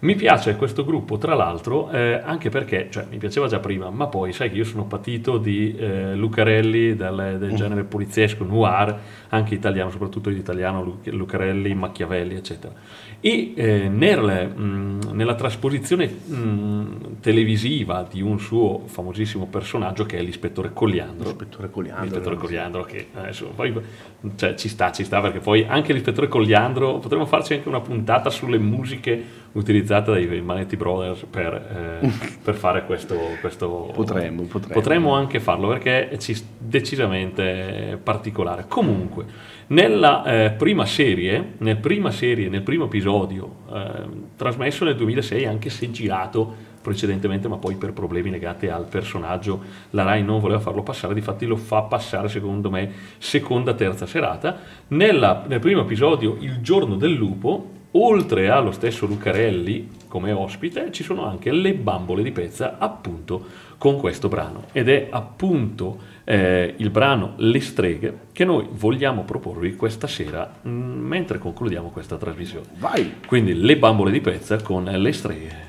Mi 0.00 0.14
piace 0.14 0.54
questo 0.54 0.84
gruppo, 0.84 1.18
tra 1.18 1.34
l'altro, 1.34 1.90
eh, 1.90 2.20
anche 2.24 2.50
perché, 2.50 2.86
cioè, 2.88 3.06
mi 3.10 3.18
piaceva 3.18 3.48
già 3.48 3.58
prima, 3.58 3.90
ma 3.90 4.06
poi 4.06 4.32
sai 4.32 4.48
che 4.48 4.56
io 4.56 4.64
sono 4.64 4.84
patito 4.84 5.38
di 5.38 5.74
eh, 5.76 6.14
Lucarelli 6.14 6.94
del, 6.94 7.34
del 7.40 7.54
genere 7.56 7.82
poliziesco, 7.82 8.44
noir, 8.44 8.96
anche 9.30 9.54
italiano, 9.54 9.90
soprattutto 9.90 10.30
l'italiano, 10.30 10.84
Lu- 10.84 11.00
Lucarelli, 11.02 11.74
Machiavelli, 11.74 12.36
eccetera. 12.36 12.72
E 13.20 13.52
eh, 13.56 13.88
nel, 13.88 14.48
mh, 14.54 15.10
nella 15.12 15.34
trasposizione 15.34 16.06
mh, 16.06 17.18
televisiva 17.20 18.06
di 18.08 18.22
un 18.22 18.38
suo 18.38 18.82
famosissimo 18.86 19.46
personaggio 19.46 20.06
che 20.06 20.18
è 20.18 20.22
l'ispettore 20.22 20.70
Cogliandro, 20.72 21.30
Ispettore 21.30 21.68
Coliandro. 21.68 22.04
L'ispettore 22.04 22.36
Cogliandro 22.36 22.84
che 22.84 23.08
adesso 23.14 23.46
poi 23.54 23.74
cioè, 24.36 24.54
ci 24.54 24.68
sta, 24.68 24.92
ci 24.92 25.02
sta 25.02 25.20
perché 25.20 25.40
poi 25.40 25.64
anche 25.68 25.92
l'ispettore 25.92 26.28
Cogliandro 26.28 26.98
potremmo 26.98 27.26
farci 27.26 27.54
anche 27.54 27.68
una 27.68 27.80
puntata 27.80 28.30
sulle 28.30 28.58
musiche 28.58 29.46
utilizzate 29.52 30.12
dai 30.12 30.40
Manetti 30.40 30.76
Brothers 30.76 31.24
per, 31.28 32.00
eh, 32.00 32.10
per 32.40 32.54
fare 32.54 32.84
questo, 32.84 33.16
questo 33.40 33.90
Potremmo, 33.98 34.42
potremmo. 34.42 34.74
potremmo 34.74 35.14
anche 35.14 35.40
farlo 35.40 35.66
perché 35.68 36.08
è 36.08 36.16
ci- 36.18 36.40
decisamente 36.56 37.98
particolare 38.00 38.66
comunque 38.68 39.56
nella 39.68 40.24
eh, 40.24 40.50
prima 40.52 40.86
serie 40.86 41.54
nel 41.58 41.76
prima 41.76 42.10
serie 42.10 42.48
nel 42.48 42.62
primo 42.62 42.84
episodio 42.84 43.56
eh, 43.72 43.90
trasmesso 44.36 44.84
nel 44.84 44.96
2006 44.96 45.44
anche 45.46 45.70
se 45.70 45.90
girato 45.90 46.66
precedentemente, 46.88 47.48
ma 47.48 47.58
poi 47.58 47.74
per 47.74 47.92
problemi 47.92 48.30
legati 48.30 48.66
al 48.68 48.86
personaggio 48.86 49.60
la 49.90 50.04
Rai 50.04 50.22
non 50.22 50.40
voleva 50.40 50.60
farlo 50.60 50.82
passare, 50.82 51.12
difatti 51.12 51.44
lo 51.44 51.56
fa 51.56 51.82
passare 51.82 52.28
secondo 52.28 52.70
me 52.70 52.90
seconda, 53.18 53.74
terza 53.74 54.06
serata. 54.06 54.58
Nella- 54.88 55.44
nel 55.46 55.60
primo 55.60 55.82
episodio, 55.82 56.36
Il 56.40 56.60
giorno 56.60 56.96
del 56.96 57.12
lupo, 57.12 57.70
oltre 57.92 58.48
allo 58.48 58.70
stesso 58.70 59.06
Lucarelli 59.06 59.96
come 60.08 60.32
ospite, 60.32 60.90
ci 60.92 61.02
sono 61.02 61.26
anche 61.26 61.52
le 61.52 61.74
bambole 61.74 62.22
di 62.22 62.32
pezza 62.32 62.78
appunto 62.78 63.66
con 63.78 63.98
questo 63.98 64.28
brano. 64.28 64.64
Ed 64.72 64.88
è 64.88 65.06
appunto 65.10 65.98
eh, 66.24 66.74
il 66.76 66.90
brano 66.90 67.34
Le 67.36 67.60
streghe 67.60 68.18
che 68.32 68.44
noi 68.44 68.66
vogliamo 68.70 69.24
proporvi 69.24 69.76
questa 69.76 70.06
sera 70.06 70.58
mh, 70.60 70.68
mentre 70.68 71.38
concludiamo 71.38 71.88
questa 71.88 72.16
trasmissione. 72.16 72.66
Vai! 72.78 73.20
Quindi 73.26 73.54
le 73.54 73.78
bambole 73.78 74.10
di 74.10 74.20
pezza 74.20 74.60
con 74.60 74.84
le 74.84 75.12
streghe. 75.12 75.66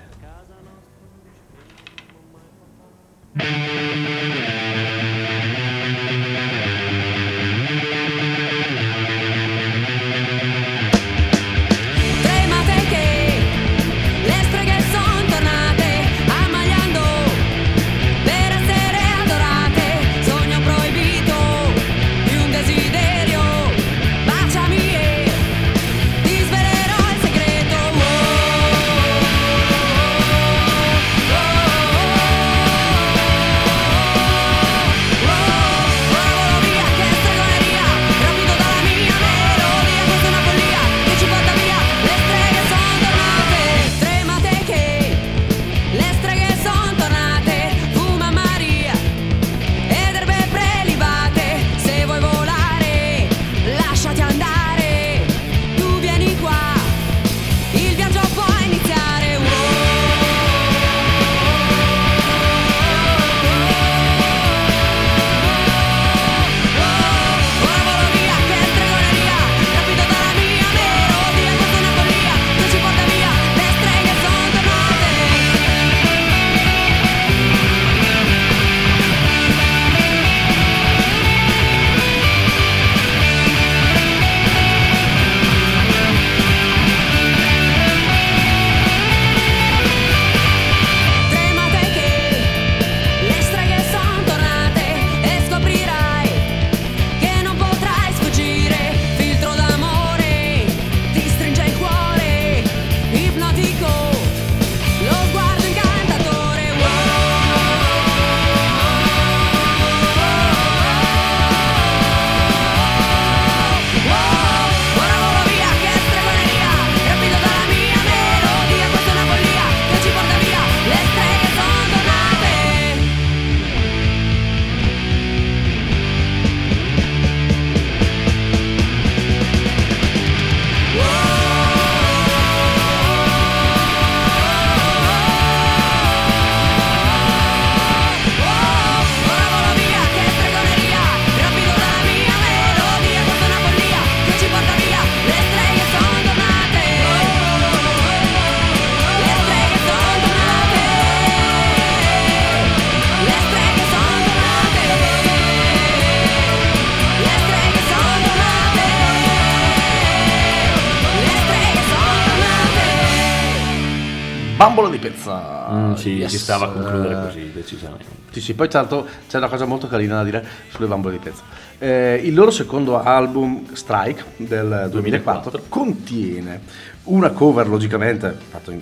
Sì, 165.99 166.09
Yes. 166.17 166.31
si 166.31 166.37
stava 166.37 166.65
a 166.65 166.69
concludere 166.69 167.15
così, 167.25 167.51
decisamente. 167.53 168.05
Sì, 168.31 168.41
sì, 168.41 168.53
poi 168.53 168.67
l'altro 168.71 169.07
c'è 169.27 169.37
una 169.37 169.47
cosa 169.49 169.65
molto 169.65 169.87
carina 169.87 170.15
da 170.17 170.23
dire 170.23 170.45
sulle 170.69 170.87
bambole 170.87 171.17
di 171.17 171.23
pezza. 171.23 171.41
Eh, 171.79 172.21
il 172.23 172.33
loro 172.33 172.51
secondo 172.51 173.01
album, 173.01 173.65
Strike, 173.73 174.23
del 174.37 174.87
2004, 174.91 175.63
contiene 175.69 176.61
una 177.05 177.29
cover, 177.31 177.67
logicamente, 177.67 178.35
fatto 178.49 178.71
in 178.71 178.81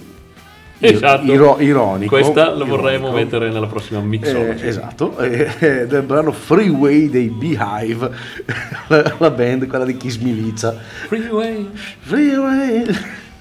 Esatto. 0.80 1.32
iro- 1.32 1.58
ironico. 1.60 2.14
Questa 2.16 2.50
la 2.54 2.64
vorremmo 2.66 3.08
ironico. 3.08 3.12
mettere 3.12 3.50
nella 3.50 3.66
prossima 3.68 4.00
mixology. 4.00 4.62
Eh, 4.64 4.68
esatto, 4.68 5.18
eh, 5.18 5.88
del 5.88 6.04
brano 6.04 6.32
Freeway 6.32 7.10
dei 7.10 7.30
Beehive, 7.30 8.12
la, 8.88 9.16
la 9.18 9.30
band, 9.32 9.66
quella 9.68 9.86
di 9.86 9.98
Kiss 9.98 10.18
Milicia. 10.18 10.76
Freeway. 11.08 11.68
Freeway. 12.02 12.86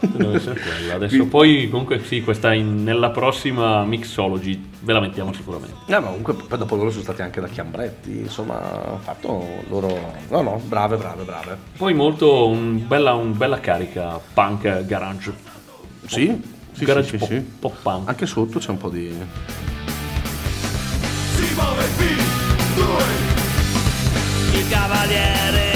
Deve 0.00 0.36
essere 0.36 0.60
quella. 0.60 0.94
Adesso 0.94 1.26
poi 1.26 1.68
comunque 1.70 2.02
sì, 2.04 2.22
questa 2.22 2.52
in- 2.52 2.82
nella 2.82 3.10
prossima 3.10 3.84
mixology 3.84 4.70
ve 4.80 4.92
la 4.92 5.00
mettiamo 5.00 5.32
sicuramente. 5.32 5.76
No, 5.86 6.00
ma 6.00 6.06
comunque 6.08 6.34
poi 6.34 6.58
dopo 6.58 6.76
loro 6.76 6.90
sono 6.90 7.02
stati 7.02 7.22
anche 7.22 7.40
da 7.40 7.48
Chiambretti, 7.48 8.18
insomma, 8.18 8.60
hanno 8.60 8.98
fatto 9.02 9.46
loro... 9.68 10.12
No, 10.28 10.42
no, 10.42 10.60
brave, 10.64 10.96
brave, 10.96 11.24
brave. 11.24 11.56
Poi 11.76 11.94
molto 11.94 12.46
un 12.48 12.86
bella, 12.86 13.14
un 13.14 13.36
bella 13.36 13.60
carica 13.60 14.20
punk 14.32 14.84
garage. 14.84 15.32
Sì, 16.06 16.40
sì, 16.72 16.84
garage 16.84 17.08
sì, 17.10 17.16
pop, 17.16 17.28
sì. 17.28 17.40
pop 17.40 17.76
punk. 17.82 18.08
Anche 18.08 18.26
sotto 18.26 18.58
c'è 18.58 18.70
un 18.70 18.76
po' 18.76 18.90
di... 18.90 19.14
Si 21.34 21.54
muove 21.54 21.84
B2 21.96 22.82
Il 24.58 24.68
cavaliere 24.68 25.75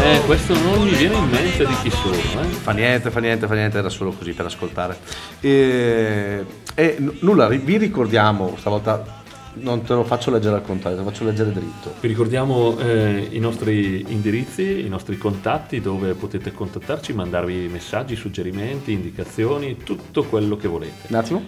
Eh, 0.00 0.20
questo 0.26 0.54
non 0.54 0.82
mi 0.82 0.94
viene 0.94 1.16
in 1.16 1.28
mente 1.28 1.66
di 1.66 1.74
chi 1.82 1.90
sono, 1.90 2.14
eh. 2.14 2.46
Fa 2.46 2.72
niente, 2.72 3.10
fa 3.10 3.20
niente, 3.20 3.46
fa 3.46 3.54
niente, 3.54 3.78
era 3.78 3.88
solo 3.88 4.12
così 4.12 4.32
per 4.32 4.46
ascoltare. 4.46 4.96
E, 5.40 6.44
e 6.74 6.96
n- 6.98 7.16
nulla, 7.20 7.48
vi 7.48 7.76
ricordiamo, 7.76 8.54
stavolta 8.58 9.16
non 9.60 9.82
te 9.82 9.94
lo 9.94 10.04
faccio 10.04 10.30
leggere 10.30 10.56
al 10.56 10.62
contrario, 10.62 10.98
te 10.98 11.04
lo 11.04 11.10
faccio 11.10 11.24
leggere 11.24 11.52
dritto. 11.52 11.94
Vi 12.00 12.08
ricordiamo 12.08 12.78
eh, 12.78 13.28
i 13.30 13.38
nostri 13.38 14.04
indirizzi, 14.08 14.84
i 14.84 14.88
nostri 14.88 15.18
contatti 15.18 15.80
dove 15.80 16.14
potete 16.14 16.52
contattarci, 16.52 17.12
mandarvi 17.12 17.68
messaggi, 17.68 18.14
suggerimenti, 18.14 18.92
indicazioni, 18.92 19.78
tutto 19.78 20.24
quello 20.24 20.56
che 20.56 20.68
volete. 20.68 21.08
Un 21.08 21.16
attimo. 21.16 21.44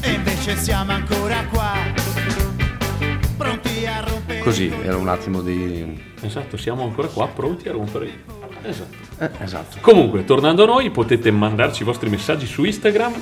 E 0.00 0.10
invece 0.10 0.56
siamo 0.56 0.92
ancora 0.92 1.14
rompere 1.24 1.53
Così, 4.44 4.70
era 4.82 4.96
un 4.98 5.08
attimo 5.08 5.40
di... 5.40 5.98
Esatto, 6.20 6.58
siamo 6.58 6.84
ancora 6.84 7.08
qua 7.08 7.26
pronti 7.28 7.66
a 7.68 7.72
rompere. 7.72 8.10
Esatto. 8.62 8.96
Eh, 9.18 9.30
esatto. 9.40 9.78
Comunque, 9.80 10.24
tornando 10.24 10.64
a 10.64 10.66
noi, 10.66 10.90
potete 10.90 11.30
mandarci 11.30 11.82
i 11.82 11.84
vostri 11.84 12.10
messaggi 12.10 12.46
su 12.46 12.62
Instagram 12.64 13.12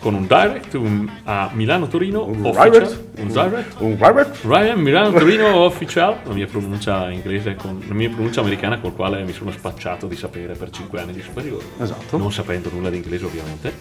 con 0.00 0.14
un 0.14 0.26
direct 0.26 0.74
un- 0.74 1.08
a 1.24 1.48
Milano 1.52 1.86
Torino 1.86 2.24
Un 2.26 2.42
direct? 2.42 3.04
Un 3.18 3.28
direct. 3.28 3.74
Un 3.80 3.96
direct? 3.96 4.44
Ryan 4.44 4.78
Milano 4.80 5.12
Torino 5.12 5.56
Official, 5.58 6.18
la 6.24 6.34
mia 6.34 6.46
pronuncia 6.46 7.08
inglese, 7.10 7.54
con, 7.54 7.80
la 7.86 7.94
mia 7.94 8.08
pronuncia 8.10 8.40
americana 8.40 8.78
col 8.80 8.94
quale 8.94 9.22
mi 9.22 9.32
sono 9.32 9.52
spacciato 9.52 10.06
di 10.06 10.16
sapere 10.16 10.54
per 10.54 10.70
5 10.70 11.00
anni 11.00 11.12
di 11.12 11.22
superiore. 11.22 11.64
Esatto. 11.78 12.16
Non 12.18 12.32
sapendo 12.32 12.68
nulla 12.72 12.90
di 12.90 12.96
inglese 12.96 13.24
ovviamente. 13.24 13.72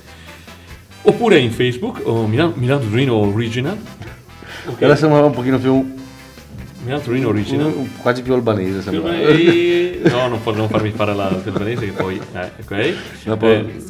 Oppure 1.01 1.39
in 1.39 1.51
Facebook, 1.51 2.01
o 2.05 2.27
Milano, 2.27 2.53
Milano 2.55 2.81
Torino 2.81 3.15
Original. 3.15 3.77
Ok, 4.67 4.81
Ora 4.81 4.95
sembrava 4.95 5.25
un 5.25 5.33
pochino 5.33 5.57
più... 5.59 6.01
Milano 6.83 7.01
Torino 7.01 7.27
Original. 7.29 7.73
un- 7.75 7.89
quasi 8.01 8.21
più 8.21 8.33
albanese 8.33 8.81
sembrava. 8.81 9.15
E- 9.17 10.01
No, 10.09 10.27
non, 10.27 10.39
non 10.55 10.67
farmi 10.69 10.91
fare 10.91 11.13
la 11.15 11.27
albanese 11.27 11.85
che 11.85 11.91
poi... 11.91 12.19
Eh, 12.33 12.51
ok. 12.61 12.93
Dopo- 13.23 13.47
Eh, 13.47 13.83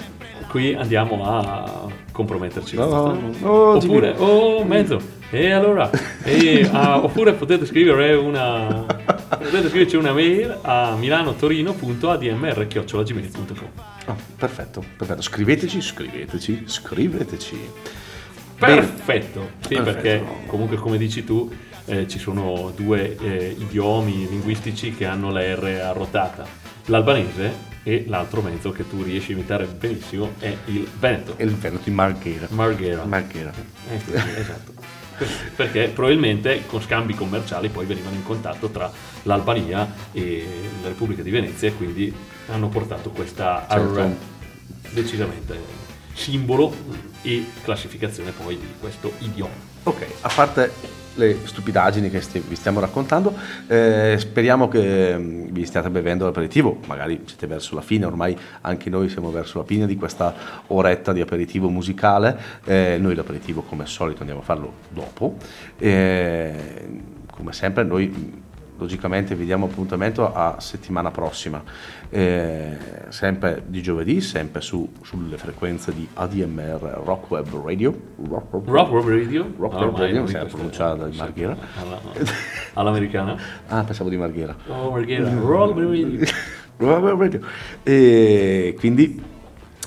qui 0.48 0.74
andiamo 0.76 1.24
a 1.26 1.88
comprometterci. 2.12 2.76
No, 2.76 2.86
no, 2.88 3.06
no, 3.14 3.30
no, 3.40 3.52
oppure, 3.76 4.14
oh, 4.18 4.64
mezzo. 4.64 5.00
E 5.32 5.50
allora? 5.52 5.90
E, 6.24 6.70
ah, 6.72 7.04
oppure 7.04 7.34
potete 7.34 7.66
scrivere 7.66 8.14
una... 8.14 8.86
Potete 9.30 9.70
scriverci 9.70 9.96
una 9.96 10.14
mail 10.14 10.56
a 10.62 10.96
milanotorino.admr.gmail.com 10.96 13.68
Ah, 14.06 14.16
perfetto, 14.38 14.84
perfetto. 14.98 15.22
Scriveteci, 15.22 15.82
scriveteci, 15.82 16.64
scriveteci. 16.66 17.58
Bene. 18.60 18.76
Perfetto, 18.76 19.50
sì, 19.68 19.76
Perfetto. 19.76 19.84
perché 19.84 20.24
comunque 20.46 20.76
come 20.78 20.98
dici 20.98 21.24
tu 21.24 21.50
eh, 21.86 22.08
ci 22.08 22.20
sono 22.20 22.72
due 22.76 23.18
eh, 23.18 23.56
idiomi 23.58 24.28
linguistici 24.28 24.94
che 24.94 25.06
hanno 25.06 25.32
la 25.32 25.42
R 25.42 25.82
arrotata, 25.84 26.46
l'albanese 26.86 27.72
e 27.84 28.06
l'altro 28.08 28.42
mezzo 28.42 28.72
che 28.72 28.88
tu 28.88 29.04
riesci 29.04 29.32
a 29.32 29.36
imitare 29.36 29.66
benissimo 29.66 30.34
è 30.40 30.56
il 30.66 30.88
veneto, 30.98 31.36
il 31.38 31.54
Veneto 31.56 31.90
in 31.90 31.96
Marghera. 31.96 32.48
Marghera. 32.50 33.04
Marghera. 33.04 33.52
Eh, 33.90 34.00
sì, 34.00 34.14
esatto. 34.14 34.72
Perché 35.56 35.90
probabilmente 35.94 36.66
con 36.66 36.82
scambi 36.82 37.14
commerciali 37.14 37.70
poi 37.70 37.86
venivano 37.86 38.16
in 38.16 38.24
contatto 38.24 38.70
tra 38.70 38.92
l'Albania 39.24 39.88
e 40.12 40.46
la 40.82 40.88
Repubblica 40.88 41.22
di 41.22 41.30
Venezia 41.30 41.68
e 41.68 41.76
quindi 41.76 42.14
hanno 42.48 42.68
portato 42.70 43.12
questa 43.12 43.66
Certo. 43.70 44.00
R 44.00 44.16
decisamente 44.92 45.82
simbolo 46.14 46.74
e 47.22 47.46
classificazione 47.64 48.32
poi 48.32 48.58
di 48.58 48.74
questo 48.80 49.14
idioma. 49.20 49.54
Ok, 49.84 50.06
a 50.22 50.32
parte 50.34 50.72
le 51.16 51.38
stupidaggini 51.44 52.10
che 52.10 52.22
sti- 52.22 52.44
vi 52.48 52.56
stiamo 52.56 52.80
raccontando, 52.80 53.34
eh, 53.68 54.16
speriamo 54.18 54.68
che 54.68 55.16
mm, 55.18 55.48
vi 55.52 55.66
stiate 55.66 55.90
bevendo 55.90 56.26
l'aperitivo, 56.26 56.80
magari 56.88 57.22
siete 57.26 57.48
verso 57.48 57.76
la 57.76 57.82
fine, 57.82 58.06
ormai 58.06 58.38
anche 58.62 58.90
noi 58.90 59.10
siamo 59.10 59.32
verso 59.32 59.60
la 59.60 59.66
fine 59.66 59.86
di 59.86 59.96
questa 59.96 60.34
oretta 60.68 61.14
di 61.14 61.22
aperitivo 61.22 61.70
musicale, 61.70 62.38
Eh, 62.66 62.98
noi 63.00 63.16
l'aperitivo 63.16 63.62
come 63.62 63.84
al 63.84 63.88
solito 63.90 64.20
andiamo 64.20 64.42
a 64.42 64.44
farlo 64.44 64.74
dopo, 64.90 65.36
Eh, 65.78 66.54
come 67.32 67.52
sempre 67.54 67.84
noi 67.84 68.08
mm, 68.08 68.43
logicamente 68.84 69.34
vi 69.34 69.46
diamo 69.46 69.66
appuntamento 69.68 70.34
a 70.34 70.58
settimana 70.60 71.10
prossima, 71.10 71.64
Eh, 72.10 72.78
sempre 73.10 73.64
di 73.66 73.82
giovedì, 73.82 74.22
sempre 74.22 74.62
su- 74.62 74.88
sulle 75.02 75.38
frequenze 75.38 75.92
di 75.94 76.08
ADMR 76.14 77.02
Rock 77.04 77.32
Web 77.32 77.64
Radio. 77.66 77.98
Rock 78.30 78.54
Web 78.54 78.68
Rock 78.70 78.92
Web 78.92 79.08
Radio? 79.08 79.52
Rock 79.58 79.74
Ah, 79.76 79.86
Web 79.86 79.96
Radio, 79.98 80.18
non 80.18 80.28
si 80.28 80.36
è 80.36 80.46
pronunciata 80.46 81.08
di 81.08 81.18
Marghera. 81.18 81.58
alla- 81.82 82.00
all'americana? 82.74 83.36
Ah, 83.68 83.84
pensavo 83.84 84.10
di 84.10 84.18
Marghera. 84.18 84.56
Oh, 84.68 84.92
Marghera. 84.92 85.28
Rock 85.34 85.76
Web 85.76 85.90
Radio. 85.90 86.20
Rock 86.78 87.04
Web 87.04 87.20
Radio. 87.20 87.40
E 87.82 88.76
quindi 88.78 89.24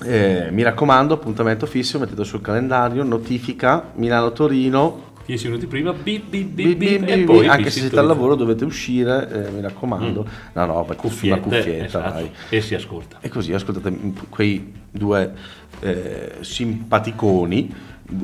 eh, 0.04 0.48
mi 0.50 0.62
raccomando, 0.62 1.14
appuntamento 1.14 1.66
fisso, 1.66 1.98
mettete 2.00 2.24
sul 2.24 2.40
calendario, 2.40 3.04
notifica 3.04 3.90
Milano-Torino. 3.94 5.04
10 5.26 5.46
minuti 5.48 5.66
prima, 5.66 5.92
bip 5.92 6.24
bip 6.28 6.46
bip, 6.48 6.66
Bi- 6.66 6.74
bip, 6.76 7.04
bi- 7.04 7.10
e 7.12 7.18
poi 7.24 7.46
anche 7.48 7.70
se 7.70 7.80
siete 7.80 7.98
al 7.98 8.06
lavoro 8.06 8.36
dovete 8.36 8.64
uscire, 8.64 9.46
eh, 9.46 9.50
mi 9.50 9.60
raccomando. 9.60 10.26
No, 10.54 10.66
no, 10.66 10.84
perché 10.84 11.02
Cuffiette, 11.02 11.48
una 11.48 11.56
cuffietta, 11.56 11.84
esatto, 11.86 12.30
e 12.48 12.60
si 12.60 12.74
ascolta. 12.74 13.18
E 13.20 13.28
così 13.28 13.52
ascoltate 13.52 13.92
quei 14.28 14.72
due 14.90 15.32
eh, 15.80 16.32
simpaticoni 16.40 17.74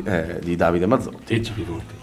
eh, 0.05 0.39
di 0.43 0.57
Davide 0.57 0.87
Mazzotti. 0.87 1.35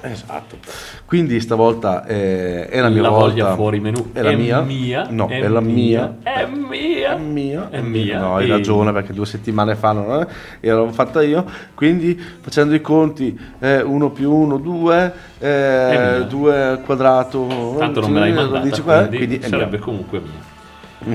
Esatto. 0.02 0.58
Quindi 1.06 1.40
stavolta 1.40 2.06
eh, 2.06 2.68
è 2.68 2.80
la 2.82 2.90
mia 2.90 3.02
La 3.02 3.10
volta. 3.10 3.28
voglia 3.30 3.56
fuori 3.56 3.80
menù 3.80 4.12
È 4.14 4.22
la 4.22 4.32
è 4.32 4.36
mia. 4.36 4.62
mia, 4.62 5.08
No, 5.10 5.28
è 5.28 5.40
è, 5.42 5.48
la 5.48 5.60
mia, 5.62 6.16
mia. 6.22 6.34
è 6.34 6.46
mia, 6.46 7.14
È 7.14 7.18
mia. 7.18 7.68
è 7.70 7.82
mia. 7.82 8.20
No, 8.20 8.36
hai 8.36 8.46
E- 8.46 8.50
ragione 8.50 8.92
perché 8.92 9.14
due 9.14 9.26
settimane 9.26 9.76
fa 9.76 9.92
non 9.94 10.22
è, 10.22 10.28
e 10.60 10.72
l'ho 10.72 10.92
fatta 10.92 11.22
io. 11.22 11.46
Quindi 11.74 12.20
facendo 12.42 12.74
i 12.76 12.82
conti, 12.82 13.38
1 13.60 14.10
più 14.12 14.32
1, 14.32 14.58
2, 14.58 15.14
mia. 15.40 16.20
2 16.22 16.62
al 16.64 16.82
quadrato. 16.82 17.76
Tanto 17.78 18.02
non 18.02 18.12
me 18.12 18.20
l'hai 18.20 18.34
mandata, 18.34 18.64
dici 18.64 18.82
quindi, 18.82 19.18
quindi 19.18 19.42
sarebbe 19.42 19.80
comunque 19.80 20.20
mia. 20.20 20.49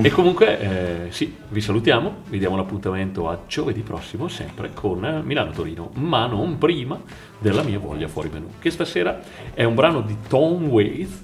E 0.01 0.09
comunque, 0.09 0.59
eh, 1.07 1.11
sì, 1.11 1.35
vi 1.49 1.61
salutiamo, 1.61 2.23
vi 2.29 2.39
diamo 2.39 2.55
l'appuntamento 2.55 3.29
a 3.29 3.41
giovedì 3.47 3.81
prossimo, 3.81 4.27
sempre 4.27 4.71
con 4.73 5.05
eh, 5.05 5.21
Milano-Torino, 5.21 5.91
ma 5.95 6.25
non 6.25 6.57
prima 6.57 6.99
della 7.37 7.61
mia 7.61 7.77
voglia 7.77 8.07
fuori 8.07 8.29
menù, 8.33 8.47
che 8.59 8.71
stasera 8.71 9.21
è 9.53 9.63
un 9.63 9.75
brano 9.75 10.01
di 10.01 10.17
Tom 10.27 10.65
Waits, 10.65 11.21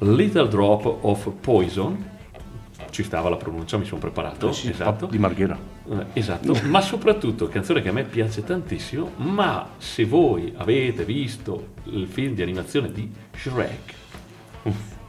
Little 0.00 0.48
Drop 0.48 0.98
of 1.02 1.30
Poison, 1.40 2.08
ci 2.90 3.04
stava 3.04 3.28
la 3.28 3.36
pronuncia, 3.36 3.76
mi 3.78 3.84
sono 3.84 4.00
preparato, 4.00 4.50
Sì, 4.52 4.70
esatto. 4.70 5.06
Di 5.06 5.18
Marghera. 5.18 5.56
Eh, 5.88 6.06
Esatto, 6.14 6.56
ma 6.64 6.80
soprattutto 6.80 7.46
canzone 7.48 7.80
che 7.80 7.90
a 7.90 7.92
me 7.92 8.02
piace 8.02 8.42
tantissimo, 8.42 9.12
ma 9.16 9.68
se 9.78 10.04
voi 10.04 10.52
avete 10.56 11.04
visto 11.04 11.68
il 11.84 12.08
film 12.08 12.34
di 12.34 12.42
animazione 12.42 12.90
di 12.90 13.08
Shrek, 13.36 13.94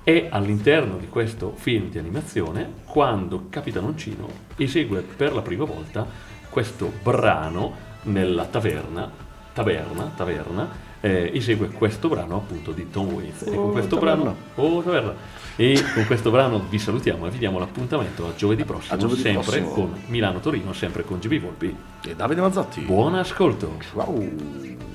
è 0.03 0.29
all'interno 0.31 0.97
di 0.97 1.07
questo 1.07 1.53
film 1.55 1.89
di 1.89 1.99
animazione, 1.99 2.73
quando 2.85 3.45
Capitanoncino 3.49 4.27
esegue 4.55 5.01
per 5.01 5.31
la 5.31 5.41
prima 5.41 5.63
volta 5.63 6.07
questo 6.49 6.91
brano 7.03 7.89
nella 8.03 8.45
taverna, 8.45 9.11
taverna, 9.53 10.11
taverna, 10.15 10.69
eh, 11.01 11.29
esegue 11.35 11.69
questo 11.69 12.07
brano 12.07 12.37
appunto 12.37 12.71
di 12.71 12.89
Tom 12.89 13.13
Waits. 13.13 13.41
Oh, 13.41 13.51
e 13.51 13.55
con 13.55 13.69
oh, 13.69 13.71
questo 13.71 13.99
taverna. 13.99 14.23
brano, 14.23 14.37
oh, 14.55 14.81
taverna. 14.81 15.13
E 15.55 15.83
con 15.93 16.05
questo 16.07 16.31
brano 16.31 16.65
vi 16.67 16.79
salutiamo 16.79 17.27
e 17.27 17.29
vi 17.29 17.37
diamo 17.37 17.59
l'appuntamento 17.59 18.25
a 18.27 18.33
giovedì 18.35 18.63
prossimo, 18.63 18.95
a 18.95 18.97
giovedì 18.97 19.21
sempre 19.21 19.59
prossimo. 19.59 19.69
con 19.69 20.01
Milano 20.07 20.39
Torino, 20.39 20.73
sempre 20.73 21.03
con 21.03 21.19
GB 21.19 21.39
Volpi. 21.39 21.75
E 22.07 22.15
Davide 22.15 22.41
Mazzotti. 22.41 22.81
Buon 22.81 23.13
ascolto. 23.13 23.77
Ciao. 23.93 24.90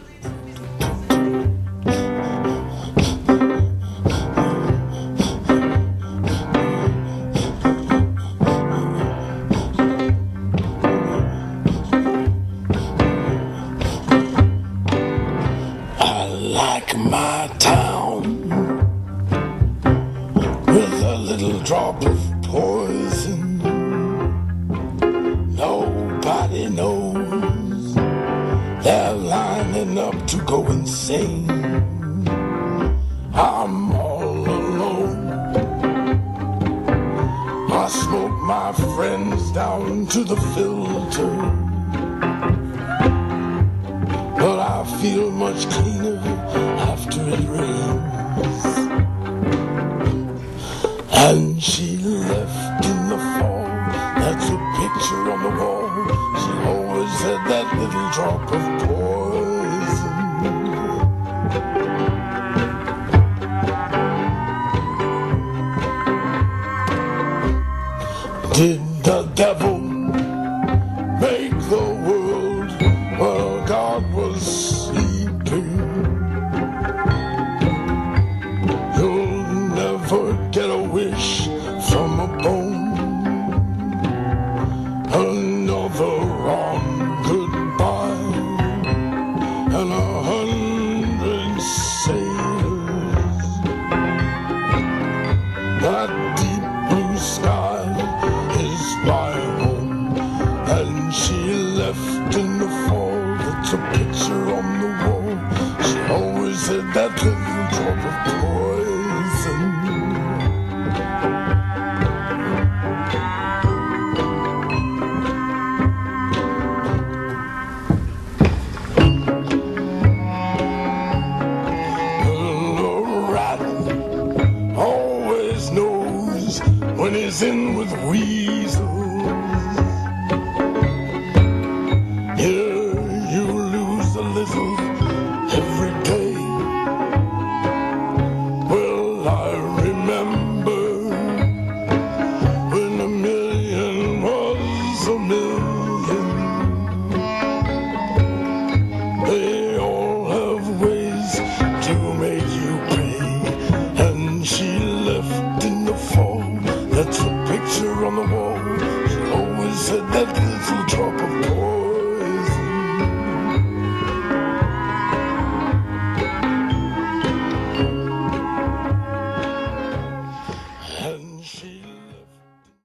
sei. 31.06 31.45